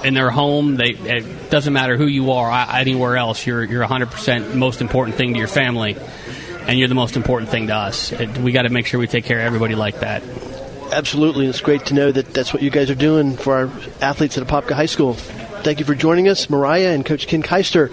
in 0.04 0.14
their 0.14 0.30
home, 0.30 0.76
they 0.76 0.90
it 0.90 1.50
doesn't 1.50 1.74
matter 1.74 1.98
who 1.98 2.06
you 2.06 2.32
are 2.32 2.52
anywhere 2.76 3.18
else. 3.18 3.46
You're 3.46 3.64
you're 3.64 3.82
100 3.82 4.12
percent 4.12 4.56
most 4.56 4.82
important 4.82 5.18
thing 5.18 5.34
to 5.34 5.40
your 5.40 5.48
family, 5.48 5.96
and 6.68 6.78
you're 6.78 6.88
the 6.88 6.96
most 6.96 7.16
important 7.16 7.50
thing 7.50 7.68
to 7.68 7.76
us. 7.76 8.12
It, 8.12 8.38
we 8.38 8.52
got 8.52 8.64
to 8.64 8.70
make 8.70 8.86
sure 8.86 9.00
we 9.00 9.08
take 9.08 9.26
care 9.26 9.40
of 9.40 9.46
everybody 9.46 9.76
like 9.76 10.02
that 10.02 10.22
absolutely. 10.92 11.48
It's 11.48 11.62
great 11.62 11.86
to 11.88 11.94
know 11.94 12.12
that 12.12 12.34
that's 12.34 12.54
what 12.54 12.64
you 12.64 12.70
guys 12.70 12.90
are 12.90 12.96
doing 12.96 13.36
for 13.38 13.56
our 13.56 13.64
athletes 14.02 14.38
at 14.38 14.46
Apopka 14.46 14.72
High 14.72 14.86
School. 14.86 15.14
Thank 15.14 15.80
you 15.80 15.86
for 15.86 15.96
joining 15.96 16.28
us, 16.28 16.50
Mariah 16.50 16.94
and 16.94 17.06
Coach 17.06 17.28
Ken 17.28 17.44
Keister. 17.44 17.92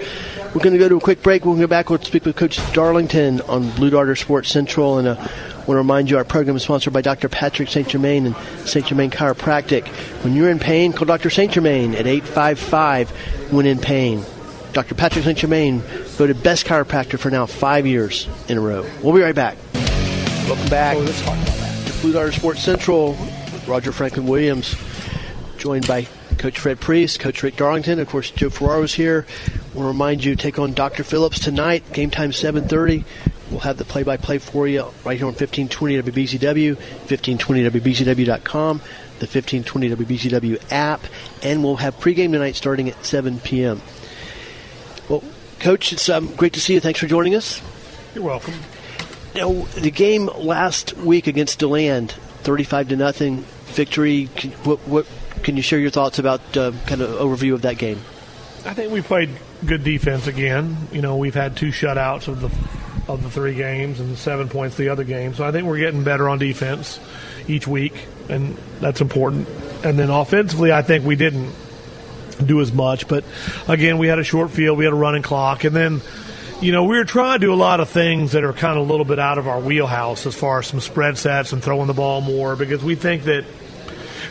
We're 0.55 0.63
going 0.63 0.75
to 0.75 0.79
go 0.79 0.89
to 0.89 0.97
a 0.97 1.01
quick 1.01 1.23
break. 1.23 1.45
We'll 1.45 1.57
go 1.57 1.67
back. 1.67 1.91
We'll 1.91 1.99
speak 2.01 2.25
with 2.25 2.37
Coach 2.37 2.61
Darlington 2.73 3.41
on 3.43 3.71
Blue 3.71 3.91
Darter 3.91 4.15
Sports 4.15 4.51
Central. 4.51 4.99
And 4.99 5.09
uh, 5.09 5.17
I 5.19 5.57
want 5.57 5.67
to 5.67 5.75
remind 5.77 6.11
you 6.11 6.17
our 6.17 6.25
program 6.25 6.57
is 6.57 6.63
sponsored 6.63 6.93
by 6.93 7.01
Dr. 7.01 7.29
Patrick 7.29 7.69
St. 7.69 7.89
Germain 7.89 8.27
and 8.27 8.37
St. 8.65 8.87
Germain 8.87 9.11
Chiropractic. 9.11 9.89
When 10.23 10.35
you're 10.35 10.51
in 10.51 10.59
pain, 10.59 10.93
call 10.93 11.07
Dr. 11.07 11.31
St. 11.31 11.51
Germain 11.51 11.95
at 11.95 12.07
855 12.07 13.11
when 13.53 13.67
in 13.67 13.79
pain. 13.79 14.25
Dr. 14.75 14.95
Patrick 14.97 15.25
St. 15.25 15.39
Germain 15.39 15.79
voted 16.19 16.43
best 16.43 16.67
chiropractor 16.67 17.19
for 17.19 17.31
now 17.31 17.47
five 17.47 17.87
years 17.87 18.29
in 18.49 18.59
a 18.59 18.61
row. 18.61 18.85
We'll 19.03 19.15
be 19.15 19.23
right 19.23 19.35
back. 19.35 19.57
Welcome 20.49 20.69
back. 20.69 20.97
Oh, 20.99 22.01
Blue 22.03 22.13
Darter 22.13 22.33
Sports 22.33 22.63
Central. 22.63 23.17
Roger 23.67 23.93
Franklin 23.93 24.27
Williams, 24.27 24.77
joined 25.57 25.87
by 25.87 26.07
Coach 26.37 26.59
Fred 26.59 26.81
Priest, 26.81 27.21
Coach 27.21 27.43
Rick 27.43 27.57
Darlington, 27.57 27.99
of 27.99 28.09
course 28.09 28.31
Joe 28.31 28.51
Ferraro's 28.51 28.93
here. 28.93 29.27
We'll 29.73 29.87
remind 29.87 30.23
you 30.23 30.37
take 30.37 30.59
on 30.59 30.75
Dr. 30.75 31.03
Phillips 31.03 31.39
tonight. 31.39 31.83
Game 31.93 32.11
time 32.11 32.33
7:30. 32.33 33.05
We'll 33.51 33.61
have 33.61 33.77
the 33.77 33.85
play-by-play 33.85 34.39
for 34.39 34.67
you 34.67 34.87
right 35.05 35.17
here 35.17 35.27
on 35.27 35.35
1520 35.35 36.03
WBZW, 36.03 36.77
1520WBZW.com, 37.07 38.79
the 39.19 39.27
1520 39.27 39.91
WBZW 39.91 40.73
app, 40.73 41.03
and 41.43 41.63
we'll 41.63 41.77
have 41.77 41.99
pregame 42.01 42.33
tonight 42.33 42.57
starting 42.57 42.89
at 42.89 43.05
7 43.05 43.39
p.m. 43.41 43.81
Coach, 45.65 45.95
it's 45.95 46.11
um, 46.11 46.27
great 46.37 46.53
to 46.53 46.61
see 46.61 46.75
you. 46.75 46.81
Thanks 46.81 47.01
for 47.01 47.07
joining 47.07 47.35
us. 47.35 47.63
You're 48.15 48.23
welcome. 48.23 48.53
Now, 49.35 49.51
the 49.77 49.91
game 49.91 50.27
last 50.27 50.95
week 50.99 51.27
against 51.27 51.59
DeLand, 51.59 52.13
35 52.43 52.91
to 52.91 52.97
nothing 52.97 53.39
victory. 53.69 54.29
Can, 54.37 54.51
what, 54.65 54.79
what, 54.81 55.07
can 55.43 55.57
you 55.57 55.63
share 55.63 55.79
your 55.79 55.89
thoughts 55.89 56.19
about 56.19 56.43
uh, 56.55 56.73
kind 56.85 57.01
of 57.01 57.19
overview 57.19 57.55
of 57.55 57.63
that 57.63 57.79
game? 57.79 57.97
I 58.67 58.75
think 58.75 58.93
we 58.93 59.01
played 59.01 59.31
good 59.65 59.85
defense 59.85 60.27
again. 60.27 60.77
You 60.93 61.01
know, 61.01 61.17
we've 61.17 61.33
had 61.33 61.57
two 61.57 61.69
shutouts 61.69 62.29
of 62.29 62.43
the 62.43 62.51
of 63.11 63.23
the 63.23 63.31
three 63.31 63.55
games 63.55 64.01
and 64.01 64.19
seven 64.19 64.51
points 64.51 64.77
the 64.77 64.91
other 64.91 65.05
game. 65.05 65.33
So 65.33 65.45
I 65.47 65.53
think 65.53 65.67
we're 65.67 65.79
getting 65.79 66.05
better 66.05 66.29
on 66.29 66.39
defense 66.39 67.01
each 67.49 67.67
week, 67.67 68.07
and 68.29 68.55
that's 68.81 69.01
important. 69.01 69.49
And 69.83 69.99
then 69.99 70.11
offensively, 70.11 70.73
I 70.73 70.83
think 70.83 71.07
we 71.07 71.17
didn't 71.17 71.55
do 72.35 72.61
as 72.61 72.73
much, 72.73 73.09
but 73.09 73.25
again, 73.69 73.99
we 73.99 74.09
had 74.09 74.19
a 74.19 74.25
short 74.25 74.51
field, 74.51 74.79
we 74.79 74.85
had 74.85 74.93
a 74.93 74.97
running 74.97 75.23
clock, 75.23 75.65
and 75.65 75.75
then 75.75 76.01
you 76.61 76.73
know, 76.73 76.85
we 76.85 76.97
were 76.97 77.05
trying 77.05 77.41
to 77.41 77.47
do 77.47 77.53
a 77.53 77.57
lot 77.57 77.81
of 77.81 77.91
things 77.91 78.33
that 78.33 78.45
are 78.45 78.53
kind 78.53 78.79
of 78.79 78.89
a 78.89 78.91
little 78.91 79.05
bit 79.05 79.19
out 79.19 79.39
of 79.39 79.49
our 79.49 79.61
wheelhouse 79.61 80.25
as 80.25 80.35
far 80.35 80.61
as 80.61 80.67
some 80.67 80.81
spread 80.81 81.19
sets 81.19 81.53
and 81.53 81.63
throwing 81.63 81.89
the 81.89 81.95
ball 81.95 82.21
more 82.21 82.57
because 82.57 82.83
we 82.83 82.95
think 82.95 83.25
that 83.25 83.45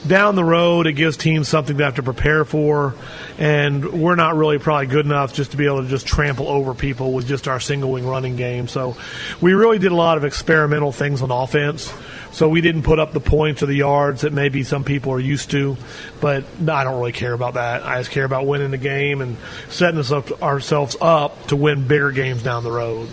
down 0.08 0.36
the 0.36 0.44
road 0.44 0.88
it 0.88 0.94
gives 0.94 1.18
teams 1.18 1.48
something 1.48 1.78
to 1.78 1.84
have 1.84 1.96
to 1.96 2.04
prepare 2.04 2.44
for 2.44 2.94
and 3.38 4.02
we're 4.02 4.16
not 4.16 4.36
really 4.36 4.60
probably 4.60 4.88
good 4.88 5.06
enough 5.06 5.34
just 5.34 5.52
to 5.52 5.58
be 5.58 5.66
able 5.66 5.82
to 5.82 5.88
just 5.88 6.06
trample 6.06 6.48
over 6.48 6.74
people 6.74 7.14
with 7.14 7.28
just 7.28 7.48
our 7.48 7.60
single 7.60 7.92
wing 7.92 8.06
running 8.06 8.36
game 8.36 8.68
so 8.68 8.96
we 9.42 9.54
really 9.54 9.80
did 9.80 9.92
a 9.92 9.96
lot 9.96 10.18
of 10.18 10.26
experimental 10.26 10.92
things 10.92 11.22
on 11.22 11.32
offense 11.32 11.94
so 12.34 12.50
we 12.50 12.62
didn't 12.62 12.82
put 12.82 12.98
up 12.98 13.14
the 13.14 13.20
points 13.20 13.62
or 13.62 13.68
the 13.68 13.76
yards 13.76 14.22
that 14.22 14.34
maybe 14.34 14.64
some 14.64 14.84
people 14.84 15.14
are 15.14 15.20
used 15.20 15.52
to. 15.52 15.78
But 16.20 16.44
I 16.68 16.84
don't 16.84 16.98
really 16.98 17.12
care 17.12 17.34
about 17.34 17.54
that. 17.54 17.84
I 17.86 18.00
just 18.00 18.10
care 18.10 18.26
about 18.26 18.48
winning 18.48 18.72
the 18.72 18.78
game 18.80 19.22
and 19.22 19.38
setting 19.70 20.00
us 20.00 20.12
up, 20.12 20.42
ourselves 20.42 20.98
up 21.00 21.48
to 21.48 21.56
win 21.56 21.88
bigger 21.88 22.12
games 22.12 22.42
down 22.42 22.64
the 22.64 22.72
road. 22.72 23.08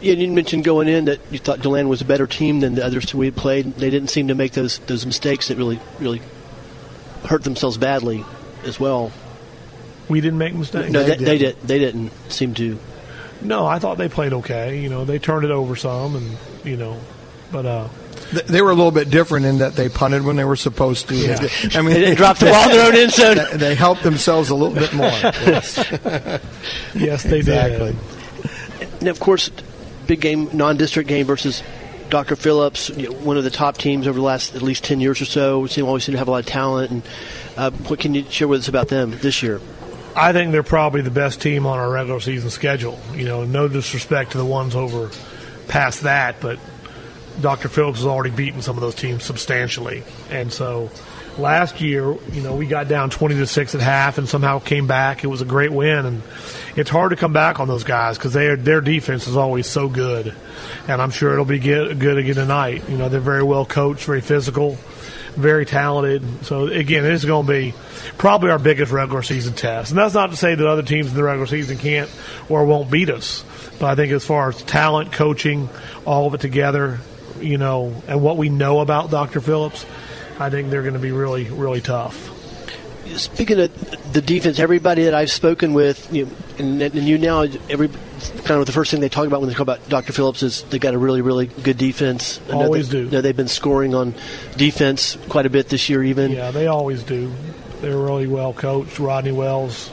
Yeah, 0.00 0.14
you 0.14 0.28
mentioned 0.32 0.64
going 0.64 0.88
in 0.88 1.04
that 1.06 1.20
you 1.30 1.38
thought 1.38 1.60
DeLand 1.60 1.88
was 1.88 2.00
a 2.00 2.04
better 2.06 2.26
team 2.26 2.60
than 2.60 2.74
the 2.74 2.84
others 2.84 3.06
two 3.06 3.18
we 3.18 3.26
had 3.26 3.36
played. 3.36 3.74
They 3.74 3.90
didn't 3.90 4.08
seem 4.08 4.28
to 4.28 4.34
make 4.34 4.52
those 4.52 4.78
those 4.80 5.04
mistakes 5.04 5.48
that 5.48 5.58
really 5.58 5.78
really 5.98 6.22
hurt 7.26 7.44
themselves 7.44 7.76
badly 7.76 8.24
as 8.64 8.80
well. 8.80 9.12
We 10.08 10.20
didn't 10.20 10.38
make 10.38 10.54
mistakes. 10.54 10.90
No, 10.90 11.02
they, 11.04 11.16
they 11.16 11.38
did. 11.38 11.60
They 11.62 11.78
didn't 11.78 12.10
seem 12.30 12.54
to. 12.54 12.78
No, 13.42 13.66
I 13.66 13.78
thought 13.78 13.98
they 13.98 14.08
played 14.08 14.32
okay. 14.32 14.80
You 14.80 14.88
know, 14.88 15.04
they 15.04 15.18
turned 15.18 15.44
it 15.44 15.50
over 15.50 15.76
some, 15.76 16.16
and 16.16 16.36
you 16.64 16.76
know, 16.76 16.98
but 17.52 17.66
uh, 17.66 17.88
Th- 18.32 18.44
They 18.44 18.60
were 18.62 18.70
a 18.70 18.74
little 18.74 18.90
bit 18.92 19.10
different 19.10 19.46
in 19.46 19.58
that 19.58 19.74
they 19.74 19.88
punted 19.88 20.24
when 20.24 20.36
they 20.36 20.44
were 20.44 20.56
supposed 20.56 21.08
to. 21.08 21.14
Yeah. 21.16 21.38
I 21.74 21.82
mean, 21.82 21.94
They 21.94 22.00
didn't 22.00 22.16
drop 22.16 22.38
the 22.38 22.46
ball 22.50 22.64
in 22.64 22.70
their 22.76 22.86
own 22.88 22.94
end 22.96 23.12
zone. 23.12 23.36
They- 23.36 23.56
They 23.70 23.74
helped 23.74 24.02
themselves 24.02 24.48
a 24.50 24.54
little 24.54 24.74
bit 24.74 24.92
more. 24.94 25.06
Yes. 25.08 25.76
yes, 26.94 27.22
they 27.24 27.38
Exactly. 27.38 27.92
did. 27.92 28.88
And 29.00 29.08
of 29.08 29.20
course, 29.20 29.50
big 30.10 30.20
game, 30.20 30.50
non-district 30.52 31.08
game 31.08 31.24
versus 31.24 31.62
Dr. 32.08 32.34
Phillips, 32.34 32.90
one 32.90 33.36
of 33.36 33.44
the 33.44 33.50
top 33.50 33.78
teams 33.78 34.08
over 34.08 34.18
the 34.18 34.24
last 34.24 34.56
at 34.56 34.62
least 34.62 34.82
ten 34.82 35.00
years 35.00 35.22
or 35.22 35.24
so. 35.24 35.66
Seem 35.66 35.86
always 35.86 36.02
seem 36.02 36.14
to 36.14 36.18
have 36.18 36.26
a 36.26 36.32
lot 36.32 36.40
of 36.40 36.46
talent. 36.46 36.90
And 36.90 37.02
uh, 37.56 37.70
what 37.70 38.00
can 38.00 38.14
you 38.14 38.24
share 38.28 38.48
with 38.48 38.58
us 38.58 38.68
about 38.68 38.88
them 38.88 39.12
this 39.12 39.40
year? 39.40 39.60
I 40.16 40.32
think 40.32 40.50
they're 40.50 40.64
probably 40.64 41.02
the 41.02 41.12
best 41.12 41.40
team 41.40 41.64
on 41.64 41.78
our 41.78 41.88
regular 41.88 42.18
season 42.18 42.50
schedule. 42.50 42.98
You 43.14 43.24
know, 43.24 43.44
no 43.44 43.68
disrespect 43.68 44.32
to 44.32 44.38
the 44.38 44.44
ones 44.44 44.74
over 44.74 45.12
past 45.68 46.00
that, 46.00 46.40
but 46.40 46.58
Dr. 47.40 47.68
Phillips 47.68 47.98
has 47.98 48.06
already 48.06 48.34
beaten 48.34 48.62
some 48.62 48.76
of 48.76 48.80
those 48.80 48.96
teams 48.96 49.22
substantially. 49.22 50.02
And 50.28 50.52
so 50.52 50.90
last 51.38 51.80
year, 51.80 52.14
you 52.32 52.42
know, 52.42 52.54
we 52.54 52.66
got 52.66 52.88
down 52.88 53.10
20 53.10 53.36
to 53.36 53.46
6 53.46 53.74
at 53.74 53.80
half 53.80 54.18
and 54.18 54.28
somehow 54.28 54.58
came 54.58 54.86
back. 54.86 55.24
It 55.24 55.28
was 55.28 55.40
a 55.40 55.44
great 55.44 55.72
win 55.72 56.06
and 56.06 56.22
it's 56.76 56.90
hard 56.90 57.10
to 57.10 57.16
come 57.16 57.32
back 57.32 57.60
on 57.60 57.68
those 57.68 57.84
guys 57.84 58.18
cuz 58.18 58.32
they 58.32 58.54
their 58.54 58.80
defense 58.80 59.26
is 59.26 59.36
always 59.36 59.66
so 59.66 59.88
good. 59.88 60.34
And 60.88 61.00
I'm 61.00 61.10
sure 61.10 61.32
it'll 61.32 61.44
be 61.44 61.58
good, 61.58 61.98
good 61.98 62.18
again 62.18 62.34
tonight. 62.34 62.84
You 62.88 62.96
know, 62.96 63.08
they're 63.08 63.20
very 63.20 63.42
well 63.42 63.64
coached, 63.64 64.04
very 64.04 64.20
physical, 64.20 64.78
very 65.36 65.66
talented. 65.66 66.22
So 66.44 66.66
again, 66.66 67.04
it's 67.04 67.24
going 67.24 67.46
to 67.46 67.52
be 67.52 67.74
probably 68.18 68.50
our 68.50 68.58
biggest 68.58 68.92
regular 68.92 69.22
season 69.22 69.54
test. 69.54 69.90
And 69.90 69.98
that's 69.98 70.14
not 70.14 70.30
to 70.30 70.36
say 70.36 70.54
that 70.54 70.66
other 70.66 70.82
teams 70.82 71.10
in 71.10 71.14
the 71.14 71.22
regular 71.22 71.46
season 71.46 71.78
can't 71.78 72.10
or 72.48 72.64
won't 72.64 72.90
beat 72.90 73.10
us. 73.10 73.44
But 73.78 73.90
I 73.90 73.94
think 73.94 74.12
as 74.12 74.24
far 74.24 74.48
as 74.48 74.62
talent, 74.62 75.12
coaching, 75.12 75.68
all 76.04 76.26
of 76.26 76.34
it 76.34 76.40
together, 76.40 77.00
you 77.40 77.58
know, 77.58 77.94
and 78.06 78.20
what 78.22 78.36
we 78.36 78.48
know 78.48 78.80
about 78.80 79.10
Dr. 79.10 79.40
Phillips, 79.40 79.84
I 80.40 80.48
think 80.48 80.70
they're 80.70 80.82
going 80.82 80.94
to 80.94 81.00
be 81.00 81.12
really, 81.12 81.44
really 81.50 81.82
tough. 81.82 82.36
Speaking 83.16 83.60
of 83.60 84.12
the 84.12 84.22
defense, 84.22 84.58
everybody 84.58 85.04
that 85.04 85.14
I've 85.14 85.30
spoken 85.30 85.74
with, 85.74 86.12
you 86.12 86.24
know, 86.24 86.32
and, 86.58 86.80
and 86.80 86.94
you 86.94 87.18
now, 87.18 87.42
every 87.68 87.88
kind 87.88 88.60
of 88.60 88.66
the 88.66 88.72
first 88.72 88.90
thing 88.90 89.00
they 89.00 89.08
talk 89.10 89.26
about 89.26 89.40
when 89.40 89.48
they 89.48 89.54
talk 89.54 89.62
about 89.62 89.86
Dr. 89.88 90.12
Phillips 90.14 90.42
is 90.42 90.62
they 90.64 90.78
got 90.78 90.94
a 90.94 90.98
really, 90.98 91.20
really 91.20 91.46
good 91.46 91.76
defense. 91.76 92.40
I 92.48 92.52
Always 92.52 92.88
they, 92.88 93.04
do. 93.04 93.20
they've 93.20 93.36
been 93.36 93.48
scoring 93.48 93.94
on 93.94 94.14
defense 94.56 95.18
quite 95.28 95.44
a 95.44 95.50
bit 95.50 95.68
this 95.68 95.90
year, 95.90 96.02
even. 96.02 96.32
Yeah, 96.32 96.52
they 96.52 96.68
always 96.68 97.02
do. 97.02 97.32
They're 97.82 97.98
really 97.98 98.26
well 98.26 98.54
coached. 98.54 98.98
Rodney 98.98 99.32
Wells, 99.32 99.90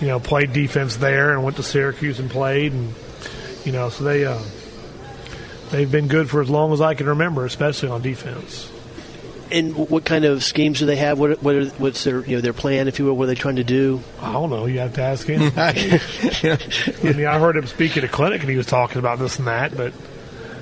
you 0.00 0.06
know, 0.06 0.20
played 0.20 0.52
defense 0.52 0.98
there 0.98 1.32
and 1.32 1.42
went 1.42 1.56
to 1.56 1.62
Syracuse 1.64 2.20
and 2.20 2.30
played, 2.30 2.72
and 2.72 2.94
you 3.64 3.72
know, 3.72 3.88
so 3.88 4.04
they 4.04 4.24
uh, 4.24 4.38
they've 5.70 5.90
been 5.90 6.08
good 6.08 6.30
for 6.30 6.40
as 6.40 6.50
long 6.50 6.72
as 6.72 6.80
I 6.80 6.94
can 6.94 7.06
remember, 7.08 7.44
especially 7.44 7.88
on 7.88 8.02
defense. 8.02 8.69
And 9.52 9.74
what 9.76 10.04
kind 10.04 10.24
of 10.24 10.44
schemes 10.44 10.78
do 10.78 10.86
they 10.86 10.96
have? 10.96 11.18
What, 11.18 11.42
what 11.42 11.54
are, 11.54 11.66
what's 11.70 12.04
their 12.04 12.24
you 12.24 12.36
know 12.36 12.40
their 12.40 12.52
plan, 12.52 12.86
if 12.86 12.98
you 12.98 13.06
will? 13.06 13.16
What 13.16 13.24
are 13.24 13.26
they 13.28 13.34
trying 13.34 13.56
to 13.56 13.64
do? 13.64 14.00
I 14.20 14.32
don't 14.32 14.50
know. 14.50 14.66
You 14.66 14.78
have 14.80 14.94
to 14.94 15.02
ask 15.02 15.26
him. 15.26 15.40
I 15.56 15.72
mean, 17.02 17.26
I 17.26 17.38
heard 17.38 17.56
him 17.56 17.66
speak 17.66 17.96
at 17.96 18.04
a 18.04 18.08
clinic, 18.08 18.42
and 18.42 18.50
he 18.50 18.56
was 18.56 18.66
talking 18.66 18.98
about 18.98 19.18
this 19.18 19.38
and 19.38 19.48
that. 19.48 19.76
But 19.76 19.92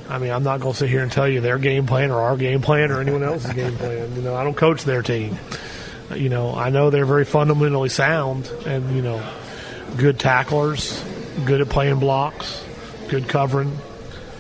I 0.09 0.19
mean, 0.19 0.31
I'm 0.31 0.43
not 0.43 0.61
going 0.61 0.73
to 0.73 0.79
sit 0.79 0.89
here 0.89 1.03
and 1.03 1.13
tell 1.13 1.29
you 1.29 1.41
their 1.41 1.59
game 1.59 1.87
plan 1.87 2.11
or 2.11 2.23
our 2.23 2.37
game 2.37 2.63
plan 2.63 2.91
or 2.91 3.01
anyone 3.01 3.23
else's 3.23 3.53
game 3.53 3.77
plan. 3.77 4.17
You 4.17 4.23
know, 4.23 4.35
I 4.35 4.43
don't 4.43 4.57
coach 4.57 4.85
their 4.85 5.03
team. 5.03 5.39
You 6.15 6.31
know, 6.31 6.55
I 6.55 6.71
know 6.71 6.89
they're 6.89 7.05
very 7.05 7.27
fundamentally 7.27 7.91
sound, 7.91 8.47
and 8.65 8.97
you 8.97 9.03
know, 9.03 9.23
good 9.99 10.19
tacklers, 10.19 11.05
good 11.45 11.61
at 11.61 11.69
playing 11.69 11.99
blocks, 11.99 12.65
good 13.09 13.29
covering, 13.29 13.77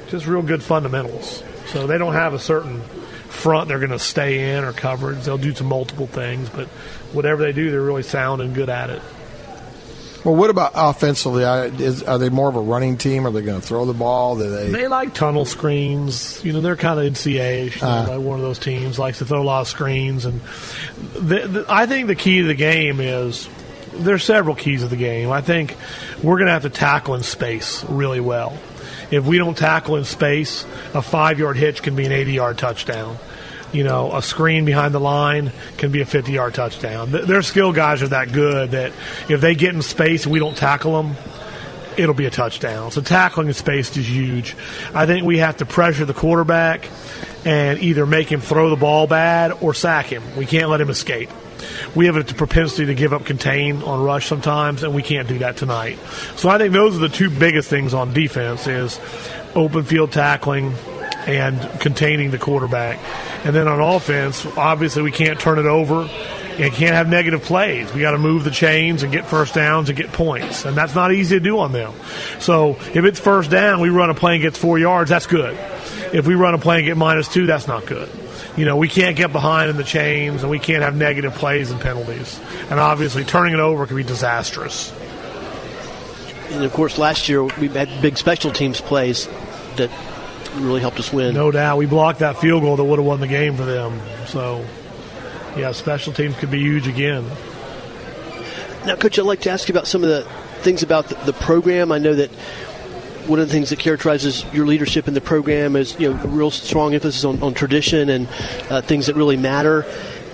just 0.09 0.27
real 0.27 0.41
good 0.41 0.63
fundamentals. 0.63 1.43
So 1.67 1.87
they 1.87 1.99
don't 1.99 2.15
have 2.15 2.33
a 2.33 2.39
certain 2.39 2.83
front 3.39 3.69
they're 3.69 3.79
going 3.79 3.91
to 3.91 3.99
stay 3.99 4.57
in 4.57 4.65
or 4.65 4.73
coverage. 4.73 5.25
They'll 5.25 5.39
do 5.39 5.55
some 5.55 5.67
multiple 5.69 6.07
things, 6.07 6.49
but 6.51 6.67
whatever 7.13 7.43
they 7.43 7.53
do, 7.53 7.71
they're 7.71 7.81
really 7.83 8.03
sound 8.03 8.43
and 8.43 8.55
good 8.55 8.69
at 8.69 8.91
it. 8.91 9.03
Well, 10.25 10.35
what 10.35 10.51
about 10.51 10.73
offensively? 10.75 11.45
Is, 11.45 12.03
are 12.03 12.19
they 12.19 12.29
more 12.29 12.49
of 12.49 12.57
a 12.57 12.61
running 12.61 12.97
team? 12.99 13.25
Are 13.27 13.31
they 13.31 13.41
going 13.41 13.61
to 13.61 13.67
throw 13.67 13.85
the 13.85 13.95
ball? 13.95 14.37
Do 14.37 14.51
they? 14.51 14.71
They 14.71 14.89
like 14.89 15.15
tunnel 15.15 15.45
screens. 15.45 16.45
You 16.45 16.53
know, 16.53 16.61
they're 16.61 16.77
kind 16.77 16.99
of 16.99 17.07
NCAA. 17.13 17.75
You 17.77 17.81
know, 17.81 17.87
Uh. 17.89 18.07
like 18.17 18.21
one 18.27 18.37
of 18.39 18.43
those 18.45 18.59
teams 18.59 18.99
likes 18.99 19.19
to 19.19 19.25
throw 19.25 19.41
a 19.41 19.45
lot 19.45 19.61
of 19.61 19.69
screens. 19.69 20.25
And 20.25 20.41
the, 21.15 21.47
the, 21.47 21.67
I 21.69 21.87
think 21.87 22.09
the 22.09 22.17
key 22.17 22.43
to 22.43 22.49
the 22.49 22.55
game 22.57 22.99
is 23.01 23.49
there's 23.95 24.25
several 24.25 24.57
keys 24.57 24.83
of 24.83 24.91
the 24.91 24.97
game. 24.97 25.31
I 25.31 25.41
think 25.41 25.77
we're 26.21 26.37
going 26.37 26.47
to 26.47 26.53
have 26.53 26.63
to 26.63 26.71
tackle 26.71 27.15
in 27.15 27.23
space 27.23 27.85
really 27.85 28.21
well. 28.21 28.59
If 29.13 29.25
we 29.25 29.39
don't 29.39 29.57
tackle 29.57 29.97
in 29.97 30.05
space, 30.05 30.67
a 30.95 31.01
five 31.01 31.39
yard 31.39 31.57
hitch 31.57 31.81
can 31.83 31.95
be 31.95 32.05
an 32.05 32.13
80 32.13 32.33
yard 32.33 32.59
touchdown. 32.59 33.17
You 33.73 33.85
know, 33.85 34.15
a 34.17 34.23
screen 34.23 34.65
behind 34.65 34.95
the 34.95 35.01
line 35.01 35.53
can 35.77 35.93
be 35.93 36.01
a 36.01 36.07
50 36.07 36.33
yard 36.33 36.55
touchdown. 36.55 37.11
Their 37.11 37.43
skill 37.43 37.73
guys 37.73 38.03
are 38.03 38.09
that 38.09 38.33
good 38.33 38.71
that 38.71 38.93
if 39.29 39.41
they 39.41 39.55
get 39.55 39.75
in 39.75 39.83
space 39.83 40.25
and 40.25 40.33
we 40.33 40.39
don't 40.39 40.57
tackle 40.57 41.03
them, 41.03 41.17
it'll 41.99 42.15
be 42.15 42.27
a 42.27 42.31
touchdown. 42.31 42.91
So 42.91 43.01
tackling 43.01 43.49
in 43.49 43.55
space 43.55 43.95
is 43.97 44.09
huge. 44.09 44.57
I 44.95 45.05
think 45.07 45.27
we 45.27 45.39
have 45.39 45.59
to 45.59 45.67
pressure 45.67 46.05
the 46.05 46.15
quarterback 46.15 46.89
and 47.45 47.79
either 47.81 48.07
make 48.07 48.31
him 48.31 48.41
throw 48.41 48.71
the 48.71 48.77
ball 48.77 49.07
bad 49.07 49.53
or 49.61 49.75
sack 49.75 50.07
him. 50.07 50.23
We 50.37 50.47
can't 50.47 50.71
let 50.71 50.81
him 50.81 50.91
escape. 50.91 51.31
We 51.95 52.07
have 52.07 52.17
a 52.17 52.25
propensity 52.25 52.87
to 52.87 52.95
give 52.95 53.13
up 53.13 53.25
contain 53.25 53.83
on 53.83 54.03
rush 54.03 54.27
sometimes, 54.27 54.83
and 54.83 54.95
we 54.95 55.03
can't 55.03 55.29
do 55.29 55.39
that 55.39 55.57
tonight. 55.57 55.99
So 56.37 56.49
I 56.49 56.59
think 56.59 56.73
those 56.73 56.97
are 56.97 57.01
the 57.01 57.09
two 57.09 57.31
biggest 57.31 57.69
things 57.69 57.95
on 57.95 58.13
defense 58.13 58.67
is 58.67 59.01
open 59.55 59.85
field 59.85 60.13
tackling 60.13 60.75
and 61.29 61.61
containing 61.79 62.31
the 62.31 62.39
quarterback. 62.39 62.99
And 63.45 63.55
then 63.55 63.69
on 63.69 63.81
offense, 63.81 64.47
obviously 64.57 65.03
we 65.03 65.13
can't 65.13 65.39
turn 65.39 65.59
it 65.59 65.67
over 65.67 66.03
and 66.03 66.73
can't 66.73 66.95
have 66.95 67.09
negative 67.09 67.43
plays. 67.43 67.93
We 67.93 68.01
got 68.01 68.13
to 68.13 68.19
move 68.19 68.45
the 68.45 68.51
chains 68.51 69.03
and 69.03 69.13
get 69.13 69.27
first 69.27 69.55
downs 69.55 69.91
and 69.91 69.97
get 69.97 70.11
points, 70.11 70.65
and 70.65 70.77
that's 70.77 70.95
not 70.95 71.13
easy 71.13 71.37
to 71.37 71.41
do 71.41 71.59
on 71.59 71.73
them. 71.73 71.93
So 72.41 72.71
if 72.95 73.05
it's 73.05 73.21
first 73.21 73.51
down, 73.51 73.81
we 73.81 73.91
run 73.91 74.11
a 74.11 74.15
play 74.15 74.35
and 74.35 74.43
gets 74.43 74.59
four 74.59 74.79
yards. 74.79 75.11
That's 75.11 75.27
good. 75.27 75.57
If 76.13 76.27
we 76.27 76.35
run 76.35 76.55
a 76.55 76.59
play 76.59 76.79
and 76.79 76.87
get 76.87 76.97
minus 76.97 77.29
two, 77.29 77.47
that's 77.47 77.69
not 77.69 77.85
good. 77.85 78.09
You 78.57 78.65
know, 78.65 78.77
we 78.77 78.89
can't 78.89 79.15
get 79.15 79.31
behind 79.31 79.71
in 79.71 79.77
the 79.77 79.85
chains, 79.85 80.43
and 80.43 80.51
we 80.51 80.59
can't 80.59 80.83
have 80.83 80.97
negative 80.97 81.35
plays 81.35 81.71
and 81.71 81.81
penalties. 81.81 82.41
And 82.71 82.81
obviously, 82.81 83.25
turning 83.25 83.53
it 83.53 83.61
over 83.61 83.87
can 83.87 83.97
be 83.97 84.03
disastrous. 84.03 84.93
And 86.51 86.65
of 86.65 86.73
course, 86.73 86.97
last 86.97 87.29
year 87.29 87.45
we 87.45 87.69
had 87.69 88.01
big 88.01 88.17
special 88.17 88.51
teams 88.51 88.81
plays 88.81 89.29
that 89.77 89.91
really 90.57 90.81
helped 90.81 90.99
us 90.99 91.13
win. 91.13 91.35
No 91.35 91.51
doubt, 91.51 91.79
we 91.79 91.87
blocked 91.87 92.21
that 92.21 92.39
field 92.39 92.63
goal 92.63 92.77
that 92.77 92.85
would 92.85 92.99
have 92.99 93.07
won 93.07 93.21
the 93.21 93.27
game 93.27 93.57
for 93.57 93.65
them. 93.65 94.01
So, 94.27 94.65
yeah, 95.57 95.73
special 95.73 96.13
teams 96.13 96.37
could 96.37 96.51
be 96.51 96.61
huge 96.61 96.87
again. 96.87 97.25
Now, 98.87 98.97
Coach, 98.97 99.19
I'd 99.19 99.25
like 99.25 99.41
to 99.43 99.51
ask 99.51 99.69
you 99.69 99.73
about 99.73 99.87
some 99.87 100.03
of 100.03 100.09
the 100.09 100.23
things 100.61 100.83
about 100.83 101.09
the, 101.09 101.15
the 101.27 101.33
program. 101.33 101.93
I 101.93 101.99
know 101.99 102.15
that 102.15 102.31
one 103.29 103.39
of 103.39 103.47
the 103.47 103.53
things 103.53 103.71
that 103.71 103.79
characterizes 103.79 104.45
your 104.53 104.67
leadership 104.67 105.07
in 105.07 105.15
the 105.15 105.21
program 105.21 105.77
is 105.77 105.99
you 106.01 106.13
know 106.13 106.21
a 106.23 106.27
real 106.27 106.51
strong 106.51 106.95
emphasis 106.95 107.25
on, 107.25 107.43
on 107.43 107.53
tradition 107.55 108.09
and 108.09 108.29
uh, 108.71 108.81
things 108.81 109.07
that 109.07 109.17
really 109.17 109.37
matter. 109.37 109.85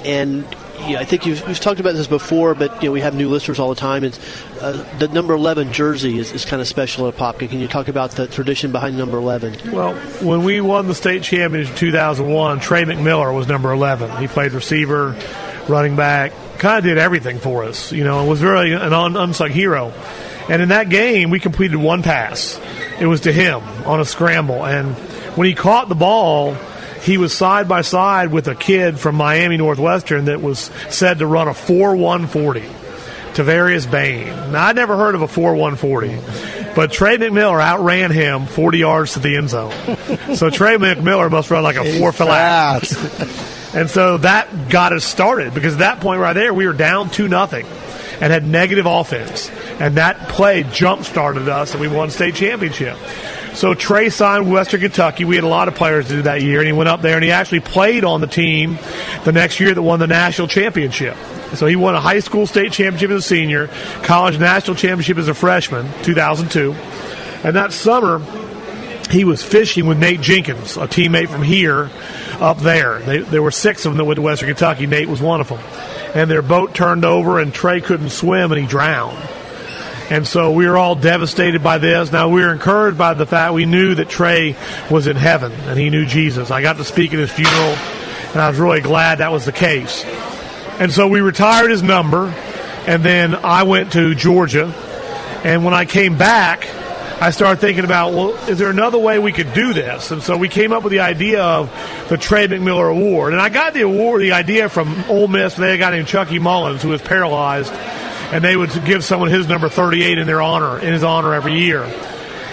And 0.04 0.46
yeah, 0.80 1.00
I 1.00 1.04
think 1.04 1.26
you've, 1.26 1.46
you've 1.48 1.60
talked 1.60 1.80
about 1.80 1.94
this 1.94 2.06
before, 2.06 2.54
but 2.54 2.82
you 2.82 2.88
know 2.88 2.92
we 2.92 3.00
have 3.00 3.14
new 3.14 3.28
listeners 3.28 3.58
all 3.58 3.68
the 3.68 3.74
time. 3.74 4.04
And 4.04 4.18
uh, 4.60 4.72
the 4.98 5.08
number 5.08 5.34
11 5.34 5.72
jersey 5.72 6.18
is, 6.18 6.32
is 6.32 6.44
kind 6.44 6.60
of 6.60 6.68
special 6.68 7.08
at 7.08 7.14
Popka. 7.16 7.48
Can 7.48 7.60
you 7.60 7.68
talk 7.68 7.88
about 7.88 8.12
the 8.12 8.26
tradition 8.26 8.72
behind 8.72 8.98
number 8.98 9.16
11? 9.16 9.72
Well, 9.72 9.94
when 10.22 10.44
we 10.44 10.60
won 10.60 10.86
the 10.86 10.94
state 10.94 11.22
championship 11.22 11.72
in 11.72 11.78
2001, 11.78 12.60
Trey 12.60 12.84
McMiller 12.84 13.34
was 13.34 13.48
number 13.48 13.72
11. 13.72 14.18
He 14.18 14.28
played 14.28 14.52
receiver, 14.52 15.16
running 15.68 15.96
back, 15.96 16.32
kind 16.58 16.78
of 16.78 16.84
did 16.84 16.98
everything 16.98 17.38
for 17.38 17.64
us, 17.64 17.92
you 17.92 18.04
know, 18.04 18.20
and 18.20 18.28
was 18.28 18.42
really 18.42 18.72
an 18.72 18.92
un- 18.92 19.16
unsung 19.16 19.50
hero. 19.50 19.92
And 20.48 20.60
in 20.60 20.68
that 20.68 20.90
game, 20.90 21.30
we 21.30 21.40
completed 21.40 21.76
one 21.76 22.02
pass. 22.02 22.60
It 23.00 23.06
was 23.06 23.22
to 23.22 23.32
him 23.32 23.62
on 23.86 24.00
a 24.00 24.04
scramble. 24.04 24.64
And 24.64 24.94
when 25.36 25.46
he 25.46 25.54
caught 25.54 25.88
the 25.88 25.94
ball, 25.94 26.56
he 27.04 27.18
was 27.18 27.32
side 27.36 27.68
by 27.68 27.82
side 27.82 28.32
with 28.32 28.48
a 28.48 28.54
kid 28.54 28.98
from 28.98 29.14
Miami 29.14 29.56
Northwestern 29.58 30.24
that 30.24 30.40
was 30.40 30.70
said 30.88 31.18
to 31.18 31.26
run 31.26 31.48
a 31.48 31.54
4 31.54 31.94
140. 31.94 32.62
Tavarius 33.34 33.90
Bain. 33.90 34.26
Now, 34.52 34.66
I'd 34.66 34.76
never 34.76 34.96
heard 34.96 35.16
of 35.16 35.22
a 35.22 35.28
4 35.28 35.56
140, 35.56 36.72
but 36.76 36.92
Trey 36.92 37.18
McMiller 37.18 37.60
outran 37.60 38.12
him 38.12 38.46
40 38.46 38.78
yards 38.78 39.14
to 39.14 39.18
the 39.18 39.36
end 39.36 39.50
zone. 39.50 39.72
So 40.36 40.50
Trey 40.50 40.76
McMiller 40.76 41.28
must 41.30 41.50
run 41.50 41.64
like 41.64 41.74
a 41.74 41.98
4 41.98 42.12
flat. 42.12 42.84
And 43.74 43.90
so 43.90 44.18
that 44.18 44.68
got 44.68 44.92
us 44.92 45.04
started 45.04 45.52
because 45.52 45.72
at 45.72 45.78
that 45.80 46.00
point 46.00 46.20
right 46.20 46.32
there, 46.32 46.54
we 46.54 46.64
were 46.64 46.72
down 46.72 47.10
2 47.10 47.26
nothing 47.26 47.66
and 48.20 48.32
had 48.32 48.46
negative 48.46 48.86
offense. 48.86 49.50
And 49.80 49.96
that 49.96 50.28
play 50.28 50.62
jump 50.64 51.04
started 51.04 51.48
us 51.48 51.72
and 51.72 51.80
we 51.80 51.88
won 51.88 52.10
state 52.10 52.34
championship. 52.34 52.96
So 53.54 53.72
Trey 53.72 54.10
signed 54.10 54.50
Western 54.50 54.80
Kentucky. 54.80 55.24
We 55.24 55.36
had 55.36 55.44
a 55.44 55.48
lot 55.48 55.68
of 55.68 55.76
players 55.76 56.08
do 56.08 56.22
that 56.22 56.42
year, 56.42 56.58
and 56.58 56.66
he 56.66 56.72
went 56.72 56.88
up 56.88 57.02
there 57.02 57.14
and 57.14 57.22
he 57.22 57.30
actually 57.30 57.60
played 57.60 58.02
on 58.02 58.20
the 58.20 58.26
team 58.26 58.78
the 59.24 59.30
next 59.30 59.60
year 59.60 59.72
that 59.72 59.80
won 59.80 60.00
the 60.00 60.08
national 60.08 60.48
championship. 60.48 61.16
So 61.54 61.66
he 61.66 61.76
won 61.76 61.94
a 61.94 62.00
high 62.00 62.18
school 62.18 62.48
state 62.48 62.72
championship 62.72 63.10
as 63.10 63.24
a 63.24 63.28
senior, 63.28 63.68
college 64.02 64.40
national 64.40 64.76
championship 64.76 65.18
as 65.18 65.28
a 65.28 65.34
freshman, 65.34 65.86
2002. 66.02 66.72
And 67.44 67.54
that 67.54 67.72
summer, 67.72 68.18
he 69.10 69.24
was 69.24 69.42
fishing 69.42 69.86
with 69.86 69.98
Nate 69.98 70.20
Jenkins, 70.20 70.76
a 70.76 70.86
teammate 70.86 71.28
from 71.28 71.42
here, 71.42 71.90
up 72.40 72.58
there. 72.58 73.00
They, 73.00 73.18
there 73.18 73.42
were 73.42 73.50
six 73.50 73.84
of 73.84 73.92
them 73.92 73.98
that 73.98 74.04
went 74.04 74.16
to 74.16 74.22
Western 74.22 74.48
Kentucky. 74.48 74.86
Nate 74.86 75.08
was 75.08 75.20
one 75.20 75.40
of 75.40 75.48
them. 75.48 75.60
And 76.14 76.30
their 76.30 76.42
boat 76.42 76.74
turned 76.74 77.04
over, 77.04 77.38
and 77.40 77.52
Trey 77.52 77.80
couldn't 77.80 78.10
swim, 78.10 78.52
and 78.52 78.60
he 78.60 78.66
drowned. 78.66 79.18
And 80.10 80.26
so 80.26 80.52
we 80.52 80.66
were 80.68 80.76
all 80.76 80.94
devastated 80.94 81.62
by 81.62 81.78
this. 81.78 82.12
Now 82.12 82.28
we 82.28 82.42
were 82.42 82.52
encouraged 82.52 82.98
by 82.98 83.14
the 83.14 83.24
fact 83.24 83.54
we 83.54 83.64
knew 83.64 83.94
that 83.94 84.10
Trey 84.10 84.54
was 84.90 85.06
in 85.06 85.16
heaven 85.16 85.50
and 85.52 85.78
he 85.78 85.88
knew 85.88 86.04
Jesus. 86.04 86.50
I 86.50 86.60
got 86.60 86.76
to 86.76 86.84
speak 86.84 87.14
at 87.14 87.18
his 87.18 87.32
funeral, 87.32 87.74
and 88.32 88.36
I 88.40 88.50
was 88.50 88.58
really 88.58 88.82
glad 88.82 89.18
that 89.18 89.32
was 89.32 89.46
the 89.46 89.52
case. 89.52 90.04
And 90.78 90.92
so 90.92 91.08
we 91.08 91.20
retired 91.20 91.70
his 91.70 91.82
number, 91.82 92.26
and 92.86 93.02
then 93.02 93.34
I 93.34 93.62
went 93.62 93.92
to 93.92 94.14
Georgia. 94.14 94.66
And 95.42 95.64
when 95.64 95.72
I 95.72 95.86
came 95.86 96.18
back, 96.18 96.68
I 97.24 97.30
started 97.30 97.58
thinking 97.58 97.84
about, 97.84 98.12
well, 98.12 98.34
is 98.50 98.58
there 98.58 98.68
another 98.68 98.98
way 98.98 99.18
we 99.18 99.32
could 99.32 99.54
do 99.54 99.72
this? 99.72 100.10
And 100.10 100.22
so 100.22 100.36
we 100.36 100.50
came 100.50 100.74
up 100.74 100.82
with 100.82 100.90
the 100.90 101.00
idea 101.00 101.42
of 101.42 101.70
the 102.10 102.18
Trey 102.18 102.46
McMiller 102.46 102.90
Award. 102.90 103.32
And 103.32 103.40
I 103.40 103.48
got 103.48 103.72
the 103.72 103.80
award, 103.80 104.20
the 104.20 104.32
idea 104.32 104.68
from 104.68 104.94
Ole 105.08 105.26
Miss. 105.28 105.54
They 105.54 105.70
had 105.70 105.76
a 105.76 105.78
guy 105.78 105.90
named 105.92 106.06
Chucky 106.06 106.38
Mullins 106.38 106.82
who 106.82 106.90
was 106.90 107.00
paralyzed 107.00 107.72
and 107.72 108.44
they 108.44 108.54
would 108.54 108.70
give 108.84 109.04
someone 109.04 109.30
his 109.30 109.48
number 109.48 109.70
38 109.70 110.18
in 110.18 110.26
their 110.26 110.42
honor, 110.42 110.78
in 110.78 110.92
his 110.92 111.02
honor 111.02 111.32
every 111.32 111.54
year. 111.54 111.84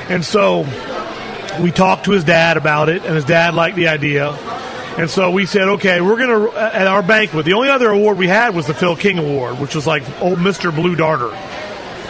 And 0.08 0.24
so 0.24 0.62
we 1.62 1.72
talked 1.72 2.06
to 2.06 2.12
his 2.12 2.24
dad 2.24 2.56
about 2.56 2.88
it, 2.88 3.04
and 3.04 3.14
his 3.14 3.26
dad 3.26 3.54
liked 3.54 3.76
the 3.76 3.90
idea. 3.90 4.30
And 4.98 5.10
so 5.10 5.32
we 5.32 5.46
said, 5.48 5.68
okay, 5.68 6.00
we're 6.00 6.18
going 6.18 6.50
to, 6.50 6.58
at 6.58 6.88
our 6.88 7.04
banquet, 7.04 7.46
the 7.46 7.54
only 7.54 7.68
other 7.68 7.90
award 7.90 8.18
we 8.18 8.28
had 8.28 8.56
was 8.56 8.68
the 8.68 8.74
Phil 8.74 8.96
King 8.96 9.18
Award, 9.18 9.60
which 9.60 9.76
was 9.76 9.86
like 9.86 10.04
oh, 10.22 10.30
old 10.30 10.40
Mr. 10.40 10.74
Blue 10.74 10.96
Darter. 10.96 11.36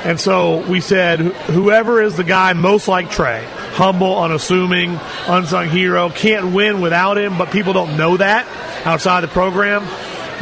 And 0.04 0.20
so 0.20 0.68
we 0.68 0.82
said, 0.82 1.20
whoever 1.20 2.02
is 2.02 2.18
the 2.18 2.24
guy 2.24 2.54
most 2.54 2.88
like 2.88 3.12
Trey, 3.12 3.46
humble, 3.74 4.20
unassuming, 4.20 5.00
unsung 5.28 5.70
hero, 5.70 6.10
can't 6.10 6.54
win 6.54 6.82
without 6.82 7.18
him, 7.18 7.38
but 7.38 7.52
people 7.52 7.74
don't 7.74 7.98
know 7.98 8.18
that 8.18 8.48
outside 8.86 9.22
the 9.22 9.28
program 9.28 9.88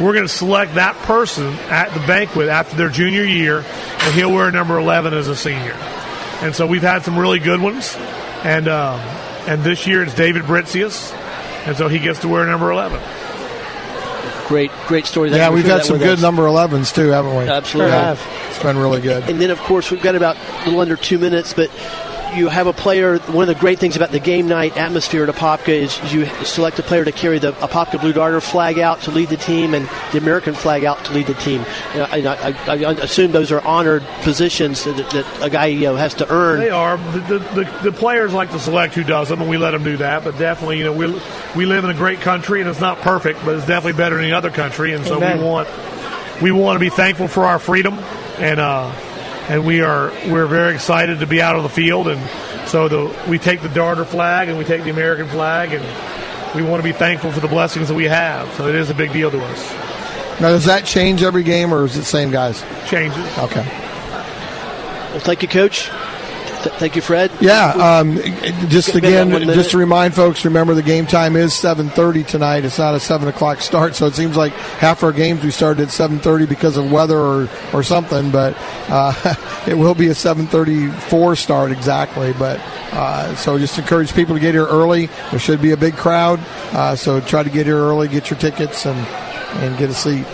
we're 0.00 0.14
going 0.14 0.26
to 0.26 0.32
select 0.32 0.74
that 0.74 0.96
person 1.02 1.52
at 1.68 1.92
the 1.92 2.00
banquet 2.06 2.48
after 2.48 2.74
their 2.74 2.88
junior 2.88 3.22
year, 3.22 3.58
and 3.58 4.14
he'll 4.14 4.32
wear 4.32 4.50
number 4.50 4.78
11 4.78 5.12
as 5.12 5.28
a 5.28 5.36
senior. 5.36 5.74
And 6.40 6.54
so 6.54 6.66
we've 6.66 6.82
had 6.82 7.04
some 7.04 7.18
really 7.18 7.38
good 7.38 7.60
ones, 7.60 7.94
and 8.42 8.66
uh, 8.66 8.96
and 9.46 9.62
this 9.62 9.86
year 9.86 10.02
it's 10.02 10.14
David 10.14 10.44
Britzius, 10.44 11.12
and 11.66 11.76
so 11.76 11.88
he 11.88 11.98
gets 11.98 12.20
to 12.20 12.28
wear 12.28 12.46
number 12.46 12.70
11. 12.70 12.98
Great, 14.50 14.72
great 14.88 15.06
story. 15.06 15.30
yeah, 15.30 15.48
we've 15.48 15.64
had 15.64 15.84
some 15.84 15.98
good 15.98 16.18
us. 16.18 16.20
number 16.20 16.42
11s 16.42 16.92
too, 16.92 17.10
haven't 17.10 17.36
we? 17.36 17.44
Absolutely, 17.44 17.92
yeah, 17.92 18.16
It's 18.48 18.60
been 18.60 18.76
really 18.76 19.00
good. 19.00 19.22
And 19.30 19.40
then, 19.40 19.52
of 19.52 19.60
course, 19.60 19.92
we've 19.92 20.02
got 20.02 20.16
about 20.16 20.36
a 20.36 20.64
little 20.64 20.80
under 20.80 20.96
two 20.96 21.18
minutes, 21.20 21.54
but 21.54 21.70
you 22.34 22.48
have 22.48 22.66
a 22.66 22.72
player. 22.72 23.18
One 23.18 23.48
of 23.48 23.54
the 23.54 23.60
great 23.60 23.78
things 23.78 23.96
about 23.96 24.10
the 24.10 24.20
game 24.20 24.48
night 24.48 24.76
atmosphere 24.76 25.24
at 25.24 25.34
Apopka 25.34 25.68
is 25.68 26.12
you 26.12 26.26
select 26.44 26.78
a 26.78 26.82
player 26.82 27.04
to 27.04 27.12
carry 27.12 27.38
the 27.38 27.52
Apopka 27.52 28.00
Blue 28.00 28.12
Darter 28.12 28.40
flag 28.40 28.78
out 28.78 29.00
to 29.02 29.10
lead 29.10 29.28
the 29.28 29.36
team 29.36 29.74
and 29.74 29.88
the 30.12 30.18
American 30.18 30.54
flag 30.54 30.84
out 30.84 31.04
to 31.06 31.12
lead 31.12 31.26
the 31.26 31.34
team. 31.34 31.64
I, 31.94 32.54
I, 32.66 32.72
I 32.72 32.92
assume 32.92 33.32
those 33.32 33.52
are 33.52 33.60
honored 33.62 34.02
positions 34.22 34.84
that, 34.84 34.96
that 34.96 35.42
a 35.42 35.50
guy 35.50 35.66
you 35.66 35.80
know, 35.80 35.96
has 35.96 36.14
to 36.14 36.32
earn. 36.32 36.60
They 36.60 36.70
are. 36.70 36.96
The, 36.96 37.38
the, 37.38 37.80
the, 37.82 37.92
players 37.92 38.32
like 38.32 38.50
to 38.52 38.58
select 38.58 38.94
who 38.94 39.04
does 39.04 39.28
them, 39.28 39.40
and 39.40 39.50
we 39.50 39.58
let 39.58 39.72
them 39.72 39.84
do 39.84 39.96
that. 39.98 40.24
But 40.24 40.38
definitely, 40.38 40.78
you 40.78 40.84
know, 40.84 40.92
we 40.92 41.06
we 41.56 41.66
live 41.66 41.84
in 41.84 41.90
a 41.90 41.94
great 41.94 42.20
country, 42.20 42.60
and 42.60 42.70
it's 42.70 42.80
not 42.80 42.98
perfect, 42.98 43.44
but 43.44 43.56
it's 43.56 43.66
definitely 43.66 43.98
better 43.98 44.16
than 44.16 44.24
any 44.24 44.32
other 44.32 44.50
country, 44.50 44.94
and 44.94 45.04
so 45.04 45.16
Amen. 45.16 45.38
we 45.38 45.44
want 45.44 45.68
we 46.40 46.52
want 46.52 46.76
to 46.76 46.80
be 46.80 46.88
thankful 46.90 47.28
for 47.28 47.44
our 47.44 47.58
freedom 47.58 47.94
and. 48.38 48.60
Uh, 48.60 48.92
and 49.48 49.64
we 49.64 49.80
are 49.80 50.10
we're 50.28 50.46
very 50.46 50.74
excited 50.74 51.20
to 51.20 51.26
be 51.26 51.40
out 51.40 51.56
on 51.56 51.62
the 51.62 51.68
field. 51.68 52.08
And 52.08 52.68
so 52.68 52.88
the, 52.88 53.16
we 53.28 53.38
take 53.38 53.62
the 53.62 53.68
Darter 53.68 54.04
flag 54.04 54.48
and 54.48 54.58
we 54.58 54.64
take 54.64 54.84
the 54.84 54.90
American 54.90 55.28
flag, 55.28 55.72
and 55.72 56.54
we 56.54 56.62
want 56.62 56.82
to 56.82 56.88
be 56.88 56.92
thankful 56.92 57.32
for 57.32 57.40
the 57.40 57.48
blessings 57.48 57.88
that 57.88 57.94
we 57.94 58.04
have. 58.04 58.52
So 58.54 58.68
it 58.68 58.74
is 58.74 58.90
a 58.90 58.94
big 58.94 59.12
deal 59.12 59.30
to 59.30 59.42
us. 59.42 59.72
Now, 60.40 60.48
does 60.48 60.64
that 60.64 60.86
change 60.86 61.22
every 61.22 61.42
game, 61.42 61.74
or 61.74 61.84
is 61.84 61.96
it 61.96 62.00
the 62.00 62.04
same 62.06 62.30
guys? 62.30 62.64
Changes. 62.86 63.26
Okay. 63.38 63.66
Well, 65.10 65.20
thank 65.20 65.42
you, 65.42 65.48
Coach. 65.48 65.90
Th- 66.62 66.74
thank 66.76 66.96
you, 66.96 67.02
Fred. 67.02 67.30
Yeah. 67.40 67.70
Um, 67.70 68.16
just 68.68 68.94
again, 68.94 69.30
just 69.30 69.70
to 69.70 69.78
remind 69.78 70.14
folks, 70.14 70.44
remember 70.44 70.74
the 70.74 70.82
game 70.82 71.06
time 71.06 71.36
is 71.36 71.52
7:30 71.54 72.26
tonight. 72.26 72.64
It's 72.64 72.78
not 72.78 72.94
a 72.94 73.00
seven 73.00 73.28
o'clock 73.28 73.60
start, 73.60 73.94
so 73.94 74.06
it 74.06 74.14
seems 74.14 74.36
like 74.36 74.52
half 74.52 75.02
our 75.02 75.12
games 75.12 75.42
we 75.42 75.50
started 75.50 75.82
at 75.82 75.88
7:30 75.88 76.48
because 76.48 76.76
of 76.76 76.92
weather 76.92 77.18
or, 77.18 77.48
or 77.72 77.82
something. 77.82 78.30
But 78.30 78.56
uh, 78.88 79.34
it 79.66 79.74
will 79.74 79.94
be 79.94 80.08
a 80.08 80.14
7:34 80.14 81.38
start 81.38 81.72
exactly. 81.72 82.32
But 82.34 82.60
uh, 82.92 83.34
so 83.36 83.58
just 83.58 83.78
encourage 83.78 84.14
people 84.14 84.34
to 84.34 84.40
get 84.40 84.54
here 84.54 84.66
early. 84.66 85.06
There 85.30 85.38
should 85.38 85.62
be 85.62 85.72
a 85.72 85.76
big 85.76 85.96
crowd, 85.96 86.40
uh, 86.72 86.94
so 86.96 87.20
try 87.20 87.42
to 87.42 87.50
get 87.50 87.66
here 87.66 87.78
early, 87.78 88.08
get 88.08 88.28
your 88.28 88.38
tickets, 88.38 88.84
and 88.86 88.98
and 89.62 89.78
get 89.78 89.88
a 89.88 89.94
seat. 89.94 90.26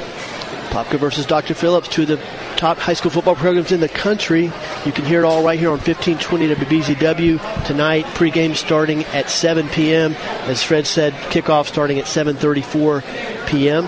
Popka 0.71 0.99
versus 0.99 1.25
Dr. 1.25 1.55
Phillips, 1.55 1.97
of 1.97 2.09
the 2.09 2.17
top 2.57 2.79
high 2.79 2.95
school 2.95 3.11
football 3.11 3.37
programs 3.37 3.73
in 3.73 3.81
the 3.81 3.89
country. 3.89 4.45
You 4.85 4.93
can 4.93 5.05
hear 5.05 5.23
it 5.23 5.25
all 5.25 5.43
right 5.43 5.59
here 5.59 5.71
on 5.71 5.79
1520 5.79 6.55
WBZW 6.55 7.67
tonight. 7.67 8.05
Pregame 8.07 8.55
starting 8.55 9.03
at 9.07 9.29
7 9.31 9.69
p.m. 9.69 10.13
As 10.45 10.63
Fred 10.63 10.87
said, 10.87 11.13
kickoff 11.31 11.67
starting 11.67 11.99
at 11.99 12.05
7:34 12.07 13.47
p.m. 13.47 13.87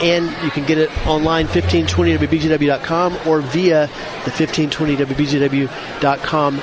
And 0.00 0.24
you 0.44 0.50
can 0.50 0.66
get 0.66 0.78
it 0.78 0.90
online 1.06 1.46
1520wbzw.com 1.46 3.16
or 3.26 3.40
via 3.40 3.86
the 4.24 4.30
1520wbzw.com 4.30 6.60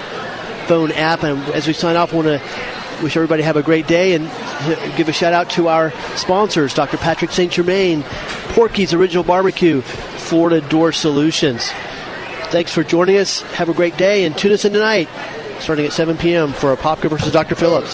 phone 0.68 0.92
app. 0.92 1.24
And 1.24 1.40
as 1.54 1.66
we 1.68 1.74
sign 1.74 1.96
off, 1.96 2.14
I 2.14 2.16
want 2.16 2.28
to 2.28 2.40
wish 3.02 3.16
everybody 3.16 3.44
have 3.44 3.58
a 3.58 3.64
great 3.64 3.88
day 3.88 4.14
and 4.14 4.26
give 4.96 5.10
a 5.10 5.14
shout 5.14 5.34
out 5.34 5.50
to 5.52 5.68
our 5.68 5.92
sponsors, 6.16 6.74
Dr. 6.74 6.98
Patrick 6.98 7.32
St. 7.32 7.52
Germain, 7.52 8.04
Porky's 8.54 8.94
Original 8.94 9.24
Barbecue, 9.24 9.82
Florida 9.82 10.62
Door 10.70 10.94
Solutions. 10.94 11.72
Thanks 12.52 12.74
for 12.74 12.84
joining 12.84 13.18
us. 13.18 13.42
Have 13.54 13.70
a 13.70 13.74
great 13.74 13.98
day 13.98 14.26
and 14.26 14.38
tune 14.38 14.52
us 14.52 14.66
in 14.66 14.74
tonight, 14.74 15.08
starting 15.60 15.86
at 15.86 15.94
7 15.94 16.18
p.m. 16.18 16.52
for 16.54 16.76
Apopka 16.76 17.10
versus 17.10 17.32
Dr. 17.32 17.56
Phillips. 17.56 17.94